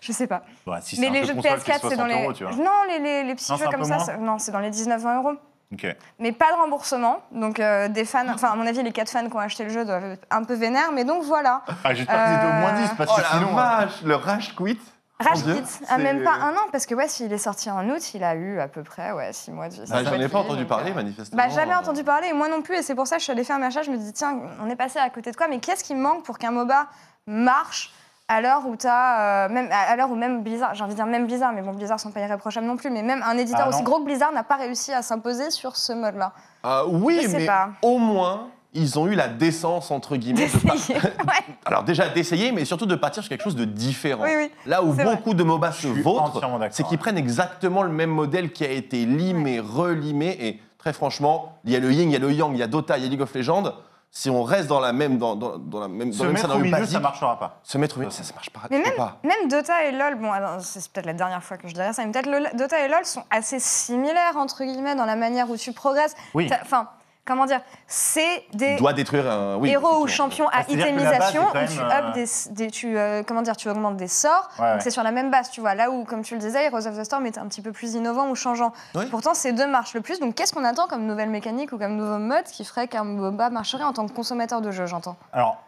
Je 0.00 0.12
sais 0.12 0.26
pas. 0.26 0.42
Bah, 0.66 0.80
si 0.80 1.00
Mais 1.00 1.10
les 1.10 1.20
jeu 1.20 1.28
jeux 1.28 1.34
de 1.34 1.40
console, 1.42 1.58
PS4, 1.58 1.78
c'est 1.88 1.96
dans 1.96 2.06
60 2.06 2.08
les. 2.08 2.42
euros. 2.44 2.54
Non, 2.62 2.70
les, 2.88 2.98
les, 2.98 3.24
les 3.24 3.34
petits 3.34 3.50
Non, 3.52 3.58
jeux 3.58 3.66
comme 3.70 3.84
ça, 3.84 4.16
non, 4.18 4.38
c'est 4.38 4.52
dans 4.52 4.58
les 4.60 4.70
19-20 4.70 5.16
euros. 5.18 5.32
Ok. 5.72 5.86
Mais 6.18 6.32
pas 6.32 6.50
de 6.52 6.56
remboursement. 6.56 7.18
Donc 7.30 7.60
euh, 7.60 7.88
des 7.88 8.04
fans, 8.06 8.24
enfin 8.32 8.48
à 8.52 8.56
mon 8.56 8.66
avis, 8.66 8.82
les 8.82 8.90
4 8.92 9.10
fans 9.10 9.28
qui 9.28 9.36
ont 9.36 9.38
acheté 9.38 9.64
le 9.64 9.70
jeu 9.70 9.84
doivent 9.84 10.04
être 10.12 10.26
un 10.30 10.42
peu 10.44 10.54
vénères. 10.54 10.92
Mais 10.92 11.04
donc 11.04 11.22
voilà. 11.24 11.62
Ah, 11.84 11.92
j'espère 11.94 12.24
que 12.24 12.30
c'était 12.34 12.46
au 12.46 12.52
moins 12.52 12.72
Euh, 12.72 12.82
10 12.82 12.90
parce 12.96 13.10
Oh 13.12 13.16
que 13.16 13.20
la 13.20 13.28
sinon. 13.28 13.58
euh, 13.58 13.86
le 14.08 14.14
rage 14.14 14.56
quit. 14.56 14.80
Rage 15.20 15.42
Quit, 15.42 15.62
ah, 15.88 15.94
c'est- 15.96 15.98
même 15.98 16.22
pas 16.22 16.34
un 16.34 16.52
an, 16.52 16.68
parce 16.70 16.86
que 16.86 16.94
ouais, 16.94 17.08
s'il 17.08 17.32
est 17.32 17.38
sorti 17.38 17.68
en 17.68 17.86
août, 17.90 18.14
il 18.14 18.22
a 18.22 18.36
eu 18.36 18.60
à 18.60 18.68
peu 18.68 18.84
près 18.84 19.10
ouais, 19.10 19.32
6 19.32 19.50
mois 19.50 19.68
de 19.68 19.74
vie. 19.74 19.80
Ah, 19.90 20.04
doit 20.04 20.12
J'en 20.16 20.20
ai 20.20 20.28
pas 20.28 20.38
entendu 20.38 20.64
parler, 20.64 20.92
euh, 20.92 20.94
manifestement. 20.94 21.36
Bah, 21.42 21.48
jamais 21.48 21.74
Euh, 21.74 21.78
entendu 21.78 22.04
parler, 22.04 22.28
et 22.28 22.32
moi 22.32 22.48
non 22.48 22.62
plus, 22.62 22.76
et 22.76 22.82
c'est 22.82 22.94
pour 22.94 23.08
ça 23.08 23.16
que 23.16 23.20
je 23.20 23.24
suis 23.24 23.32
allée 23.32 23.42
faire 23.42 23.56
un 23.56 23.62
achat. 23.62 23.82
Je 23.82 23.90
me 23.90 23.96
dis, 23.96 24.12
tiens, 24.12 24.38
on 24.62 24.70
est 24.70 24.76
passé 24.76 25.00
à 25.00 25.10
côté 25.10 25.32
de 25.32 25.36
quoi, 25.36 25.48
mais 25.48 25.58
qu'est-ce 25.58 25.82
qui 25.82 25.96
manque 25.96 26.22
pour 26.22 26.38
qu'un 26.38 26.52
MOBA 26.52 26.86
marche? 27.26 27.92
À 28.28 28.40
l'heure 28.40 28.66
où 28.66 28.76
t'as. 28.76 29.46
euh, 29.46 29.48
même, 29.48 29.68
à 29.72 29.96
l'heure 29.96 30.10
où 30.10 30.14
même 30.16 30.42
Blizzard, 30.42 30.74
j'ai 30.74 30.84
envie 30.84 30.92
de 30.92 30.96
dire 30.98 31.06
même 31.06 31.26
Blizzard, 31.26 31.52
mais 31.52 31.62
bon, 31.62 31.72
Blizzard 31.72 31.98
sont 31.98 32.10
pas 32.10 32.20
irréprochables 32.20 32.66
non 32.66 32.76
plus, 32.76 32.90
mais 32.90 33.02
même 33.02 33.22
un 33.26 33.36
éditeur 33.38 33.62
Ah, 33.64 33.68
aussi 33.70 33.82
gros 33.82 34.00
que 34.00 34.04
Blizzard 34.04 34.32
n'a 34.32 34.44
pas 34.44 34.56
réussi 34.56 34.92
à 34.92 35.02
s'imposer 35.02 35.50
sur 35.50 35.76
ce 35.76 35.92
mode-là. 35.92 36.32
Ah 36.62 36.86
oui, 36.86 37.26
mais 37.32 37.46
pas. 37.46 37.70
au 37.82 37.98
moins, 37.98 38.48
ils 38.74 38.98
ont 38.98 39.06
eu 39.06 39.14
la 39.14 39.28
décence, 39.28 39.90
entre 39.90 40.16
guillemets, 40.16 40.46
de 40.46 40.58
pas- 40.66 40.74
D'essayer. 40.74 40.98
ouais. 41.02 41.54
Alors 41.64 41.84
déjà 41.84 42.08
d'essayer, 42.08 42.52
mais 42.52 42.64
surtout 42.66 42.86
de 42.86 42.94
partir 42.94 43.22
sur 43.22 43.30
quelque 43.30 43.42
chose 43.42 43.56
de 43.56 43.64
différent. 43.64 44.24
Oui, 44.24 44.30
oui. 44.36 44.50
Là 44.66 44.82
où 44.82 44.92
vrai. 44.92 45.04
beaucoup 45.04 45.32
de 45.34 45.42
MOBA 45.42 45.72
se 45.72 45.88
vautrent, 45.88 46.40
c'est 46.70 46.82
qu'ils 46.82 46.92
ouais. 46.92 46.98
prennent 46.98 47.18
exactement 47.18 47.82
le 47.82 47.90
même 47.90 48.10
modèle 48.10 48.52
qui 48.52 48.64
a 48.64 48.70
été 48.70 49.06
limé, 49.06 49.58
relimé, 49.58 50.36
et 50.46 50.60
très 50.76 50.92
franchement, 50.92 51.58
il 51.64 51.72
y 51.72 51.76
a 51.76 51.80
le 51.80 51.90
yin, 51.90 52.10
il 52.10 52.12
y 52.12 52.16
a 52.16 52.18
le 52.18 52.30
yang, 52.30 52.52
il 52.54 52.58
y 52.58 52.62
a 52.62 52.66
Dota, 52.66 52.98
il 52.98 53.04
y 53.04 53.06
a 53.06 53.10
League 53.10 53.22
of 53.22 53.34
Legends. 53.34 53.72
Si 54.10 54.30
on 54.30 54.42
reste 54.42 54.68
dans 54.68 54.80
la 54.80 54.92
même, 54.92 55.18
dans, 55.18 55.36
dans, 55.36 55.58
dans 55.58 55.80
la 55.80 55.88
même, 55.88 56.12
Se 56.12 56.18
dans 56.18 56.24
même 56.24 56.32
mettre 56.34 56.54
au 56.54 56.58
milieu, 56.58 56.70
basique, 56.70 56.92
ça 56.92 57.00
marchera 57.00 57.38
pas. 57.38 57.60
se 57.62 57.78
mettre 57.78 57.96
au 57.96 58.00
milieu, 58.00 58.10
ça, 58.10 58.22
ça 58.24 58.34
marche 58.34 58.50
pas. 58.50 58.60
Mais 58.70 58.78
même, 58.78 58.94
pas. 58.96 59.18
même 59.22 59.48
Dota 59.48 59.84
et 59.84 59.92
LoL, 59.92 60.16
bon, 60.16 60.32
c'est 60.60 60.90
peut-être 60.90 61.06
la 61.06 61.12
dernière 61.12 61.42
fois 61.44 61.56
que 61.58 61.68
je 61.68 61.74
dirais 61.74 61.92
ça, 61.92 62.04
mais 62.04 62.10
peut-être 62.12 62.56
Dota 62.56 62.84
et 62.84 62.88
LoL 62.88 63.04
sont 63.04 63.22
assez 63.30 63.60
similaires, 63.60 64.36
entre 64.36 64.64
guillemets, 64.64 64.94
dans 64.94 65.04
la 65.04 65.16
manière 65.16 65.50
où 65.50 65.56
tu 65.56 65.72
progresses. 65.72 66.16
Oui. 66.34 66.50
Enfin, 66.62 66.88
comment 67.28 67.46
dire 67.46 67.60
C'est 67.86 68.42
des 68.54 68.76
doit 68.76 68.92
détruire 68.92 69.30
un. 69.30 69.56
Oui, 69.56 69.70
héros 69.70 70.02
ou 70.02 70.08
champions 70.08 70.48
à 70.48 70.64
c'est-à-dire 70.64 70.86
que 70.86 70.90
la 71.02 71.18
base, 71.18 71.30
itemisation, 71.30 71.42
quand 71.52 71.62
où 71.62 71.66
tu, 71.68 71.78
même, 71.78 71.86
up 71.90 72.04
euh, 72.08 72.12
des, 72.12 72.26
des- 72.54 72.70
tu, 72.70 72.98
euh, 72.98 73.22
comment 73.24 73.42
dire, 73.42 73.56
tu 73.56 73.68
augmentes 73.68 73.96
des 73.98 74.08
sorts. 74.08 74.48
Ouais, 74.58 74.64
ouais. 74.64 74.72
Donc 74.72 74.82
c'est 74.82 74.90
sur 74.90 75.02
la 75.04 75.12
même 75.12 75.30
base, 75.30 75.50
tu 75.50 75.60
vois. 75.60 75.74
Là 75.74 75.90
où, 75.90 76.04
comme 76.04 76.22
tu 76.22 76.34
le 76.34 76.40
disais, 76.40 76.64
Heroes 76.64 76.86
of 76.88 76.96
the 76.98 77.04
Storm 77.04 77.24
était 77.26 77.38
un 77.38 77.46
petit 77.46 77.62
peu 77.62 77.70
plus 77.70 77.94
innovant 77.94 78.28
ou 78.30 78.34
changeant. 78.34 78.72
Oui. 78.94 79.06
Pourtant, 79.10 79.34
ces 79.34 79.52
deux 79.52 79.66
marchent 79.68 79.94
le 79.94 80.00
plus. 80.00 80.18
Donc 80.18 80.34
qu'est-ce 80.34 80.52
qu'on 80.52 80.64
attend 80.64 80.86
comme 80.88 81.04
nouvelle 81.06 81.30
mécanique 81.30 81.72
ou 81.72 81.78
comme 81.78 81.94
nouveau 81.94 82.18
mode 82.18 82.44
qui 82.44 82.64
ferait 82.64 82.88
qu'un 82.88 83.04
MOBA 83.04 83.50
marcherait 83.50 83.84
en 83.84 83.92
tant 83.92 84.06
que 84.06 84.12
consommateur 84.12 84.60
de 84.60 84.70
jeu, 84.70 84.86
j'entends? 84.86 85.16
Alors, 85.32 85.58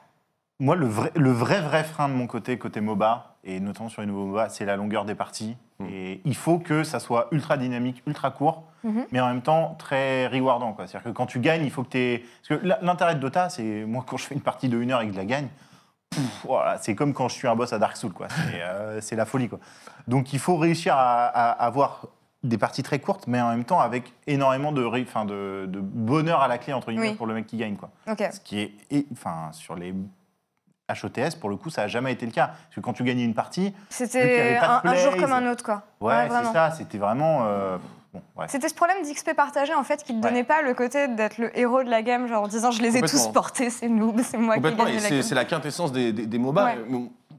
moi, 0.58 0.76
le 0.76 0.86
vrai, 0.86 1.12
le 1.14 1.30
vrai, 1.30 1.60
vrai 1.60 1.84
frein 1.84 2.08
de 2.08 2.14
mon 2.14 2.26
côté, 2.26 2.58
côté 2.58 2.80
MOBA, 2.80 3.29
et 3.44 3.58
notamment 3.60 3.88
sur 3.88 4.02
les 4.02 4.06
nouveaux 4.06 4.26
MOBA, 4.26 4.48
c'est 4.50 4.64
la 4.64 4.76
longueur 4.76 5.04
des 5.04 5.14
parties. 5.14 5.56
Mm. 5.78 5.86
Et 5.90 6.20
il 6.24 6.36
faut 6.36 6.58
que 6.58 6.84
ça 6.84 7.00
soit 7.00 7.28
ultra 7.32 7.56
dynamique, 7.56 8.02
ultra 8.06 8.30
court, 8.30 8.64
Mhm. 8.82 9.04
mais 9.12 9.20
en 9.20 9.26
même 9.28 9.42
temps 9.42 9.74
très 9.78 10.26
rewardant. 10.26 10.74
C'est-à-dire 10.78 11.02
que 11.02 11.08
quand 11.10 11.26
tu 11.26 11.38
gagnes, 11.40 11.64
il 11.64 11.70
faut 11.70 11.82
que 11.84 11.90
tu 11.90 11.98
aies. 11.98 12.24
Parce 12.48 12.60
que 12.60 12.66
l'intérêt 12.82 13.14
de 13.14 13.20
Dota, 13.20 13.50
c'est. 13.50 13.84
Moi, 13.84 14.02
quand 14.06 14.16
je 14.16 14.24
fais 14.24 14.34
une 14.34 14.40
partie 14.40 14.68
de 14.70 14.78
1 14.80 14.90
heure 14.90 15.02
et 15.02 15.06
que 15.06 15.12
je 15.12 15.18
la 15.18 15.26
gagne, 15.26 15.48
voilà, 16.44 16.78
c'est 16.78 16.94
comme 16.94 17.12
quand 17.14 17.28
je 17.28 17.34
suis 17.34 17.46
un 17.48 17.54
boss 17.54 17.72
à 17.72 17.78
Dark 17.78 17.96
Souls. 17.96 18.12
quoi. 18.12 18.28
C'est 18.28 18.62
euh, 18.62 19.00
c'est 19.00 19.16
la 19.16 19.26
folie. 19.26 19.48
Quoi. 19.48 19.58
Donc 20.08 20.32
il 20.32 20.38
faut 20.38 20.56
réussir 20.56 20.94
à, 20.96 21.26
à 21.26 21.50
avoir 21.50 22.06
des 22.42 22.56
parties 22.56 22.82
très 22.82 22.98
courtes, 23.00 23.26
mais 23.26 23.40
en 23.40 23.50
même 23.50 23.64
temps 23.64 23.80
avec 23.80 24.14
énormément 24.26 24.72
de, 24.72 24.82
enfin, 24.84 25.26
de, 25.26 25.66
de 25.68 25.78
bonheur 25.80 26.40
à 26.40 26.48
la 26.48 26.56
clé, 26.56 26.72
entre 26.72 26.90
guillemets, 26.90 27.10
Oui. 27.10 27.14
pour 27.16 27.26
le 27.26 27.34
mec 27.34 27.46
qui 27.46 27.58
gagne. 27.58 27.76
Quoi. 27.76 27.90
Ok. 28.10 28.22
Ce 28.32 28.40
qui 28.40 28.60
est, 28.60 28.72
et, 28.90 29.06
enfin, 29.12 29.50
sur 29.52 29.76
les 29.76 29.94
HOTS, 30.94 31.36
pour 31.40 31.50
le 31.50 31.56
coup, 31.56 31.70
ça 31.70 31.82
n'a 31.82 31.88
jamais 31.88 32.12
été 32.12 32.26
le 32.26 32.32
cas. 32.32 32.46
Parce 32.48 32.74
que 32.76 32.80
quand 32.80 32.92
tu 32.92 33.04
gagnais 33.04 33.24
une 33.24 33.34
partie, 33.34 33.74
C'était 33.88 34.58
un, 34.62 34.80
un 34.84 34.94
jour 34.94 35.16
comme 35.16 35.32
un 35.32 35.50
autre, 35.50 35.64
quoi. 35.64 35.82
ouais, 36.00 36.26
vraiment. 36.28 36.48
c'est 36.48 36.52
ça, 36.52 36.70
c'était 36.72 36.98
vraiment. 36.98 37.40
euh, 37.44 37.78
bon, 38.12 38.22
ouais. 38.36 38.46
C'était 38.48 38.68
ce 38.68 38.74
problème 38.74 38.98
d'XP 39.02 39.34
partagé 39.34 39.74
en 39.74 39.84
fait 39.84 40.02
qui 40.02 40.12
ne 40.14 40.22
Ouais. 40.22 40.28
donnait 40.28 40.44
pas 40.44 40.62
le 40.62 40.74
côté 40.74 41.08
d'être 41.08 41.38
le 41.38 41.56
héros 41.58 41.82
de 41.82 41.90
la 41.90 42.02
game, 42.02 42.26
genre 42.28 42.44
en 42.44 42.48
disant 42.48 42.70
je 42.70 42.82
les 42.82 42.96
ai 42.96 43.02
tous 43.02 43.28
portés, 43.28 43.70
c'est 43.70 43.88
nous, 43.88 44.14
c'est 44.24 44.38
moi 44.38 44.58
qui 44.58 44.66
ai 44.66 44.74
gagné 44.74 44.94
la 44.94 45.00
c'est 45.00 45.10
game. 45.10 45.22
c'est 45.22 45.34
la 45.34 45.44
quintessence 45.44 45.92
des, 45.92 46.12
des, 46.12 46.26
des 46.26 46.38
MOBA. 46.38 46.64
Ouais. 46.64 46.78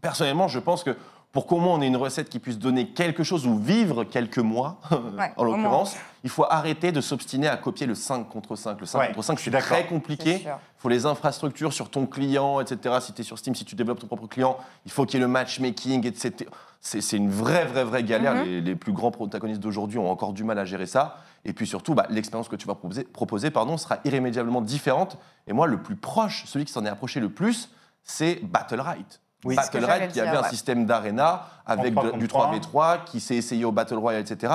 Personnellement, 0.01 0.47
je 0.47 0.59
pense 0.59 0.83
que 0.83 0.95
pour 1.31 1.45
qu'au 1.47 1.57
moins 1.59 1.75
on 1.75 1.81
ait 1.81 1.87
une 1.87 1.95
recette 1.95 2.27
qui 2.29 2.39
puisse 2.39 2.57
donner 2.59 2.87
quelque 2.89 3.23
chose 3.23 3.47
ou 3.47 3.57
vivre 3.57 4.03
quelques 4.03 4.39
mois, 4.39 4.79
Ouais, 5.17 5.31
en 5.37 5.43
l'occurrence, 5.45 5.95
il 6.23 6.29
faut 6.29 6.45
arrêter 6.49 6.91
de 6.91 6.99
s'obstiner 7.01 7.47
à 7.47 7.55
copier 7.57 7.87
le 7.87 7.95
5 7.95 8.27
contre 8.27 8.55
5. 8.55 8.79
Le 8.79 8.85
5 8.85 8.99
Ouais, 8.99 9.07
contre 9.07 9.23
5, 9.23 9.37
je 9.37 9.41
suis 9.43 9.51
c'est 9.51 9.57
très 9.59 9.85
compliqué. 9.85 10.45
Il 10.81 10.85
faut 10.85 10.89
les 10.89 11.05
infrastructures 11.05 11.73
sur 11.73 11.91
ton 11.91 12.07
client, 12.07 12.59
etc. 12.59 12.95
Si 13.01 13.13
tu 13.13 13.21
es 13.21 13.23
sur 13.23 13.37
Steam, 13.37 13.53
si 13.53 13.65
tu 13.65 13.75
développes 13.75 13.99
ton 13.99 14.07
propre 14.07 14.25
client, 14.25 14.57
il 14.87 14.91
faut 14.91 15.05
qu'il 15.05 15.19
y 15.19 15.21
ait 15.21 15.25
le 15.25 15.31
matchmaking, 15.31 16.07
etc. 16.07 16.49
C'est 16.79 17.01
c'est 17.01 17.17
une 17.17 17.29
vraie, 17.29 17.65
vraie, 17.65 17.83
vraie 17.83 18.03
galère. 18.03 18.33
Mhm. 18.33 18.45
les, 18.45 18.61
les 18.61 18.75
plus 18.75 18.91
grands 18.91 19.11
protagonistes 19.11 19.59
d'aujourd'hui 19.59 19.99
ont 19.99 20.09
encore 20.09 20.33
du 20.33 20.43
mal 20.43 20.57
à 20.57 20.65
gérer 20.65 20.87
ça. 20.87 21.17
Et 21.45 21.53
puis 21.53 21.67
surtout, 21.67 21.93
bah, 21.93 22.07
l'expérience 22.09 22.49
que 22.49 22.55
tu 22.55 22.65
vas 22.65 22.73
proposer, 22.73 23.03
proposer 23.03 23.51
pardon, 23.51 23.77
sera 23.77 23.99
irrémédiablement 24.05 24.61
différente. 24.61 25.19
Et 25.45 25.53
moi, 25.53 25.67
le 25.67 25.83
plus 25.83 25.95
proche, 25.95 26.45
celui 26.47 26.65
qui 26.65 26.73
s'en 26.73 26.83
est 26.83 26.89
approché 26.89 27.19
le 27.19 27.29
plus, 27.29 27.69
c'est 28.03 28.39
Battle.right. 28.43 29.21
Oui. 29.45 29.55
C'est 29.59 29.65
ce 29.65 29.69
que 29.69 29.79
j'allais 29.81 29.87
Battle.right 29.87 30.07
qui 30.13 30.19
dire, 30.19 30.29
avait 30.29 30.47
un 30.47 30.49
système 30.49 30.87
d'arena 30.87 31.45
avec 31.67 31.95
En 31.95 32.05
de- 32.05 32.09
3 32.09 32.17
du 32.17 32.27
contre 32.27 32.69
3v3 32.71 33.03
qui 33.05 33.19
s'est 33.19 33.35
essayé 33.35 33.65
au 33.65 33.71
Battle 33.71 33.99
Royale, 33.99 34.21
etc. 34.21 34.51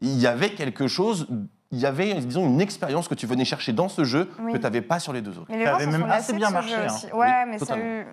Il 0.00 0.18
y 0.18 0.26
avait 0.26 0.54
quelque 0.54 0.88
chose, 0.88 1.26
il 1.72 1.78
y 1.80 1.86
avait, 1.86 2.14
disons, 2.14 2.46
une 2.46 2.60
expérience 2.60 3.08
que 3.08 3.14
tu 3.14 3.26
venais 3.26 3.44
chercher 3.44 3.72
dans 3.72 3.88
ce 3.88 4.04
jeu 4.04 4.30
Oui. 4.40 4.52
que 4.52 4.56
tu 4.58 4.62
n'avais 4.62 4.82
pas 4.82 4.98
sur 5.00 5.12
les 5.12 5.20
deux 5.20 5.32
autres. 5.38 5.46
Mais 5.50 5.58
les 5.58 5.64
Ça 5.64 5.74
avait 5.74 5.86
même 5.86 6.04
assez 6.10 6.32
bien 6.32 6.50
marché, 6.50 6.74
hein. 6.74 6.86
Ouais, 7.12 7.26
Oui, 7.44 7.50
mais 7.50 7.58
ça 7.58 7.74
a 7.74 7.78
eu. 7.78 8.06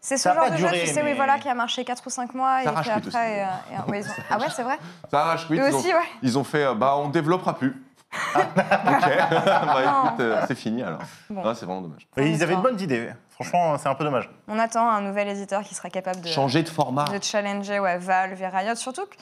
C'est 0.00 0.16
ce 0.16 0.24
Ça 0.24 0.30
a 0.32 0.34
genre 0.34 0.44
pas 0.44 0.50
de 0.50 0.56
duré, 0.56 0.76
jeu, 0.78 0.80
tu 0.86 0.86
sais, 0.88 1.00
oui, 1.00 1.06
mais- 1.10 1.14
voilà, 1.14 1.38
qui 1.38 1.48
a 1.48 1.54
marché 1.54 1.84
4 1.84 2.06
ou 2.06 2.10
5 2.10 2.34
mois 2.34 2.58
Ça 2.62 2.64
et 2.64 2.90
après. 2.90 3.42
euh, 3.42 3.44
et- 3.86 3.90
ouais, 3.90 4.00
ils 4.00 4.06
ont- 4.08 4.12
Ah 4.30 4.38
ouais, 4.38 4.46
c'est 4.54 4.62
vrai 4.62 4.78
Ça 5.10 5.20
arrache 5.22 5.50
Eux 5.50 5.56
ils, 5.56 5.62
ont, 5.62 5.78
aussi, 5.78 5.88
ouais. 5.88 5.94
ils 6.22 6.38
ont 6.38 6.44
fait, 6.44 6.64
euh, 6.64 6.74
bah 6.74 6.94
on 6.98 7.08
développera 7.08 7.56
plus. 7.56 7.82
ok, 8.36 8.42
bah 8.56 9.82
écoute, 9.84 10.20
euh, 10.20 10.42
c'est 10.46 10.54
fini 10.54 10.82
alors. 10.82 11.00
Bon. 11.30 11.42
Ah, 11.44 11.54
c'est 11.54 11.66
vraiment 11.66 11.82
dommage. 11.82 12.06
Et 12.16 12.28
ils 12.30 12.42
avaient 12.42 12.56
de 12.56 12.60
bonnes 12.60 12.80
idées. 12.80 13.10
Franchement, 13.30 13.76
c'est 13.78 13.88
un 13.88 13.94
peu 13.94 14.04
dommage. 14.04 14.28
On 14.48 14.58
attend 14.58 14.88
un 14.88 15.00
nouvel 15.00 15.28
éditeur 15.28 15.62
qui 15.62 15.74
sera 15.74 15.90
capable 15.90 16.20
de, 16.20 16.26
Changer 16.28 16.62
de 16.62 16.68
format. 16.68 17.04
de 17.04 17.22
challenger 17.22 17.78
ouais, 17.80 17.98
Valve 17.98 18.40
et 18.42 18.46
Riot. 18.48 18.74
Surtout 18.74 19.06
que, 19.06 19.16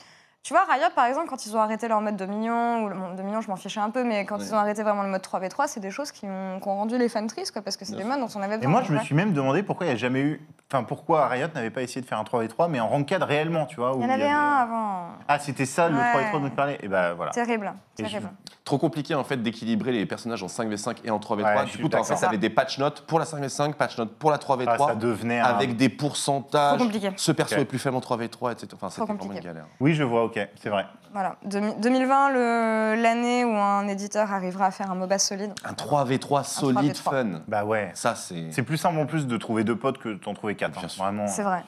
tu 0.47 0.53
vois, 0.53 0.63
Riot, 0.63 0.87
par 0.95 1.03
exemple, 1.07 1.27
quand 1.27 1.45
ils 1.45 1.57
ont 1.57 1.59
arrêté 1.59 1.89
leur 1.89 1.99
mode 1.99 2.15
Dominion, 2.15 2.83
ou 2.85 2.87
le 2.87 2.95
bon, 2.95 3.13
Dominion, 3.15 3.41
je 3.41 3.49
m'en 3.49 3.57
fichais 3.57 3.81
un 3.81 3.89
peu, 3.89 4.05
mais 4.05 4.25
quand 4.25 4.37
Ouais. 4.37 4.45
ils 4.45 4.53
ont 4.53 4.57
arrêté 4.57 4.81
vraiment 4.81 5.03
le 5.03 5.09
mode 5.09 5.21
3v3, 5.21 5.67
c'est 5.67 5.81
des 5.81 5.91
choses 5.91 6.13
qui 6.13 6.25
ont, 6.25 6.61
qui 6.61 6.67
ont 6.69 6.75
rendu 6.77 6.97
les 6.97 7.09
fans 7.09 7.27
tristes, 7.27 7.51
quoi, 7.51 7.61
parce 7.61 7.75
que 7.75 7.83
c'est 7.83 7.97
des 7.97 8.05
modes 8.05 8.21
dont 8.21 8.29
on 8.33 8.41
avait 8.41 8.55
Et 8.55 8.57
besoin. 8.59 8.71
moi, 8.71 8.81
je 8.83 8.93
me 8.93 8.99
suis 8.99 9.13
même 9.13 9.33
demandé 9.33 9.61
pourquoi 9.61 9.87
il 9.87 9.89
n'y 9.89 9.95
a 9.95 9.97
jamais 9.97 10.21
eu. 10.21 10.41
Enfin, 10.71 10.83
pourquoi 10.83 11.27
Riot 11.27 11.47
n'avait 11.53 11.69
pas 11.69 11.81
essayé 11.81 11.99
de 12.01 12.05
faire 12.05 12.17
un 12.19 12.23
3v3, 12.23 12.69
mais 12.69 12.79
en 12.79 12.87
ranked 12.87 13.23
réellement, 13.23 13.65
tu 13.65 13.75
vois. 13.77 13.93
où 13.95 13.99
Il 13.99 14.03
y 14.03 14.05
en 14.05 14.09
avait 14.13 14.23
un 14.29 14.37
avait- 14.37 14.61
avant. 14.71 15.07
Ah, 15.27 15.39
c'était 15.39 15.65
ça 15.65 15.89
le 15.89 15.95
Ouais. 15.97 16.01
3v3 16.13 16.39
dont 16.41 16.49
tu 16.49 16.55
parlais? 16.55 16.77
Et 16.81 16.87
ben 16.87 17.13
voilà. 17.13 17.31
Terrible, 17.31 17.73
Et 17.99 18.03
je- 18.05 18.09
terrible. 18.09 18.29
Trop 18.65 18.77
compliqué 18.77 19.15
en 19.15 19.23
fait 19.23 19.37
d'équilibrer 19.41 19.93
les 19.93 20.05
personnages 20.05 20.43
en 20.43 20.49
5v5 20.49 20.97
et 21.05 21.09
en 21.09 21.19
3v3. 21.19 21.55
Ouais, 21.61 21.67
je 21.67 21.77
du 21.77 21.83
coup, 21.83 21.87
en 21.87 21.89
fait, 22.03 22.09
d'accord. 22.09 22.19
t'avais 22.19 22.37
des 22.37 22.49
patch 22.49 22.79
notes 22.79 23.01
pour 23.07 23.17
la 23.17 23.23
5v5, 23.25 23.75
patch 23.75 23.97
notes 23.97 24.13
pour 24.17 24.29
la 24.29 24.37
3v3. 24.37 24.75
Ah, 24.77 24.87
ça 24.89 24.95
devenait 24.95 25.39
un- 25.39 25.45
avec 25.45 25.77
des 25.77 25.87
pourcentages. 25.87 26.75
Trop 26.77 26.83
compliqué. 26.85 27.11
Ce 27.15 27.31
perso 27.31 27.55
est 27.55 27.65
plus 27.65 27.79
faible 27.79 27.95
en 27.95 28.01
3v3, 28.01 28.51
etc. 28.51 28.67
Enfin, 28.75 28.89
c'était 28.89 29.03
vraiment 29.05 29.17
compliqué. 29.19 29.47
une 29.47 29.53
galère. 29.53 29.65
Oui, 29.79 29.93
je 29.93 30.03
vois, 30.03 30.25
ok, 30.25 30.36
c'est 30.61 30.69
vrai. 30.69 30.85
Voilà. 31.13 31.35
Demi- 31.45 31.73
2020, 31.79 32.29
le- 32.29 33.01
l'année 33.01 33.43
où 33.45 33.55
un 33.55 33.87
éditeur 33.87 34.31
arrivera 34.31 34.65
à 34.67 34.71
faire 34.71 34.91
un 34.91 34.95
MOBA 34.95 35.17
solide. 35.19 35.53
Un 35.63 35.73
3v3 35.73 36.43
solide 36.43 36.93
3v3. 36.93 37.01
fun. 37.01 37.41
Bah 37.47 37.63
ouais. 37.65 37.91
Ça, 37.93 38.13
c'est. 38.15 38.51
C'est 38.51 38.63
plus 38.63 38.77
simple 38.77 38.99
en 38.99 39.05
plus 39.05 39.25
de 39.25 39.37
trouver 39.37 39.63
deux 39.63 39.77
potes 39.77 39.97
que 39.97 40.09
d'en 40.23 40.33
trouver 40.33 40.55
quatre. 40.55 40.73
Bien 40.73 40.83
hein. 40.83 40.87
sûr. 40.87 41.03
Vraiment. 41.03 41.27
C'est 41.27 41.43
vrai. 41.43 41.63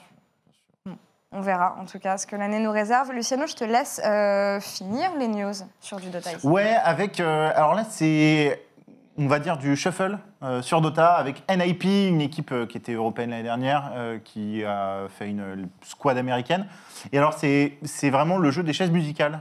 On 1.32 1.42
verra 1.42 1.76
en 1.80 1.84
tout 1.84 2.00
cas 2.00 2.18
ce 2.18 2.26
que 2.26 2.34
l'année 2.34 2.58
nous 2.58 2.72
réserve. 2.72 3.12
Luciano, 3.12 3.46
je 3.46 3.54
te 3.54 3.62
laisse 3.62 4.00
euh, 4.04 4.58
finir 4.58 5.12
les 5.16 5.28
news 5.28 5.52
sur 5.80 5.98
du 6.00 6.10
Dota. 6.10 6.30
Ouais, 6.42 6.74
avec. 6.82 7.20
euh, 7.20 7.52
alors 7.54 7.74
là, 7.74 7.84
c'est. 7.88 8.60
On 9.22 9.26
va 9.26 9.38
dire 9.38 9.58
du 9.58 9.76
shuffle 9.76 10.16
euh, 10.42 10.62
sur 10.62 10.80
Dota 10.80 11.12
avec 11.12 11.42
NIP, 11.54 11.84
une 11.84 12.22
équipe 12.22 12.52
euh, 12.52 12.64
qui 12.64 12.78
était 12.78 12.94
européenne 12.94 13.28
l'année 13.28 13.42
dernière, 13.42 13.92
euh, 13.94 14.18
qui 14.18 14.64
a 14.64 15.08
fait 15.10 15.28
une 15.28 15.68
squad 15.82 16.16
américaine. 16.16 16.66
Et 17.12 17.18
alors, 17.18 17.34
c'est 17.34 17.78
vraiment 18.08 18.38
le 18.38 18.50
jeu 18.50 18.62
des 18.62 18.72
chaises 18.72 18.90
musicales, 18.90 19.40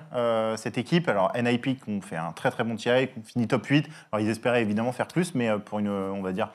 cette 0.57 0.77
équipe. 0.77 1.07
Alors, 1.07 1.31
NIP 1.33 1.81
qui 1.81 1.89
ont 1.89 2.01
fait 2.01 2.17
un 2.17 2.33
très 2.33 2.51
très 2.51 2.65
bon 2.65 2.75
tiré, 2.75 3.07
qui 3.07 3.19
ont 3.19 3.23
fini 3.23 3.47
top 3.47 3.65
8. 3.65 3.87
Alors, 4.11 4.25
ils 4.25 4.29
espéraient 4.29 4.61
évidemment 4.61 4.91
faire 4.91 5.07
plus, 5.07 5.33
mais 5.33 5.49
pour 5.59 5.79
une, 5.79 5.89
on 5.89 6.21
va 6.21 6.33
dire, 6.33 6.49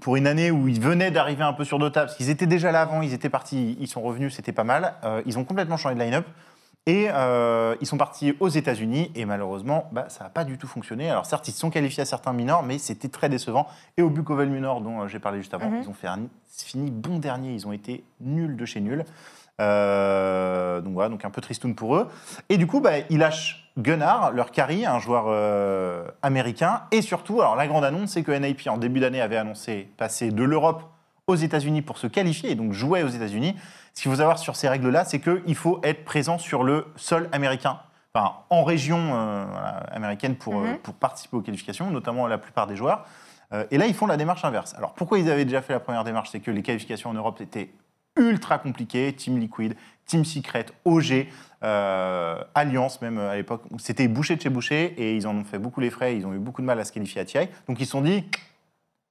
pour 0.00 0.16
une 0.16 0.26
année 0.26 0.50
où 0.50 0.68
ils 0.68 0.80
venaient 0.80 1.10
d'arriver 1.10 1.42
un 1.42 1.54
peu 1.54 1.64
sur 1.64 1.78
Dota, 1.78 2.02
parce 2.02 2.16
qu'ils 2.16 2.28
étaient 2.28 2.46
déjà 2.46 2.70
là 2.70 2.82
avant, 2.82 3.00
ils 3.00 3.14
étaient 3.14 3.30
partis, 3.30 3.78
ils 3.80 3.88
sont 3.88 4.02
revenus, 4.02 4.34
c'était 4.34 4.52
pas 4.52 4.64
mal. 4.64 4.94
Ils 5.24 5.38
ont 5.38 5.44
complètement 5.44 5.78
changé 5.78 5.94
de 5.94 6.00
line-up. 6.00 6.26
Et 6.86 7.08
euh, 7.10 7.76
ils 7.80 7.86
sont 7.86 7.98
partis 7.98 8.34
aux 8.40 8.48
États-Unis 8.48 9.12
et 9.14 9.24
malheureusement, 9.26 9.88
bah, 9.92 10.06
ça 10.08 10.24
n'a 10.24 10.30
pas 10.30 10.44
du 10.44 10.56
tout 10.58 10.66
fonctionné. 10.66 11.10
Alors 11.10 11.26
certes, 11.26 11.46
ils 11.46 11.52
se 11.52 11.60
sont 11.60 11.70
qualifiés 11.70 12.02
à 12.02 12.06
certains 12.06 12.32
minors, 12.32 12.62
mais 12.62 12.78
c'était 12.78 13.08
très 13.08 13.28
décevant. 13.28 13.66
Et 13.96 14.02
au 14.02 14.08
Bukovel 14.10 14.48
Minor, 14.48 14.80
dont 14.80 15.02
euh, 15.02 15.06
j'ai 15.06 15.18
parlé 15.18 15.38
juste 15.38 15.52
avant, 15.54 15.70
Mhm. 15.70 15.80
ils 15.82 15.88
ont 15.90 15.94
fait 15.94 16.06
un, 16.08 16.20
fini 16.48 16.90
bon 16.90 17.18
dernier. 17.18 17.52
Ils 17.52 17.66
ont 17.66 17.72
été 17.72 18.02
nuls 18.20 18.56
de 18.56 18.64
chez 18.64 18.80
nuls. 18.80 19.04
Euh, 19.60 20.80
donc 20.80 20.94
voilà, 20.94 21.10
donc 21.10 21.24
un 21.24 21.30
peu 21.30 21.40
tristoun 21.42 21.74
pour 21.74 21.96
eux. 21.96 22.08
Et 22.48 22.56
du 22.56 22.66
coup, 22.66 22.80
bah, 22.80 22.92
ils 23.10 23.18
lâchent 23.18 23.70
Gunnar, 23.78 24.32
leur 24.32 24.50
carry, 24.50 24.86
un 24.86 24.98
joueur 24.98 25.26
euh, 25.28 26.04
américain. 26.22 26.82
Et 26.92 27.02
surtout, 27.02 27.40
alors 27.40 27.56
la 27.56 27.66
grande 27.66 27.84
annonce, 27.84 28.10
c'est 28.12 28.22
que 28.22 28.32
NIP 28.32 28.66
en 28.68 28.78
début 28.78 29.00
d'année 29.00 29.20
avait 29.20 29.36
annoncé 29.36 29.90
passer 29.96 30.30
de 30.30 30.42
l'Europe 30.42 30.82
aux 31.26 31.36
États-Unis 31.36 31.82
pour 31.82 31.98
se 31.98 32.06
qualifier 32.06 32.50
et 32.50 32.54
donc 32.54 32.72
jouer 32.72 33.02
aux 33.02 33.08
États-Unis. 33.08 33.54
Ce 33.94 34.02
qu'il 34.02 34.10
faut 34.10 34.16
savoir 34.16 34.38
sur 34.38 34.56
ces 34.56 34.68
règles-là, 34.68 35.04
c'est 35.04 35.20
qu'il 35.20 35.54
faut 35.54 35.80
être 35.82 36.04
présent 36.04 36.38
sur 36.38 36.62
le 36.62 36.86
sol 36.96 37.28
américain, 37.32 37.80
enfin 38.14 38.36
en 38.50 38.62
région 38.64 38.98
euh, 38.98 39.44
voilà, 39.50 39.68
américaine 39.92 40.36
pour, 40.36 40.54
euh, 40.58 40.72
Mhm. 40.72 40.78
pour 40.78 40.94
participer 40.94 41.36
aux 41.36 41.42
qualifications, 41.42 41.90
notamment 41.90 42.26
la 42.26 42.38
plupart 42.38 42.66
des 42.66 42.76
joueurs. 42.76 43.04
Euh, 43.52 43.64
et 43.70 43.78
là, 43.78 43.86
ils 43.86 43.94
font 43.94 44.06
la 44.06 44.16
démarche 44.16 44.44
inverse. 44.44 44.74
Alors 44.74 44.94
pourquoi 44.94 45.18
ils 45.18 45.28
avaient 45.30 45.44
déjà 45.44 45.60
fait 45.60 45.72
la 45.72 45.80
première 45.80 46.04
démarche? 46.04 46.30
C'est 46.30 46.40
que 46.40 46.50
les 46.52 46.62
qualifications 46.62 47.10
en 47.10 47.14
Europe 47.14 47.40
étaient 47.40 47.70
ultra 48.16 48.58
compliquées. 48.58 49.12
Team 49.12 49.38
Liquid, 49.38 49.76
Team 50.06 50.24
Secret, 50.24 50.66
OG, 50.84 51.26
euh, 51.62 52.42
Alliance 52.54 53.02
même 53.02 53.18
à 53.18 53.34
l'époque. 53.34 53.62
C'était 53.78 54.06
bouché 54.08 54.36
de 54.36 54.40
chez 54.40 54.50
bouché 54.50 54.94
et 54.98 55.16
ils 55.16 55.26
en 55.26 55.36
ont 55.36 55.44
fait 55.44 55.58
beaucoup 55.58 55.80
les 55.80 55.90
frais. 55.90 56.16
Ils 56.16 56.26
ont 56.26 56.32
eu 56.34 56.38
beaucoup 56.38 56.60
de 56.62 56.66
mal 56.66 56.78
à 56.78 56.84
se 56.84 56.92
qualifier 56.92 57.20
à 57.20 57.24
TI. 57.24 57.48
Donc 57.68 57.80
ils 57.80 57.86
se 57.86 57.92
sont 57.92 58.00
dit, 58.02 58.24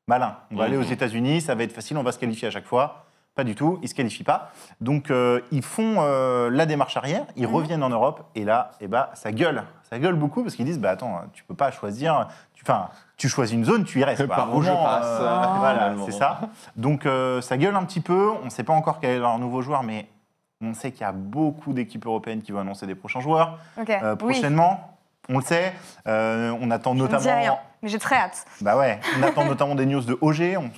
malin, 0.08 0.38
on 0.52 0.56
va 0.56 0.66
aller 0.66 0.78
aux 0.78 0.84
États-Unis, 0.84 1.42
ça 1.42 1.56
va 1.56 1.64
être 1.64 1.74
facile, 1.74 1.98
on 1.98 2.04
va 2.04 2.12
se 2.12 2.20
qualifier 2.20 2.48
à 2.48 2.52
chaque 2.52 2.66
fois. 2.66 3.06
Pas 3.36 3.44
du 3.46 3.56
tout, 3.56 3.80
ils 3.82 3.88
se 3.88 3.96
qualifient 3.96 4.24
pas. 4.26 4.52
Donc 4.82 5.12
euh, 5.12 5.40
ils 5.52 5.62
font 5.62 5.96
euh, 6.00 6.50
la 6.52 6.66
démarche 6.66 6.98
arrière, 6.98 7.24
ils 7.38 7.48
Mhm. 7.48 7.56
reviennent 7.56 7.84
en 7.84 7.90
Europe 7.90 8.24
et 8.36 8.44
là, 8.44 8.72
eh 8.82 8.88
ben, 8.88 9.08
ça 9.14 9.32
gueule. 9.32 9.64
Ça 9.90 9.98
gueule 9.98 10.16
beaucoup 10.16 10.44
parce 10.44 10.56
qu'ils 10.56 10.66
disent 10.66 10.80
bah 10.80 10.90
attends, 10.92 11.22
tu 11.34 11.44
peux 11.46 11.56
pas 11.56 11.72
choisir. 11.72 12.28
tu- 12.54 12.64
Enfin, 12.64 12.90
tu, 13.16 13.30
choisis 13.30 13.56
une 13.56 13.64
zone, 13.64 13.86
tu 13.86 14.00
y 14.00 14.04
restes. 14.04 14.26
Par 14.28 14.54
où 14.54 14.62
je 14.62 14.70
passe, 14.70 15.06
euh, 15.22 15.44
voilà, 15.60 15.94
c'est 16.06 16.12
ça. 16.12 16.42
Donc 16.76 17.06
euh, 17.06 17.40
ça 17.40 17.56
gueule 17.58 17.76
un 17.76 17.84
petit 17.86 18.02
peu. 18.02 18.30
On 18.42 18.46
ne 18.46 18.50
sait 18.50 18.64
pas 18.64 18.74
encore 18.74 19.00
quel 19.00 19.12
est 19.12 19.20
leur 19.20 19.40
nouveau 19.40 19.62
joueur, 19.62 19.84
mais 19.84 20.10
on 20.62 20.74
sait 20.74 20.92
qu'il 20.92 21.02
y 21.02 21.06
a 21.06 21.14
beaucoup 21.14 21.72
d'équipes 21.72 22.06
européennes 22.06 22.42
qui 22.42 22.52
vont 22.52 22.60
annoncer 22.60 22.86
des 22.88 22.96
prochains 22.96 23.22
joueurs 23.22 23.58
euh, 23.78 24.16
oui. 24.22 24.34
prochainement. 24.34 24.98
On 25.30 25.38
le 25.38 25.44
sait. 25.44 25.72
Euh, 26.08 26.54
on 26.60 26.70
attend 26.72 26.92
Je 26.92 26.98
ne 26.98 27.02
notamment. 27.04 27.22
dis 27.22 27.30
rien, 27.30 27.58
mais 27.82 27.88
j'ai 27.88 28.00
très 28.00 28.18
hâte. 28.18 28.46
Bah 28.60 28.76
ouais, 28.78 29.00
on 29.18 29.24
attend 29.24 29.46
notamment 29.46 29.76
des 29.76 29.86
news 29.86 30.02
de 30.02 30.18
OG. 30.20 30.58
On. 30.58 30.70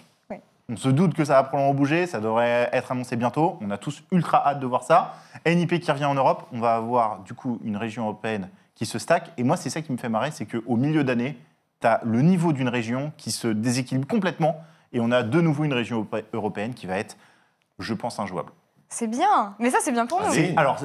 On 0.72 0.78
se 0.78 0.90
doute 0.90 1.14
que 1.14 1.26
ça 1.26 1.34
va 1.34 1.44
probablement 1.44 1.74
bouger, 1.74 2.08
ça 2.08 2.20
devrait 2.22 2.70
être 2.72 2.92
annoncé 2.92 3.16
bientôt. 3.18 3.58
On 3.62 3.70
a 3.72 3.78
tous 3.78 4.04
ultra 4.12 4.48
hâte 4.48 4.60
de 4.60 4.66
voir 4.66 4.84
ça. 4.84 5.16
NIP 5.46 5.80
qui 5.82 5.92
revient 5.92 6.06
en 6.06 6.14
Europe, 6.16 6.48
on 6.54 6.60
va 6.60 6.76
avoir 6.76 7.20
du 7.20 7.34
coup 7.34 7.60
une 7.64 7.76
région 7.78 8.04
européenne 8.04 8.50
qui 8.76 8.86
se 8.86 8.98
stack. 8.98 9.32
Et 9.38 9.44
moi, 9.44 9.58
c'est 9.58 9.70
ça 9.70 9.82
qui 9.82 9.92
me 9.92 9.98
fait 9.98 10.10
marrer, 10.10 10.32
c'est 10.32 10.46
qu'au 10.46 10.78
milieu 10.78 11.04
d'année, 11.04 11.38
tu 11.82 11.88
as 11.88 12.00
le 12.06 12.22
niveau 12.22 12.54
d'une 12.54 12.70
région 12.70 13.12
qui 13.18 13.32
se 13.32 13.48
déséquilibre 13.48 14.08
complètement. 14.08 14.56
Et 14.94 15.00
on 15.02 15.12
a 15.12 15.24
de 15.24 15.42
nouveau 15.42 15.64
une 15.66 15.74
région 15.74 15.98
europé- 15.98 16.26
européenne 16.34 16.74
qui 16.74 16.88
va 16.88 16.98
être, 16.98 17.18
je 17.80 17.94
pense, 17.94 18.20
injouable. 18.20 18.52
C'est 18.90 19.08
bien. 19.08 19.56
Mais 19.60 19.70
ça, 19.70 19.78
c'est 19.82 19.92
bien 19.92 20.06
pour 20.06 20.20
nous. 20.20 20.26
Ah, 20.28 20.32
C'est- 20.34 20.54
Alors, 20.58 20.80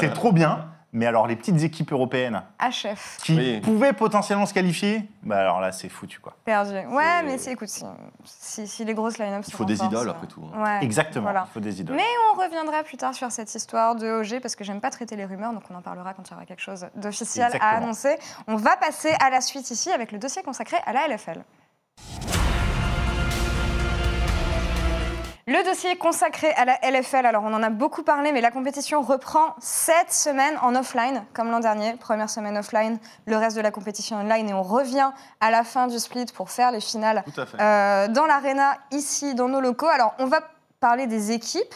c'est 0.00 0.12
trop 0.12 0.32
bien, 0.32 0.66
Mais 0.94 1.06
alors, 1.06 1.26
les 1.26 1.36
petites 1.36 1.62
équipes 1.62 1.90
européennes 1.92 2.42
HF, 2.60 3.16
qui 3.22 3.34
Oui. 3.34 3.60
pouvaient 3.62 3.94
potentiellement 3.94 4.44
se 4.44 4.52
qualifier, 4.52 5.08
bah 5.22 5.38
alors 5.40 5.58
là, 5.60 5.72
c'est 5.72 5.88
foutu, 5.88 6.20
quoi. 6.20 6.36
perdu. 6.44 6.72
Ouais, 6.88 7.22
mais 7.24 7.38
c'est, 7.38 7.52
écoute, 7.52 7.68
si, 7.68 7.82
si, 8.24 8.66
si 8.68 8.84
les 8.84 8.92
grosses 8.92 9.16
line-up 9.16 9.42
Il 9.48 9.54
faut 9.54 9.64
des 9.64 9.82
idoles, 9.82 10.10
après 10.10 10.26
tout, 10.26 10.42
hein. 10.54 10.62
Ouais, 10.62 10.78
Exactement, 10.84 11.22
voilà. 11.24 11.46
il 11.48 11.52
faut 11.54 11.60
des 11.60 11.80
idoles. 11.80 11.96
Mais 11.96 12.02
on 12.34 12.38
reviendra 12.42 12.82
plus 12.82 12.98
tard 12.98 13.14
sur 13.14 13.32
cette 13.32 13.54
histoire 13.54 13.94
de 13.96 14.06
OG 14.06 14.40
parce 14.42 14.54
que 14.54 14.64
j'aime 14.64 14.82
pas 14.82 14.90
traiter 14.90 15.16
les 15.16 15.24
rumeurs, 15.24 15.54
donc 15.54 15.62
on 15.70 15.74
en 15.74 15.80
parlera 15.82 16.12
quand 16.12 16.28
il 16.28 16.32
y 16.32 16.34
aura 16.34 16.44
quelque 16.44 16.60
chose 16.62 16.86
d'officiel 16.94 17.44
à 17.44 17.48
Exactement. 17.56 17.72
annoncer. 17.84 18.18
On 18.46 18.56
va 18.56 18.76
passer 18.76 19.14
à 19.24 19.30
la 19.30 19.40
suite 19.40 19.70
ici 19.70 19.90
avec 19.90 20.12
le 20.12 20.18
dossier 20.18 20.42
consacré 20.42 20.76
à 20.84 20.92
la 20.92 21.08
LFL. 21.08 21.42
Le 25.48 25.64
dossier 25.64 25.96
consacré 25.96 26.52
à 26.52 26.64
la 26.64 26.78
LFL, 26.88 27.26
alors 27.26 27.42
on 27.42 27.52
en 27.52 27.64
a 27.64 27.70
beaucoup 27.70 28.04
parlé, 28.04 28.30
mais 28.30 28.40
la 28.40 28.52
compétition 28.52 29.02
reprend 29.02 29.56
cette 29.58 30.12
semaine 30.12 30.56
en 30.62 30.76
offline, 30.76 31.24
comme 31.32 31.50
l'an 31.50 31.58
dernier. 31.58 31.94
Première 31.94 32.30
semaine 32.30 32.56
offline, 32.56 33.00
le 33.26 33.36
reste 33.36 33.56
de 33.56 33.60
la 33.60 33.72
compétition 33.72 34.18
online, 34.18 34.48
et 34.48 34.54
on 34.54 34.62
revient 34.62 35.10
à 35.40 35.50
la 35.50 35.64
fin 35.64 35.88
du 35.88 35.98
split 35.98 36.26
pour 36.32 36.50
faire 36.52 36.70
les 36.70 36.80
finales 36.80 37.24
euh, 37.58 38.06
dans 38.06 38.26
l'arena, 38.26 38.78
ici, 38.92 39.34
dans 39.34 39.48
nos 39.48 39.60
locaux. 39.60 39.88
Alors, 39.88 40.14
on 40.20 40.26
va 40.26 40.42
parler 40.78 41.08
des 41.08 41.32
équipes 41.32 41.74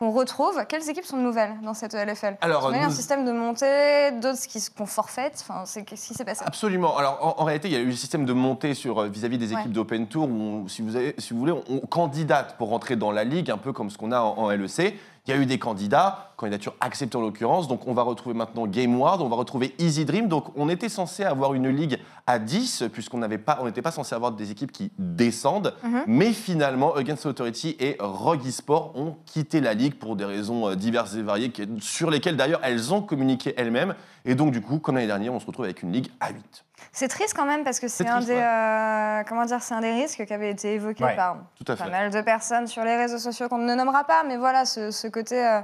qu'on 0.00 0.10
retrouve. 0.12 0.64
Quelles 0.66 0.88
équipes 0.88 1.04
sont 1.04 1.18
nouvelles 1.18 1.52
dans 1.62 1.74
cette 1.74 1.92
LFL 1.92 2.38
Alors, 2.40 2.64
On 2.64 2.72
a 2.72 2.78
eu 2.78 2.80
un 2.80 2.88
système 2.90 3.26
de 3.26 3.32
montée, 3.32 4.12
d'autres 4.20 4.40
qui 4.48 4.58
se 4.58 4.70
qu'on 4.70 4.86
forfait. 4.86 5.30
Enfin, 5.34 5.64
c'est 5.66 5.82
qu'est-ce 5.84 6.08
qui 6.08 6.14
s'est 6.14 6.24
passé 6.24 6.42
Absolument. 6.46 6.96
Alors 6.96 7.18
en, 7.38 7.42
en 7.42 7.44
réalité, 7.44 7.68
il 7.68 7.74
y 7.74 7.76
a 7.76 7.80
eu 7.80 7.86
le 7.86 7.92
système 7.92 8.24
de 8.24 8.32
montée 8.32 8.72
sur 8.72 8.98
euh, 9.02 9.08
vis-à-vis 9.08 9.36
des 9.36 9.52
Ouais. 9.52 9.60
équipes 9.60 9.72
d'Open 9.72 10.06
Tour 10.06 10.24
où, 10.28 10.32
on- 10.64 10.68
si 10.68 10.80
vous, 10.80 10.96
avez, 10.96 11.14
si 11.18 11.34
vous 11.34 11.40
voulez, 11.40 11.52
on, 11.52 11.62
on 11.68 11.80
candidate 11.80 12.56
pour 12.56 12.70
rentrer 12.70 12.96
dans 12.96 13.10
la 13.12 13.24
ligue, 13.24 13.50
un 13.50 13.58
peu 13.58 13.72
comme 13.74 13.90
ce 13.90 13.98
qu'on 13.98 14.10
a 14.12 14.20
en, 14.20 14.38
en 14.38 14.50
LEC. 14.50 14.96
Il 15.26 15.30
y 15.30 15.36
a 15.36 15.36
eu 15.40 15.46
des 15.46 15.58
candidats, 15.58 16.32
candidature 16.36 16.74
acceptée 16.80 17.16
en 17.16 17.20
l'occurrence. 17.20 17.68
Donc 17.68 17.86
on 17.86 17.92
va 17.92 18.02
retrouver 18.02 18.34
maintenant 18.34 18.66
Game 18.66 18.98
Ward, 18.98 19.20
on 19.20 19.28
va 19.28 19.36
retrouver 19.36 19.74
Easy 19.78 20.04
Dream. 20.04 20.28
Donc 20.28 20.46
on 20.56 20.68
était 20.68 20.88
censé 20.88 21.24
avoir 21.24 21.54
une 21.54 21.68
ligue 21.68 21.98
à 22.26 22.38
10 22.38 22.84
puisqu'on 22.92 23.18
n'avait 23.18 23.38
pas, 23.38 23.58
on 23.60 23.66
n'était 23.66 23.82
pas 23.82 23.90
censé 23.90 24.14
avoir 24.14 24.32
des 24.32 24.50
équipes 24.50 24.72
qui 24.72 24.90
descendent. 24.98 25.74
Mhm. 25.82 26.04
Mais 26.06 26.32
finalement, 26.32 26.94
Against 26.94 27.26
Authority 27.26 27.76
et 27.78 27.96
Rogue 28.00 28.46
Esport 28.46 28.92
ont 28.96 29.16
quitté 29.26 29.60
la 29.60 29.74
ligue 29.74 29.94
pour 29.94 30.16
des 30.16 30.24
raisons 30.24 30.68
euh, 30.68 30.74
diverses 30.74 31.14
et 31.14 31.22
variées, 31.22 31.52
sur 31.80 32.10
lesquelles 32.10 32.36
d'ailleurs 32.36 32.60
elles 32.62 32.92
ont 32.92 33.02
communiqué 33.02 33.54
elles-mêmes. 33.56 33.94
Et 34.24 34.34
donc 34.34 34.52
du 34.52 34.60
coup, 34.60 34.78
comme 34.78 34.96
l'année 34.96 35.06
dernière, 35.06 35.34
on 35.34 35.40
se 35.40 35.46
retrouve 35.46 35.64
avec 35.64 35.82
une 35.82 35.92
ligue 35.92 36.08
à 36.20 36.30
8. 36.30 36.64
C'est 36.92 37.08
triste 37.08 37.34
quand 37.36 37.44
même 37.46 37.62
parce 37.64 37.78
que 37.80 37.88
c'est 37.88 38.06
un 38.08 38.14
triste, 38.16 38.28
des 38.28 38.34
ouais. 38.36 38.42
euh, 38.42 39.22
comment 39.28 39.44
dire, 39.44 39.62
c'est 39.62 39.74
un 39.74 39.80
des 39.80 39.92
risques 39.92 40.24
qui 40.24 40.32
avait 40.32 40.50
été 40.50 40.74
évoqué 40.74 41.04
Ouais, 41.04 41.16
par 41.16 41.36
pas 41.76 41.88
mal 41.88 42.10
de 42.10 42.20
personnes 42.20 42.66
sur 42.66 42.82
les 42.84 42.96
réseaux 42.96 43.18
sociaux 43.18 43.48
qu'on 43.48 43.58
ne 43.58 43.74
nommera 43.74 44.04
pas, 44.04 44.22
mais 44.26 44.36
voilà, 44.36 44.64
ce, 44.64 44.90
ce 44.90 45.06
côté, 45.08 45.46
euh, 45.46 45.60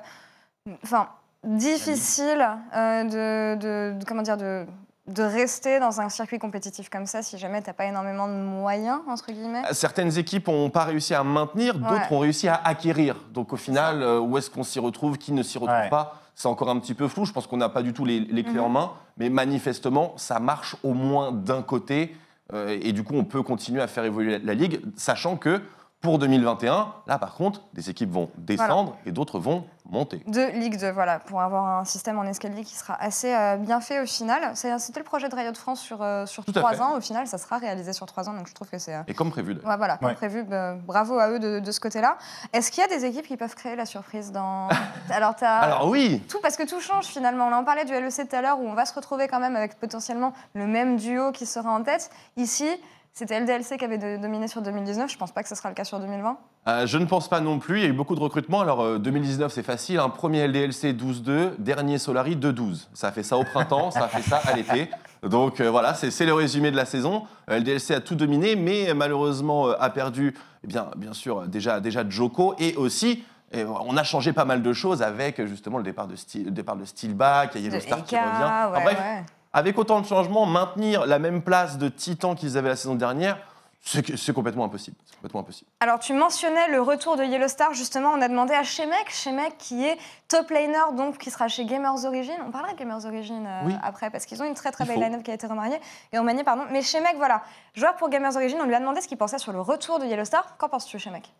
difficile 1.44 2.46
euh, 2.74 3.04
de, 3.04 3.54
de- 3.60 3.98
de- 3.98 4.04
comment 4.04 4.22
dire, 4.22 4.36
de, 4.36 4.66
de 5.06 5.22
rester 5.22 5.78
dans 5.78 6.00
un 6.00 6.08
circuit 6.08 6.38
compétitif 6.38 6.88
comme 6.90 7.06
ça 7.06 7.22
si 7.22 7.38
jamais 7.38 7.62
t'as 7.62 7.72
pas 7.72 7.84
énormément 7.86 8.26
de 8.28 8.32
moyens 8.34 8.98
entre 9.08 9.30
guillemets? 9.30 9.62
Certaines 9.72 10.18
équipes 10.18 10.48
n'ont 10.48 10.70
pas 10.70 10.84
réussi 10.84 11.14
à 11.14 11.22
maintenir, 11.22 11.78
d'autres 11.78 11.92
Ouais. 12.10 12.16
ont 12.16 12.18
réussi 12.18 12.48
à 12.48 12.54
acquérir. 12.64 13.16
Donc 13.32 13.52
au 13.52 13.56
final, 13.56 14.02
euh, 14.02 14.18
où 14.18 14.36
est-ce 14.36 14.50
qu'on 14.50 14.64
s'y 14.64 14.80
retrouve, 14.80 15.16
qui 15.18 15.32
ne 15.32 15.42
s'y 15.42 15.58
retrouve 15.58 15.78
Ouais. 15.78 15.88
pas? 15.88 16.20
C'est 16.34 16.48
encore 16.48 16.68
un 16.70 16.78
petit 16.80 16.92
peu 16.94 17.08
flou. 17.08 17.24
Je 17.24 17.32
pense 17.32 17.46
qu'on 17.46 17.56
n'a 17.56 17.68
pas 17.68 17.82
du 17.82 17.92
tout 17.92 18.04
les, 18.04 18.20
les 18.20 18.42
clés 18.42 18.54
Mhm. 18.54 18.60
en 18.64 18.68
main, 18.68 18.90
mais 19.16 19.30
manifestement, 19.30 20.12
ça 20.16 20.38
marche 20.40 20.76
au 20.82 20.92
moins 20.92 21.32
d'un 21.32 21.62
côté. 21.62 22.14
euh, 22.52 22.78
et 22.80 22.92
du 22.92 23.02
coup, 23.02 23.14
on 23.16 23.24
peut 23.24 23.42
continuer 23.42 23.82
à 23.82 23.88
faire 23.88 24.04
évoluer 24.04 24.38
la, 24.38 24.44
la 24.44 24.54
ligue, 24.54 24.80
sachant 24.96 25.36
que 25.36 25.60
pour 26.06 26.20
2021, 26.20 26.92
là 27.08 27.18
par 27.18 27.34
contre, 27.34 27.62
des 27.74 27.90
équipes 27.90 28.12
vont 28.12 28.30
descendre 28.38 28.96
et 29.06 29.10
d'autres 29.10 29.40
vont 29.40 29.64
monter. 29.90 30.22
de 30.28 30.52
Ligue 30.56 30.78
2, 30.78 30.92
voilà, 30.92 31.18
pour 31.18 31.40
avoir 31.40 31.80
un 31.80 31.84
système 31.84 32.16
en 32.20 32.22
escalier 32.22 32.62
qui 32.62 32.76
sera 32.76 32.94
assez 32.94 33.34
euh, 33.34 33.56
bien 33.56 33.80
fait 33.80 34.00
au 34.00 34.06
final. 34.06 34.52
C'était 34.54 35.00
le 35.00 35.04
projet 35.04 35.28
de 35.28 35.34
Riot 35.34 35.54
France 35.54 35.80
sur, 35.80 36.02
euh, 36.02 36.24
sur 36.26 36.44
trois 36.44 36.80
ans. 36.80 36.96
Au 36.96 37.00
final, 37.00 37.26
ça 37.26 37.38
sera 37.38 37.58
réalisé 37.58 37.92
sur 37.92 38.06
trois 38.06 38.28
ans, 38.28 38.34
donc 38.34 38.46
je 38.46 38.54
trouve 38.54 38.68
que 38.70 38.78
c'est 38.78 38.94
euh, 38.94 39.02
Et 39.08 39.14
comme 39.14 39.30
prévu. 39.32 39.54
ouais, 39.54 39.76
voilà, 39.76 39.96
comme 39.96 40.08
Ouais. 40.08 40.14
prévu. 40.14 40.44
bah, 40.44 40.74
bravo 40.76 41.18
à 41.18 41.28
eux 41.30 41.40
de, 41.40 41.58
de 41.58 41.70
ce 41.72 41.80
côté-là. 41.80 42.18
Est-ce 42.52 42.70
qu'il 42.70 42.82
y 42.82 42.84
a 42.84 42.88
des 42.88 43.04
équipes 43.04 43.26
qui 43.26 43.36
peuvent 43.36 43.56
créer 43.56 43.74
la 43.74 43.84
surprise 43.86 44.30
dans 44.30 44.68
Alors, 45.10 45.34
t'as 45.34 45.58
Alors 45.58 45.88
oui, 45.88 46.22
tout 46.28 46.38
parce 46.40 46.56
que 46.56 46.62
tout 46.68 46.80
change 46.80 47.06
finalement. 47.06 47.48
On 47.48 47.52
en 47.52 47.64
parlait 47.64 47.84
du 47.84 47.92
LEC 47.92 48.28
tout 48.28 48.36
à 48.36 48.42
l'heure 48.42 48.60
où 48.60 48.68
on 48.68 48.74
va 48.74 48.84
se 48.86 48.94
retrouver 48.94 49.26
quand 49.26 49.40
même 49.40 49.56
avec 49.56 49.74
potentiellement 49.80 50.32
le 50.54 50.68
même 50.68 50.98
duo 50.98 51.32
qui 51.32 51.46
sera 51.46 51.70
en 51.72 51.82
tête. 51.82 52.10
Ici, 52.36 52.68
c'était 53.16 53.40
LDLC 53.40 53.78
qui 53.78 53.84
avait 53.84 53.96
de- 53.96 54.18
dominé 54.20 54.46
sur 54.46 54.60
2019. 54.60 55.10
Je 55.10 55.16
pense 55.16 55.32
pas 55.32 55.42
que 55.42 55.48
ce 55.48 55.54
sera 55.54 55.70
le 55.70 55.74
cas 55.74 55.84
sur 55.84 55.98
2020. 55.98 56.36
Euh, 56.68 56.86
je 56.86 56.98
ne 56.98 57.06
pense 57.06 57.28
pas 57.28 57.40
non 57.40 57.58
plus. 57.58 57.78
Il 57.78 57.82
y 57.82 57.86
a 57.86 57.88
eu 57.88 57.94
beaucoup 57.94 58.14
de 58.14 58.20
recrutements. 58.20 58.60
Alors, 58.60 58.82
euh, 58.82 58.98
2019, 58.98 59.50
c'est 59.50 59.62
facile. 59.62 60.00
Un 60.00 60.10
premier 60.10 60.46
LDLC 60.46 60.92
12-2, 60.92 61.52
dernier 61.58 61.96
Solari 61.96 62.36
2-12. 62.36 62.88
Ça 62.92 63.08
a 63.08 63.12
fait 63.12 63.22
ça 63.22 63.38
au 63.38 63.44
printemps, 63.44 63.90
ça 63.90 64.04
a 64.04 64.08
fait 64.08 64.20
ça 64.20 64.36
à 64.44 64.52
l'été. 64.54 64.90
Donc 65.22 65.60
euh, 65.60 65.70
voilà, 65.70 65.94
c'est 65.94 66.26
le 66.26 66.34
résumé 66.34 66.70
de 66.70 66.76
la 66.76 66.84
saison. 66.84 67.22
Euh, 67.50 67.58
LDLC 67.58 67.92
a 67.94 68.00
tout 68.00 68.16
dominé, 68.16 68.54
mais 68.54 68.92
malheureusement 68.94 69.68
euh, 69.68 69.72
a 69.80 69.88
perdu, 69.88 70.34
eh 70.62 70.66
bien, 70.66 70.88
bien 70.98 71.14
sûr, 71.14 71.46
déjà, 71.48 71.80
déjà 71.80 72.06
Joko 72.06 72.54
et 72.58 72.76
aussi. 72.76 73.24
et 73.50 73.64
on 73.64 73.96
a 73.96 74.04
changé 74.04 74.34
pas 74.34 74.44
mal 74.44 74.60
de 74.62 74.72
choses 74.74 75.02
avec 75.02 75.42
justement 75.46 75.78
le 75.78 75.84
départ 75.84 76.06
de, 76.06 76.16
Steel, 76.16 76.44
le 76.44 76.50
départ 76.50 76.76
de 76.76 76.84
Steelback, 76.84 77.52
il 77.54 77.62
y 77.62 77.64
a 77.64 77.68
Yellow 77.70 77.80
Star 77.80 78.04
qui 78.04 78.14
Eka, 78.14 78.24
revient. 78.24 78.44
Enfin, 78.44 78.72
ouais, 78.76 78.84
bref, 78.84 78.98
ouais. 79.00 79.22
Avec 79.56 79.78
autant 79.78 80.02
de 80.02 80.06
changements, 80.06 80.44
maintenir 80.44 81.06
la 81.06 81.18
même 81.18 81.40
place 81.40 81.78
de 81.78 81.88
Titan 81.88 82.34
qu'ils 82.34 82.58
avaient 82.58 82.68
la 82.68 82.76
saison 82.76 82.94
dernière, 82.94 83.38
c'est 83.80 84.34
complètement 84.34 84.66
impossible. 84.66 84.98
C'est 85.06 85.14
complètement 85.14 85.40
impossible. 85.40 85.70
Alors, 85.80 85.98
tu 85.98 86.12
mentionnais 86.12 86.68
le 86.70 86.82
retour 86.82 87.16
de 87.16 87.24
Yellow 87.24 87.48
Star. 87.48 87.72
Justement, 87.72 88.10
on 88.10 88.20
a 88.20 88.28
demandé 88.28 88.52
à 88.52 88.64
Shemek, 88.64 89.08
Shemek 89.08 89.56
qui 89.56 89.86
est 89.86 89.96
top 90.28 90.50
laner, 90.50 90.94
donc 90.94 91.16
qui 91.16 91.30
sera 91.30 91.48
chez 91.48 91.64
Gamers 91.64 92.04
Origin. 92.04 92.34
On 92.46 92.50
parlera 92.50 92.74
de 92.74 92.78
Gamers 92.78 93.06
Origin 93.06 93.46
euh, 93.46 93.60
Oui. 93.64 93.74
après, 93.82 94.10
parce 94.10 94.26
qu'ils 94.26 94.42
ont 94.42 94.44
une 94.44 94.52
très 94.52 94.72
très 94.72 94.84
Il 94.84 94.88
belle 94.88 95.00
line-up 95.00 95.22
qui 95.22 95.30
a 95.30 95.34
été 95.34 95.46
remaniée. 95.46 95.80
Et 96.12 96.18
remaniée, 96.18 96.44
pardon. 96.44 96.64
Mais 96.70 96.82
Shemek, 96.82 97.16
voilà, 97.16 97.42
joueur 97.72 97.96
pour 97.96 98.10
Gamers 98.10 98.36
Origin, 98.36 98.58
on 98.60 98.66
lui 98.66 98.74
a 98.74 98.80
demandé 98.80 99.00
ce 99.00 99.08
qu'il 99.08 99.16
pensait 99.16 99.38
sur 99.38 99.52
le 99.52 99.60
retour 99.62 99.98
de 100.00 100.04
Yellow 100.04 100.26
Star. 100.26 100.58
Qu'en 100.58 100.68
penses-tu, 100.68 100.98
Shemek? 100.98 101.32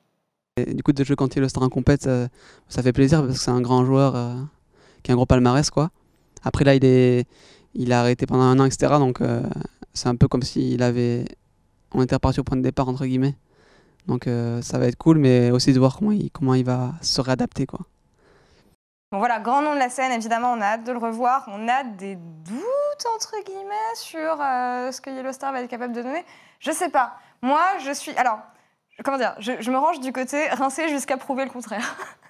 Et 0.57 0.73
du 0.73 0.83
coup, 0.83 0.95
de 0.95 1.05
jouer 1.05 1.17
quand 1.17 1.37
est 1.37 1.49
star 1.51 1.65
en 1.65 1.69
compète, 1.69 2.05
ça, 2.05 2.29
ça 2.71 2.83
fait 2.83 2.95
plaisir 2.95 3.21
parce 3.21 3.35
que 3.35 3.39
c'est 3.41 3.51
un 3.51 3.61
grand 3.61 3.85
joueur 3.85 4.17
euh, 4.17 4.37
qui 5.03 5.11
a 5.11 5.13
un 5.13 5.17
gros 5.17 5.27
palmarès. 5.27 5.69
quoi. 5.69 5.91
Après, 6.47 6.65
là, 6.65 6.77
il, 6.77 6.85
est, 6.85 7.27
il 7.79 7.93
a 7.93 8.01
arrêté 8.01 8.27
pendant 8.27 8.45
un 8.45 8.59
an, 8.59 8.65
etc. 8.65 8.95
Donc, 8.99 9.21
euh, 9.21 9.43
c'est 9.95 10.09
un 10.09 10.17
peu 10.17 10.29
comme 10.29 10.43
s'il 10.43 10.83
avait. 10.83 11.25
On 11.93 12.03
était 12.03 12.15
reparti 12.15 12.41
au 12.41 12.45
point 12.45 12.57
de 12.57 12.63
départ, 12.63 12.89
entre 12.89 13.07
guillemets. 13.07 13.37
Donc, 14.07 14.27
euh, 14.27 14.63
ça 14.63 14.79
va 14.79 14.87
être 14.87 14.97
cool, 14.97 15.19
mais 15.19 15.51
aussi 15.51 15.73
de 15.73 15.79
voir 15.79 15.97
comment 15.99 16.13
il, 16.13 16.31
comment 16.31 16.55
il 16.55 16.65
va 16.65 16.95
se 17.03 17.21
réadapter. 17.21 17.67
quoi. 17.67 17.81
Bon 19.13 19.19
voilà, 19.19 19.39
grand 19.39 19.63
nom 19.63 19.75
de 19.75 19.79
la 19.79 19.89
scène, 19.89 20.13
évidemment, 20.13 20.53
on 20.53 20.61
a 20.61 20.65
hâte 20.65 20.85
de 20.85 20.93
le 20.93 20.99
revoir. 20.99 21.45
On 21.49 21.69
a 21.69 21.85
des 21.85 22.17
doutes, 22.17 23.07
entre 23.15 23.35
guillemets, 23.45 23.95
sur 23.95 24.41
euh, 24.41 24.91
ce 24.91 25.01
que 25.01 25.11
Yellow 25.11 25.33
Star 25.33 25.53
va 25.53 25.63
être 25.63 25.71
capable 25.71 25.95
de 25.95 26.03
donner. 26.03 26.25
Je 26.59 26.73
sais 26.73 26.89
pas. 26.89 27.17
Moi, 27.43 27.63
je 27.85 27.93
suis. 27.93 28.13
Alors, 28.17 28.41
comment 29.05 29.19
dire 29.19 29.35
Je, 29.39 29.53
je 29.61 29.71
me 29.71 29.79
range 29.79 30.01
du 30.01 30.13
côté 30.13 30.49
rincé 30.49 30.89
jusqu'à 30.89 31.17
prouver 31.17 31.45
le 31.45 31.51
contraire. 31.51 31.97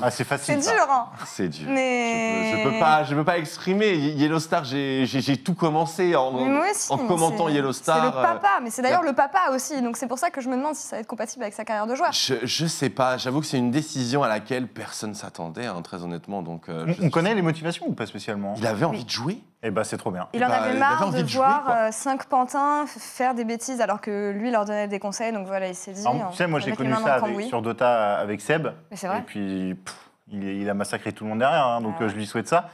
Ah, 0.00 0.10
c'est 0.10 0.24
facile. 0.24 0.62
C'est 0.62 0.70
dur, 0.74 0.86
hein 0.90 1.06
C'est 1.26 1.48
dur. 1.48 1.66
Mais. 1.68 2.50
Je, 2.52 2.56
peux- 2.56 2.62
je 2.62 2.68
peux 2.74 2.78
pas, 2.78 3.04
je 3.04 3.14
peux 3.14 3.24
pas 3.24 3.38
exprimer. 3.38 3.94
Ye- 3.94 4.14
Yellow 4.14 4.38
Star, 4.38 4.64
j'ai 4.64 5.36
tout 5.44 5.54
commencé 5.54 6.14
en, 6.14 6.34
aussi. 6.34 6.88
commentant 7.08 7.48
c'est- 7.48 7.54
Yellow 7.54 7.72
C'est 7.72 7.82
Star. 7.82 8.12
le 8.12 8.18
euh, 8.18 8.22
papa, 8.22 8.60
mais 8.62 8.70
c'est 8.70 8.82
d'ailleurs 8.82 9.02
le 9.02 9.12
papa 9.12 9.50
aussi. 9.52 9.80
Donc 9.82 9.96
c'est 9.96 10.06
pour 10.06 10.18
ça 10.18 10.30
que 10.30 10.40
je 10.40 10.48
me 10.48 10.56
demande 10.56 10.74
si 10.76 10.86
ça 10.86 10.96
va 10.96 11.00
être 11.00 11.06
compatible 11.08 11.42
avec 11.42 11.54
sa 11.54 11.64
carrière 11.64 11.86
de 11.86 11.94
joueur. 11.94 12.12
Je, 12.12 12.34
je 12.44 12.66
sais 12.66 12.90
pas. 12.90 13.16
J'avoue 13.16 13.40
que 13.40 13.46
c'est 13.46 13.58
une 13.58 13.70
décision 13.70 14.22
à 14.22 14.28
laquelle 14.28 14.68
personne 14.68 15.14
s'attendait, 15.14 15.66
hein, 15.66 15.80
très 15.82 16.02
honnêtement. 16.04 16.42
Donc, 16.42 16.68
euh, 16.68 16.84
On, 16.86 16.92
je- 16.92 17.02
on 17.02 17.10
connaît 17.10 17.34
les 17.34 17.42
motivations 17.42 17.86
ou 17.88 17.92
pas 17.92 18.06
spécialement? 18.06 18.54
Il 18.58 18.66
avait 18.66 18.84
envie 18.84 18.98
Oui. 18.98 19.04
de 19.04 19.10
jouer? 19.10 19.38
Eh 19.64 19.70
ben, 19.70 19.84
c'est 19.84 19.96
trop 19.96 20.10
bien. 20.10 20.26
Il 20.32 20.44
en 20.44 20.48
Bah, 20.48 20.62
avait 20.62 20.78
marre 20.78 21.10
de, 21.12 21.22
de 21.22 21.26
jouer, 21.26 21.38
voir 21.38 21.64
quoi. 21.64 21.74
euh, 21.76 21.92
cinq 21.92 22.26
pantins 22.26 22.84
faire 22.86 23.34
des 23.34 23.44
bêtises 23.44 23.80
alors 23.80 24.00
que 24.00 24.30
lui 24.32 24.50
leur 24.50 24.64
donnait 24.64 24.88
des 24.88 24.98
conseils. 24.98 25.32
Donc 25.32 25.46
voilà, 25.46 25.68
il 25.68 25.74
s'est 25.74 25.92
dit. 25.92 26.04
Alors, 26.06 26.30
tu 26.30 26.36
sais, 26.36 26.46
moi 26.48 26.58
j'ai 26.58 26.72
connu 26.72 26.92
ça 26.94 27.14
avec- 27.14 27.46
sur 27.46 27.62
Dota 27.62 28.16
avec 28.18 28.40
Seb. 28.40 28.68
Mais 28.90 28.96
c'est 28.96 29.06
Et 29.06 29.10
vrai. 29.10 29.22
puis, 29.24 29.74
pff, 29.76 29.96
il, 30.32 30.42
il 30.44 30.68
a 30.68 30.74
massacré 30.74 31.12
tout 31.12 31.22
le 31.24 31.30
monde 31.30 31.38
derrière, 31.38 31.64
hein, 31.66 31.80
donc 31.80 31.94
Ah 32.00 32.04
euh, 32.04 32.08
je 32.08 32.14
lui 32.16 32.26
souhaite 32.26 32.48
ça. 32.48 32.68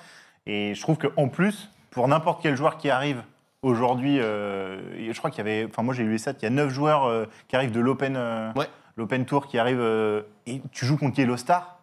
Et 0.47 0.75
je 0.75 0.81
trouve 0.81 0.97
qu'en 0.97 1.29
plus, 1.29 1.71
pour 1.91 2.09
n'importe 2.09 2.41
quel 2.43 2.57
joueur 2.57 2.79
qui 2.79 2.89
arrive 2.89 3.23
aujourd'hui, 3.61 4.19
euh, 4.21 4.81
et 4.97 5.13
je 5.13 5.19
crois 5.19 5.31
qu'il 5.31 5.39
y 5.39 5.49
avait, 5.49 5.67
enfin 5.71 5.83
moi 5.83 5.93
j'ai 5.93 6.05
eu 6.05 6.11
les 6.11 6.17
stats, 6.19 6.33
il 6.41 6.45
y 6.45 6.47
a 6.47 6.51
9 6.51 6.71
joueurs 6.71 7.05
euh, 7.05 7.27
qui 7.49 7.57
arrivent 7.57 7.73
de 7.73 7.81
l'Open 7.81 8.15
euh, 8.17 8.51
Ouais. 8.55 8.69
l'Open 8.97 9.27
Tour 9.27 9.47
qui 9.47 9.59
arrivent, 9.59 9.81
euh, 9.81 10.23
et 10.47 10.63
tu 10.73 10.87
joues 10.87 10.97
contre 10.97 11.19
Yellow 11.19 11.37
Star, 11.37 11.81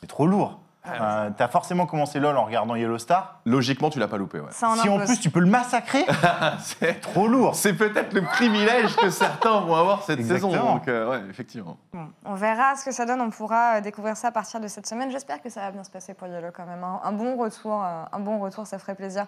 c'est 0.00 0.06
trop 0.06 0.26
lourd. 0.26 0.60
Ah, 0.88 0.92
Enfin, 0.94 1.32
T'as 1.36 1.48
forcément 1.48 1.86
commencé 1.86 2.20
LoL 2.20 2.36
en 2.36 2.44
regardant 2.44 2.74
Yellow 2.76 2.98
Star. 2.98 3.40
Logiquement, 3.44 3.90
tu 3.90 3.98
l'as 3.98 4.08
pas 4.08 4.16
loupé. 4.16 4.40
Ouais. 4.40 4.48
Ça 4.50 4.68
en 4.70 4.76
si 4.76 4.88
en 4.88 4.94
impose. 4.96 5.06
plus 5.08 5.20
tu 5.20 5.30
peux 5.30 5.40
le 5.40 5.46
massacrer, 5.46 6.04
c'est 6.60 7.00
trop 7.00 7.28
lourd. 7.28 7.54
c'est 7.54 7.74
peut-être 7.74 8.12
le 8.12 8.22
privilège 8.22 8.94
que 8.96 9.10
certains 9.10 9.60
vont 9.60 9.74
avoir 9.74 10.02
cette 10.02 10.20
saison. 10.24 10.48
Exactement. 10.48 10.74
Donc, 10.74 10.88
euh, 10.88 11.10
ouais, 11.10 11.20
effectivement. 11.30 11.76
Bon, 11.92 12.08
on 12.24 12.34
verra 12.34 12.76
ce 12.76 12.84
que 12.84 12.92
ça 12.92 13.04
donne. 13.06 13.20
On 13.20 13.30
pourra 13.30 13.76
euh, 13.76 13.80
découvrir 13.80 14.16
ça 14.16 14.28
à 14.28 14.32
partir 14.32 14.60
de 14.60 14.68
cette 14.68 14.86
semaine. 14.86 15.10
J'espère 15.10 15.42
que 15.42 15.50
ça 15.50 15.60
va 15.60 15.70
bien 15.70 15.84
se 15.84 15.90
passer 15.90 16.14
pour 16.14 16.28
Yellow 16.28 16.50
quand 16.54 16.66
même. 16.66 16.82
Un, 16.84 17.00
un 17.04 17.12
bon 17.12 17.36
retour, 17.36 17.82
euh, 17.84 18.02
un 18.12 18.20
bon 18.20 18.38
retour, 18.38 18.66
ça 18.66 18.78
ferait 18.78 18.94
plaisir. 18.94 19.26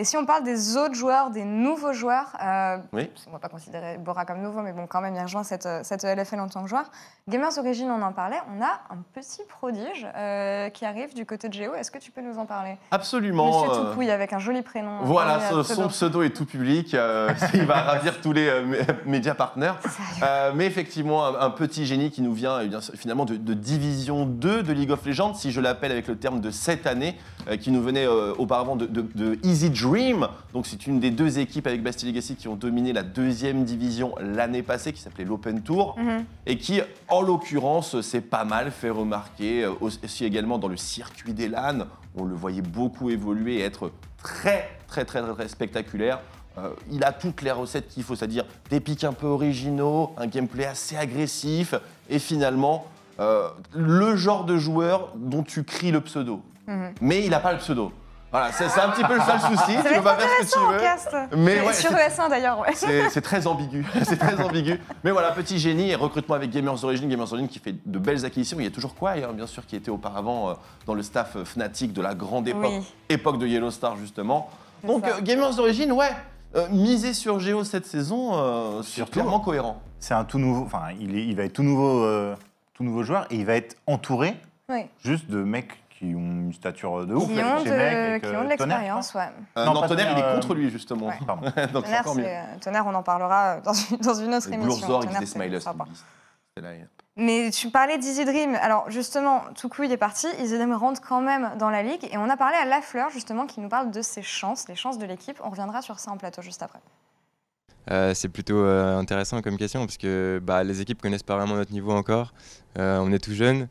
Et 0.00 0.04
si 0.04 0.16
on 0.16 0.24
parle 0.24 0.44
des 0.44 0.76
autres 0.76 0.94
joueurs, 0.94 1.30
des 1.30 1.44
nouveaux 1.44 1.92
joueurs, 1.92 2.36
euh, 2.40 2.76
Oui. 2.92 3.10
on 3.26 3.30
ne 3.30 3.32
va 3.34 3.40
pas 3.40 3.48
considérer 3.48 3.98
Bora 3.98 4.24
comme 4.24 4.40
nouveau, 4.40 4.60
mais 4.62 4.72
bon, 4.72 4.86
quand 4.86 5.00
même, 5.00 5.16
il 5.16 5.20
rejoint 5.20 5.42
cette, 5.42 5.66
euh, 5.66 5.80
cette 5.82 6.04
LFL 6.04 6.38
en 6.38 6.46
tant 6.46 6.62
que 6.62 6.68
joueur. 6.68 6.84
Gamers 7.28 7.58
Origin, 7.58 7.90
on 7.90 8.00
en 8.02 8.12
parlait, 8.12 8.38
on 8.56 8.62
a 8.62 8.80
un 8.90 8.98
petit 9.12 9.40
prodige 9.48 10.06
euh, 10.16 10.68
qui 10.70 10.84
arrive 10.84 11.14
du 11.14 11.26
côté 11.26 11.48
de 11.48 11.52
Géo. 11.54 11.74
Est-ce 11.74 11.90
que 11.90 11.98
tu 11.98 12.12
peux 12.12 12.20
nous 12.20 12.38
en 12.38 12.46
parler? 12.46 12.76
Absolument. 12.92 13.46
Monsieur 13.64 13.70
euh, 13.82 13.90
Toupouille 13.90 14.10
avec 14.12 14.32
un 14.32 14.38
joli 14.38 14.62
prénom. 14.62 15.00
Voilà, 15.02 15.38
parmi, 15.38 15.64
son, 15.64 15.72
euh, 15.72 15.74
son 15.82 15.88
pseudo. 15.88 16.22
est 16.22 16.30
tout 16.30 16.46
public. 16.46 16.94
euh, 16.94 17.28
il 17.54 17.64
va 17.66 17.80
ravir 17.82 18.20
tous 18.20 18.32
les 18.32 18.48
euh, 18.48 18.64
mé- 18.64 18.86
médias 19.04 19.34
partenaires. 19.34 19.78
Euh, 20.22 20.52
mais 20.54 20.66
effectivement, 20.66 21.26
un, 21.26 21.40
un 21.40 21.50
petit 21.50 21.86
génie 21.86 22.12
qui 22.12 22.22
nous 22.22 22.32
vient 22.34 22.60
eh 22.60 22.68
bien, 22.68 22.78
finalement 22.94 23.24
de, 23.24 23.36
de 23.36 23.52
Division 23.52 24.26
2 24.26 24.62
de 24.62 24.72
League 24.72 24.92
of 24.92 25.04
Legends, 25.04 25.34
si 25.34 25.50
je 25.50 25.60
l'appelle 25.60 25.90
avec 25.90 26.06
le 26.06 26.16
terme 26.16 26.40
de 26.40 26.52
cette 26.52 26.86
année, 26.86 27.18
euh, 27.48 27.56
qui 27.56 27.72
nous 27.72 27.82
venait 27.82 28.06
euh, 28.06 28.32
auparavant 28.38 28.76
de, 28.76 28.86
de- 28.86 29.02
de 29.16 29.38
Easy 29.42 29.70
Dream. 29.88 30.28
Donc 30.52 30.66
c'est 30.66 30.86
une 30.86 31.00
des 31.00 31.10
deux 31.10 31.38
équipes 31.38 31.66
avec 31.66 31.82
Bastille 31.82 32.10
Legacy 32.10 32.36
qui 32.36 32.46
ont 32.48 32.56
dominé 32.56 32.92
la 32.92 33.02
deuxième 33.02 33.64
division 33.64 34.14
l'année 34.20 34.62
passée, 34.62 34.92
qui 34.92 35.00
s'appelait 35.00 35.24
l'Open 35.24 35.62
Tour 35.62 35.96
Mhm. 35.98 36.24
et 36.46 36.58
qui, 36.58 36.80
en 37.08 37.22
l'occurrence, 37.22 38.00
s'est 38.02 38.20
pas 38.20 38.44
mal 38.44 38.70
fait 38.70 38.90
remarquer, 38.90 39.64
euh, 39.64 39.72
aussi 39.80 40.24
également 40.24 40.58
dans 40.58 40.68
le 40.68 40.76
circuit 40.76 41.32
des 41.32 41.48
LAN. 41.48 41.86
On 42.16 42.24
le 42.24 42.34
voyait 42.34 42.60
beaucoup 42.62 43.08
évoluer 43.10 43.56
et 43.56 43.62
être 43.62 43.90
très, 44.22 44.68
très, 44.88 45.04
très, 45.04 45.22
très, 45.22 45.32
très 45.34 45.48
spectaculaire. 45.48 46.20
Euh, 46.58 46.70
il 46.90 47.02
a 47.04 47.12
toutes 47.12 47.40
les 47.42 47.52
recettes 47.52 47.88
qu'il 47.88 48.02
faut, 48.02 48.14
c'est-à-dire 48.16 48.44
des 48.68 48.80
pics 48.80 49.04
un 49.04 49.12
peu 49.12 49.26
originaux, 49.26 50.12
un 50.18 50.26
gameplay 50.26 50.64
assez 50.66 50.96
agressif, 50.96 51.74
et 52.10 52.18
finalement, 52.18 52.84
euh, 53.20 53.48
le 53.74 54.16
genre 54.16 54.44
de 54.44 54.58
joueur 54.58 55.12
dont 55.16 55.42
tu 55.42 55.64
cries 55.64 55.92
le 55.92 56.00
pseudo. 56.00 56.42
Mhm. 56.66 56.92
Mais 57.00 57.24
il 57.24 57.30
n'a 57.30 57.40
pas 57.40 57.52
le 57.52 57.58
pseudo. 57.58 57.92
Voilà, 58.30 58.52
c'est 58.52 58.64
un 58.80 58.90
petit 58.90 59.04
peu 59.04 59.14
le 59.14 59.20
seul 59.22 59.40
souci. 59.40 59.72
Ça 59.76 59.82
tu 59.82 59.88
va 59.88 59.90
peux 59.90 59.96
être 59.96 60.02
pas 60.04 60.16
faire 60.18 60.28
ce 60.48 60.54
que 60.54 60.58
tu 60.58 60.72
veux. 60.72 60.78
cast. 60.80 61.16
Mais 61.36 61.60
ouais, 61.62 61.72
sur 61.72 61.90
c'est- 61.90 62.08
ES1 62.08 62.28
d'ailleurs, 62.28 62.58
ouais. 62.60 62.74
c'est 63.10 63.20
très 63.22 63.46
ambigu, 63.46 63.86
c'est 64.02 64.18
très 64.18 64.38
ambigu. 64.42 64.78
Mais 65.02 65.10
voilà, 65.12 65.30
petit 65.32 65.58
génie 65.58 65.90
et 65.90 65.94
recrutement 65.94 66.34
avec 66.34 66.50
Gamers 66.50 66.84
Origin, 66.84 67.08
Gamers 67.08 67.32
Origin 67.32 67.48
qui 67.48 67.58
fait 67.58 67.74
de 67.86 67.98
belles 67.98 68.24
acquisitions. 68.26 68.58
Il 68.60 68.64
y 68.64 68.68
a 68.68 68.70
toujours 68.70 68.94
quoi, 68.94 69.14
bien 69.32 69.46
sûr, 69.46 69.64
qui 69.64 69.76
était 69.76 69.90
auparavant 69.90 70.50
euh, 70.50 70.54
dans 70.86 70.94
le 70.94 71.02
staff 71.02 71.36
euh, 71.36 71.44
Fnatic 71.46 71.92
de 71.94 72.02
la 72.02 72.14
grande 72.14 72.46
époque, 72.48 72.64
Oui. 72.70 72.92
époque 73.08 73.38
de 73.38 73.46
Yellow 73.46 73.70
Star 73.70 73.96
justement. 73.96 74.50
Donc 74.84 75.06
euh, 75.06 75.20
Gamers 75.22 75.58
Origin, 75.58 75.90
ouais, 75.92 76.10
euh, 76.54 76.66
miser 76.70 77.14
sur 77.14 77.40
Géo 77.40 77.64
cette 77.64 77.86
saison, 77.86 78.32
euh, 78.34 78.82
c'est 78.82 79.08
clairement 79.10 79.40
cohérent. 79.40 79.80
C'est 80.00 80.14
un 80.14 80.24
tout 80.24 80.38
nouveau. 80.38 80.64
Enfin, 80.64 80.90
il, 81.00 81.34
va 81.34 81.44
être 81.44 81.54
tout 81.54 81.62
nouveau, 81.62 82.04
euh, 82.04 82.34
tout 82.74 82.84
nouveau 82.84 83.02
joueur 83.02 83.26
et 83.30 83.36
il 83.36 83.46
va 83.46 83.54
être 83.54 83.76
entouré 83.86 84.36
Oui. 84.68 84.82
juste 85.02 85.28
de 85.30 85.42
mecs 85.42 85.70
qui 85.98 86.14
ont 86.14 86.18
une 86.18 86.52
stature 86.52 87.06
de 87.06 87.14
ouf. 87.14 87.26
Qui 87.26 87.40
avec 87.40 87.44
ont 87.44 87.58
de, 87.58 88.18
qui 88.18 88.26
euh, 88.26 88.40
ont 88.40 88.44
de 88.44 88.48
l'expérience, 88.48 89.14
ouais. 89.14 89.28
Euh, 89.56 89.64
Non, 89.64 89.74
non, 89.74 89.88
Tonnerre, 89.88 90.12
il 90.12 90.18
est 90.18 90.22
euh, 90.22 90.34
contre 90.34 90.54
lui 90.54 90.70
justement. 90.70 91.08
Ouais. 91.08 91.18
Pardon. 91.26 91.42
Donc 91.46 91.54
c'est 91.56 91.72
Tonnerre, 91.72 92.00
encore 92.00 92.14
mieux. 92.14 92.22
c'est- 92.22 92.36
euh, 92.36 92.58
Tonnerre, 92.60 92.86
on 92.86 92.94
en 92.94 93.02
parlera 93.02 93.60
dans 93.60 93.72
une, 93.72 93.96
dans 93.96 94.14
une 94.14 94.32
autre 94.34 94.48
Les 94.48 94.54
émission. 94.54 95.00
C'est 95.00 96.62
là, 96.62 96.70
Mais 97.16 97.50
tu 97.50 97.70
parlais 97.70 97.98
d'Easy 97.98 98.24
Dream. 98.24 98.54
Alors 98.62 98.88
justement, 98.90 99.42
Toukou 99.60 99.82
il 99.82 99.92
est 99.92 99.96
parti. 99.96 100.28
Easy 100.38 100.56
Dream 100.56 100.72
rentre 100.72 101.00
quand 101.00 101.20
même 101.20 101.50
dans 101.58 101.70
la 101.70 101.82
ligue. 101.82 102.08
Et 102.12 102.16
on 102.16 102.30
a 102.30 102.36
parlé 102.36 102.56
à 102.56 102.64
Lafleur 102.64 103.10
justement 103.10 103.46
qui 103.46 103.60
nous 103.60 103.68
parle 103.68 103.90
de 103.90 104.02
ses 104.02 104.22
chances, 104.22 104.68
les 104.68 104.76
chances 104.76 104.98
de 104.98 105.06
l'équipe. 105.06 105.40
On 105.42 105.50
reviendra 105.50 105.82
sur 105.82 105.98
ça 105.98 106.12
en 106.12 106.16
plateau 106.16 106.42
juste 106.42 106.62
après. 106.62 106.80
Euh, 107.90 108.14
c'est 108.14 108.28
plutôt 108.28 108.58
euh, 108.58 108.98
intéressant 108.98 109.40
comme 109.42 109.56
question 109.56 109.80
parce 109.80 109.96
que 109.96 110.40
bah, 110.44 110.62
les 110.62 110.80
équipes 110.80 111.00
connaissent 111.00 111.22
pas 111.22 111.36
vraiment 111.36 111.54
notre 111.56 111.72
niveau 111.72 111.92
encore. 111.92 112.34
Euh, 112.78 112.98
on 112.98 113.12
est 113.12 113.18
tout 113.18 113.32
jeune 113.32 113.66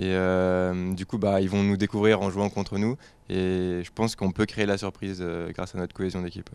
et 0.00 0.14
euh, 0.14 0.94
du 0.94 1.04
coup 1.04 1.18
bah, 1.18 1.42
ils 1.42 1.50
vont 1.50 1.62
nous 1.62 1.76
découvrir 1.76 2.22
en 2.22 2.30
jouant 2.30 2.48
contre 2.48 2.78
nous 2.78 2.96
et 3.28 3.82
je 3.84 3.90
pense 3.94 4.16
qu'on 4.16 4.32
peut 4.32 4.46
créer 4.46 4.64
la 4.64 4.78
surprise 4.78 5.18
euh, 5.20 5.52
grâce 5.52 5.74
à 5.74 5.78
notre 5.78 5.94
cohésion 5.94 6.22
d'équipe. 6.22 6.48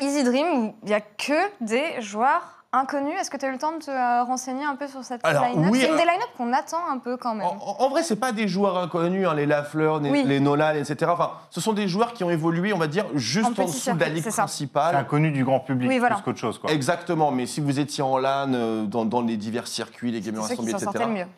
Easy 0.00 0.22
Dream, 0.22 0.72
il 0.82 0.86
n'y 0.86 0.94
a 0.94 1.00
que 1.00 1.64
des 1.64 2.00
joueurs 2.00 2.59
inconnus. 2.72 3.14
Est-ce 3.20 3.30
que 3.30 3.36
tu 3.36 3.44
as 3.44 3.48
eu 3.48 3.52
le 3.52 3.58
temps 3.58 3.72
de 3.72 3.82
te 3.84 3.90
euh, 3.90 4.22
renseigner 4.22 4.64
un 4.64 4.76
peu 4.76 4.86
sur 4.86 5.02
cette 5.02 5.26
line-up 5.26 5.42
oui, 5.56 5.80
C'est 5.80 5.88
une 5.88 5.94
euh, 5.94 5.96
des 5.96 6.04
line-up 6.04 6.28
qu'on 6.36 6.52
attend 6.52 6.78
un 6.90 6.98
peu 6.98 7.16
quand 7.16 7.34
même. 7.34 7.46
En, 7.46 7.88
vrai, 7.88 8.02
c'est 8.02 8.16
pas 8.16 8.30
des 8.32 8.46
joueurs 8.46 8.78
inconnus, 8.78 9.26
hein, 9.26 9.34
les 9.34 9.46
Lafleur, 9.46 9.98
les, 10.00 10.10
Oui. 10.10 10.22
les 10.24 10.38
Nolan, 10.38 10.74
etc. 10.74 11.10
Enfin, 11.12 11.32
ce 11.50 11.60
sont 11.60 11.72
des 11.72 11.88
joueurs 11.88 12.12
qui 12.12 12.22
ont 12.22 12.30
évolué, 12.30 12.72
on 12.72 12.78
va 12.78 12.86
dire, 12.86 13.06
juste 13.14 13.58
En 13.58 13.64
dessous 13.64 13.92
de 13.94 14.00
la 14.00 14.08
ligue 14.08 14.24
principale. 14.28 14.94
inconnu 14.94 15.32
du 15.32 15.44
grand 15.44 15.60
public 15.60 15.88
Oui, 15.88 15.98
voilà. 15.98 16.14
plus 16.16 16.24
qu'autre 16.24 16.38
chose. 16.38 16.58
Quoi. 16.58 16.70
Exactement, 16.70 17.30
mais 17.32 17.46
si 17.46 17.60
vous 17.60 17.80
étiez 17.80 18.02
en 18.04 18.18
LAN, 18.18 18.52
euh, 18.54 18.84
dans, 18.84 19.04
dans 19.04 19.22
les 19.22 19.36
divers 19.36 19.66
circuits, 19.66 20.12
les 20.12 20.20
Gamers 20.20 20.44
s'en 20.44 20.62
etc., 20.64 20.86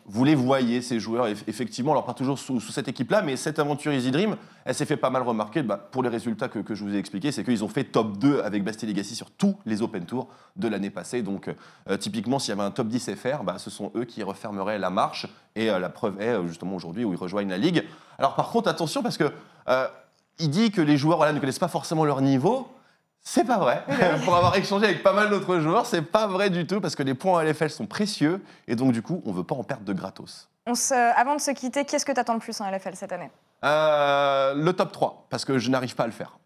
vous 0.05 0.23
les 0.23 0.35
voyez, 0.35 0.81
ces 0.81 0.99
joueurs, 0.99 1.27
eff- 1.27 1.43
effectivement, 1.47 1.91
alors 1.93 2.05
pas 2.05 2.13
toujours 2.13 2.37
sous, 2.37 2.59
sous 2.59 2.71
cette 2.71 2.87
équipe-là, 2.87 3.21
mais 3.23 3.37
cette 3.37 3.57
aventure 3.57 3.91
Easy 3.91 4.11
Dream, 4.11 4.35
elle 4.65 4.75
s'est 4.75 4.85
fait 4.85 4.97
pas 4.97 5.09
mal 5.09 5.21
remarquer 5.23 5.61
bah, 5.63 5.77
pour 5.77 6.03
les 6.03 6.09
résultats 6.09 6.47
que, 6.47 6.59
que 6.59 6.75
je 6.75 6.83
vous 6.83 6.93
ai 6.95 6.97
expliqués, 6.97 7.31
c'est 7.31 7.43
qu'ils 7.43 7.63
ont 7.63 7.67
fait 7.67 7.83
top 7.83 8.17
2 8.17 8.41
avec 8.41 8.63
Bastille 8.63 8.87
Legacy 8.89 9.15
sur 9.15 9.31
tous 9.31 9.57
les 9.65 9.81
Open 9.81 10.05
Tours 10.05 10.27
de 10.55 10.67
l'année 10.67 10.89
passée. 10.89 11.21
Donc, 11.21 11.53
euh, 11.89 11.97
typiquement, 11.97 12.39
s'il 12.39 12.49
y 12.49 12.57
avait 12.57 12.67
un 12.67 12.71
top 12.71 12.87
10 12.87 13.15
FR, 13.15 13.43
bah, 13.43 13.55
ce 13.57 13.69
sont 13.69 13.91
eux 13.95 14.05
qui 14.05 14.23
refermeraient 14.23 14.79
la 14.79 14.89
marche, 14.89 15.27
et 15.55 15.69
euh, 15.69 15.79
la 15.79 15.89
preuve 15.89 16.21
est 16.21 16.29
euh, 16.29 16.47
justement 16.47 16.75
aujourd'hui 16.75 17.03
où 17.05 17.11
ils 17.13 17.19
rejoignent 17.19 17.49
la 17.49 17.57
Ligue. 17.57 17.83
Alors, 18.17 18.35
par 18.35 18.49
contre, 18.49 18.69
attention, 18.69 19.01
parce 19.03 19.17
que 19.17 19.31
il 20.39 20.49
dit 20.49 20.71
que 20.71 20.81
les 20.81 20.97
joueurs 20.97 21.17
voilà, 21.17 21.33
ne 21.33 21.39
connaissent 21.39 21.59
pas 21.59 21.67
forcément 21.67 22.05
leur 22.05 22.21
niveau. 22.21 22.67
C'est 23.21 23.45
pas 23.45 23.57
vrai. 23.57 23.85
Pour 24.25 24.35
avoir 24.35 24.55
échangé 24.57 24.85
avec 24.85 25.03
pas 25.03 25.13
mal 25.13 25.29
d'autres 25.29 25.59
joueurs, 25.59 25.85
c'est 25.85 26.01
pas 26.01 26.27
vrai 26.27 26.49
du 26.49 26.67
tout 26.67 26.81
parce 26.81 26.95
que 26.95 27.03
les 27.03 27.13
points 27.13 27.39
à 27.39 27.43
LFL 27.45 27.69
sont 27.69 27.85
précieux 27.85 28.41
et 28.67 28.75
donc 28.75 28.91
du 28.91 29.01
coup, 29.01 29.21
on 29.25 29.31
veut 29.31 29.43
pas 29.45 29.55
en 29.55 29.63
perdre 29.63 29.85
de 29.85 29.93
gratos. 29.93 30.49
On 30.65 30.75
se- 30.75 30.93
avant 30.93 31.35
de 31.35 31.41
se 31.41 31.51
quitter, 31.51 31.85
qu'est-ce 31.85 32.05
que 32.05 32.11
tu 32.11 32.19
attends 32.19 32.33
le 32.33 32.39
plus 32.39 32.59
en 32.59 32.69
LFL 32.69 32.95
cette 32.95 33.13
année? 33.13 33.29
Euh, 33.63 34.53
le 34.55 34.73
top 34.73 34.91
3 34.91 35.27
parce 35.29 35.45
que 35.45 35.57
je 35.57 35.69
n'arrive 35.69 35.95
pas 35.95 36.03
à 36.03 36.07
le 36.07 36.11
faire. 36.11 36.37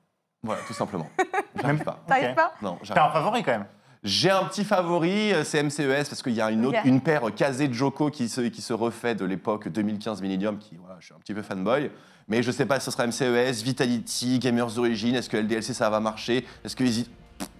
Voilà, 0.43 0.61
tout 0.67 0.73
simplement. 0.73 1.09
J'arrive 1.61 1.83
pas. 1.83 2.03
T'arrives 2.07 2.35
pas 2.35 2.53
Non, 2.61 2.77
T'as 2.85 3.07
un 3.07 3.11
favori 3.11 3.43
quand 3.43 3.51
même. 3.51 3.65
J'ai 4.03 4.29
un 4.29 4.43
petit 4.43 4.63
favori, 4.63 5.33
euh, 5.33 5.43
c'est 5.43 5.61
MCES, 5.63 6.07
parce 6.07 6.21
qu'il 6.21 6.33
y 6.33 6.41
a 6.41 6.51
une, 6.51 6.65
autre, 6.65 6.77
une 6.85 7.01
paire 7.01 7.23
Kazé 7.35 7.67
Joko 7.73 8.11
qui 8.11 8.29
se, 8.29 8.41
qui 8.41 8.61
se 8.61 8.71
refait 8.71 9.15
de 9.15 9.25
l'époque 9.25 9.67
2015 9.67 10.21
Millennium, 10.21 10.59
qui, 10.59 10.77
voilà, 10.77 10.95
je 10.99 11.05
suis 11.07 11.15
un 11.15 11.19
petit 11.19 11.33
peu 11.33 11.41
fanboy. 11.41 11.89
Mais 12.27 12.43
je 12.43 12.51
sais 12.51 12.65
pas 12.65 12.79
si 12.79 12.85
ce 12.85 12.91
sera 12.91 13.07
MCES, 13.07 13.63
Vitality, 13.63 14.39
Gamers 14.39 14.77
Origin, 14.77 15.15
est-ce 15.15 15.29
que 15.29 15.37
LDLC 15.37 15.73
ça 15.73 15.89
va 15.89 15.99
marcher? 15.99 16.45
Est-ce 16.63 16.75
que 16.75 16.83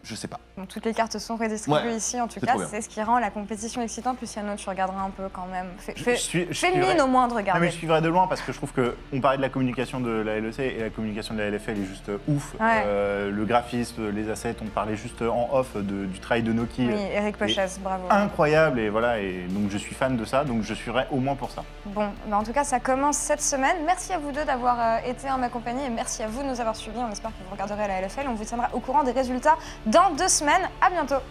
Je 0.08 0.16
sais 0.16 0.28
pas. 0.28 0.40
Donc, 0.58 0.70
Toutes 0.70 0.86
les 0.86 0.94
cartes 0.94 1.18
sont 1.20 1.36
redistribuées 1.36 1.82
Ouais, 1.92 1.96
ici, 1.98 2.20
en 2.22 2.28
tout 2.28 2.40
cas. 2.40 2.54
C'est 2.70 2.82
ce 2.82 2.88
qui 2.90 3.02
rend 3.04 3.20
la 3.20 3.30
compétition 3.30 3.82
excitante. 3.82 4.18
Luciano, 4.22 4.56
tu 4.56 4.70
regarderas 4.70 5.02
un 5.04 5.10
peu 5.10 5.24
quand 5.32 5.46
même. 5.52 5.68
Fais, 5.78 5.94
Je- 5.96 6.04
fais, 6.04 6.16
je 6.16 6.22
suis- 6.22 6.48
je 6.50 6.58
fais 6.58 6.72
mine 6.72 7.02
au 7.02 7.08
moins 7.08 7.26
de 7.28 7.32
Non, 7.34 7.38
regarder. 7.38 7.60
mais 7.62 7.68
je 7.72 7.76
suivrai 7.78 8.02
de 8.02 8.08
loin 8.08 8.28
parce 8.28 8.42
que 8.42 8.52
je 8.52 8.58
trouve 8.58 8.72
qu'on 8.74 9.20
parlait 9.22 9.38
de 9.38 9.42
la 9.42 9.50
communication 9.50 10.00
de 10.00 10.10
la 10.10 10.36
LEC 10.40 10.60
et 10.60 10.80
la 10.80 10.90
communication 10.90 11.34
de 11.36 11.40
la 11.42 11.48
LFL 11.50 11.78
est 11.82 11.86
juste 11.86 12.10
ouf. 12.28 12.54
Ouais. 12.60 12.84
Euh, 12.86 13.30
le 13.32 13.46
graphisme, 13.46 14.10
les 14.10 14.30
assets, 14.30 14.56
on 14.64 14.68
parlait 14.68 14.96
juste 14.96 15.22
en 15.22 15.50
off 15.52 15.76
de- 15.76 16.06
du 16.06 16.20
travail 16.20 16.44
de 16.44 16.54
Noki. 16.54 16.88
Oui, 16.88 17.00
Eric 17.14 17.38
Pochez, 17.38 17.66
bravo. 17.82 18.04
Incroyable 18.10 18.80
et 18.80 18.90
voilà, 18.90 19.20
et 19.20 19.46
donc 19.50 19.70
je 19.70 19.78
suis 19.78 19.94
fan 19.96 20.16
de 20.16 20.26
ça, 20.26 20.44
donc 20.46 20.64
je 20.64 20.74
suivrai 20.74 21.06
au 21.12 21.18
moins 21.18 21.36
pour 21.36 21.52
ça. 21.52 21.64
Bon, 21.86 22.08
bah 22.28 22.38
en 22.38 22.44
tout 22.44 22.54
cas, 22.54 22.64
ça 22.64 22.80
commence 22.80 23.18
cette 23.18 23.42
semaine. 23.42 23.76
Merci 23.86 24.14
à 24.14 24.18
vous 24.20 24.32
deux 24.32 24.46
d'avoir 24.46 24.78
euh, 24.80 24.98
été 25.10 25.30
en 25.30 25.38
ma 25.38 25.50
compagnie 25.50 25.84
et 25.86 25.90
merci 25.90 26.24
à 26.24 26.28
vous 26.28 26.44
de 26.44 26.48
nous 26.48 26.60
avoir 26.62 26.76
suivis. 26.76 26.98
On 27.00 27.12
espère 27.12 27.32
que 27.32 27.44
vous 27.46 27.52
regarderez 27.52 27.88
la 27.88 28.00
LFL. 28.02 28.26
On 28.30 28.34
vous 28.36 28.46
tiendra 28.46 28.70
au 28.74 28.80
courant 28.80 29.04
des 29.04 29.12
résultats 29.12 29.56
dans 29.98 30.12
deux 30.12 30.30
semaines. 30.30 30.70
À 30.80 30.90
bientôt. 30.92 31.22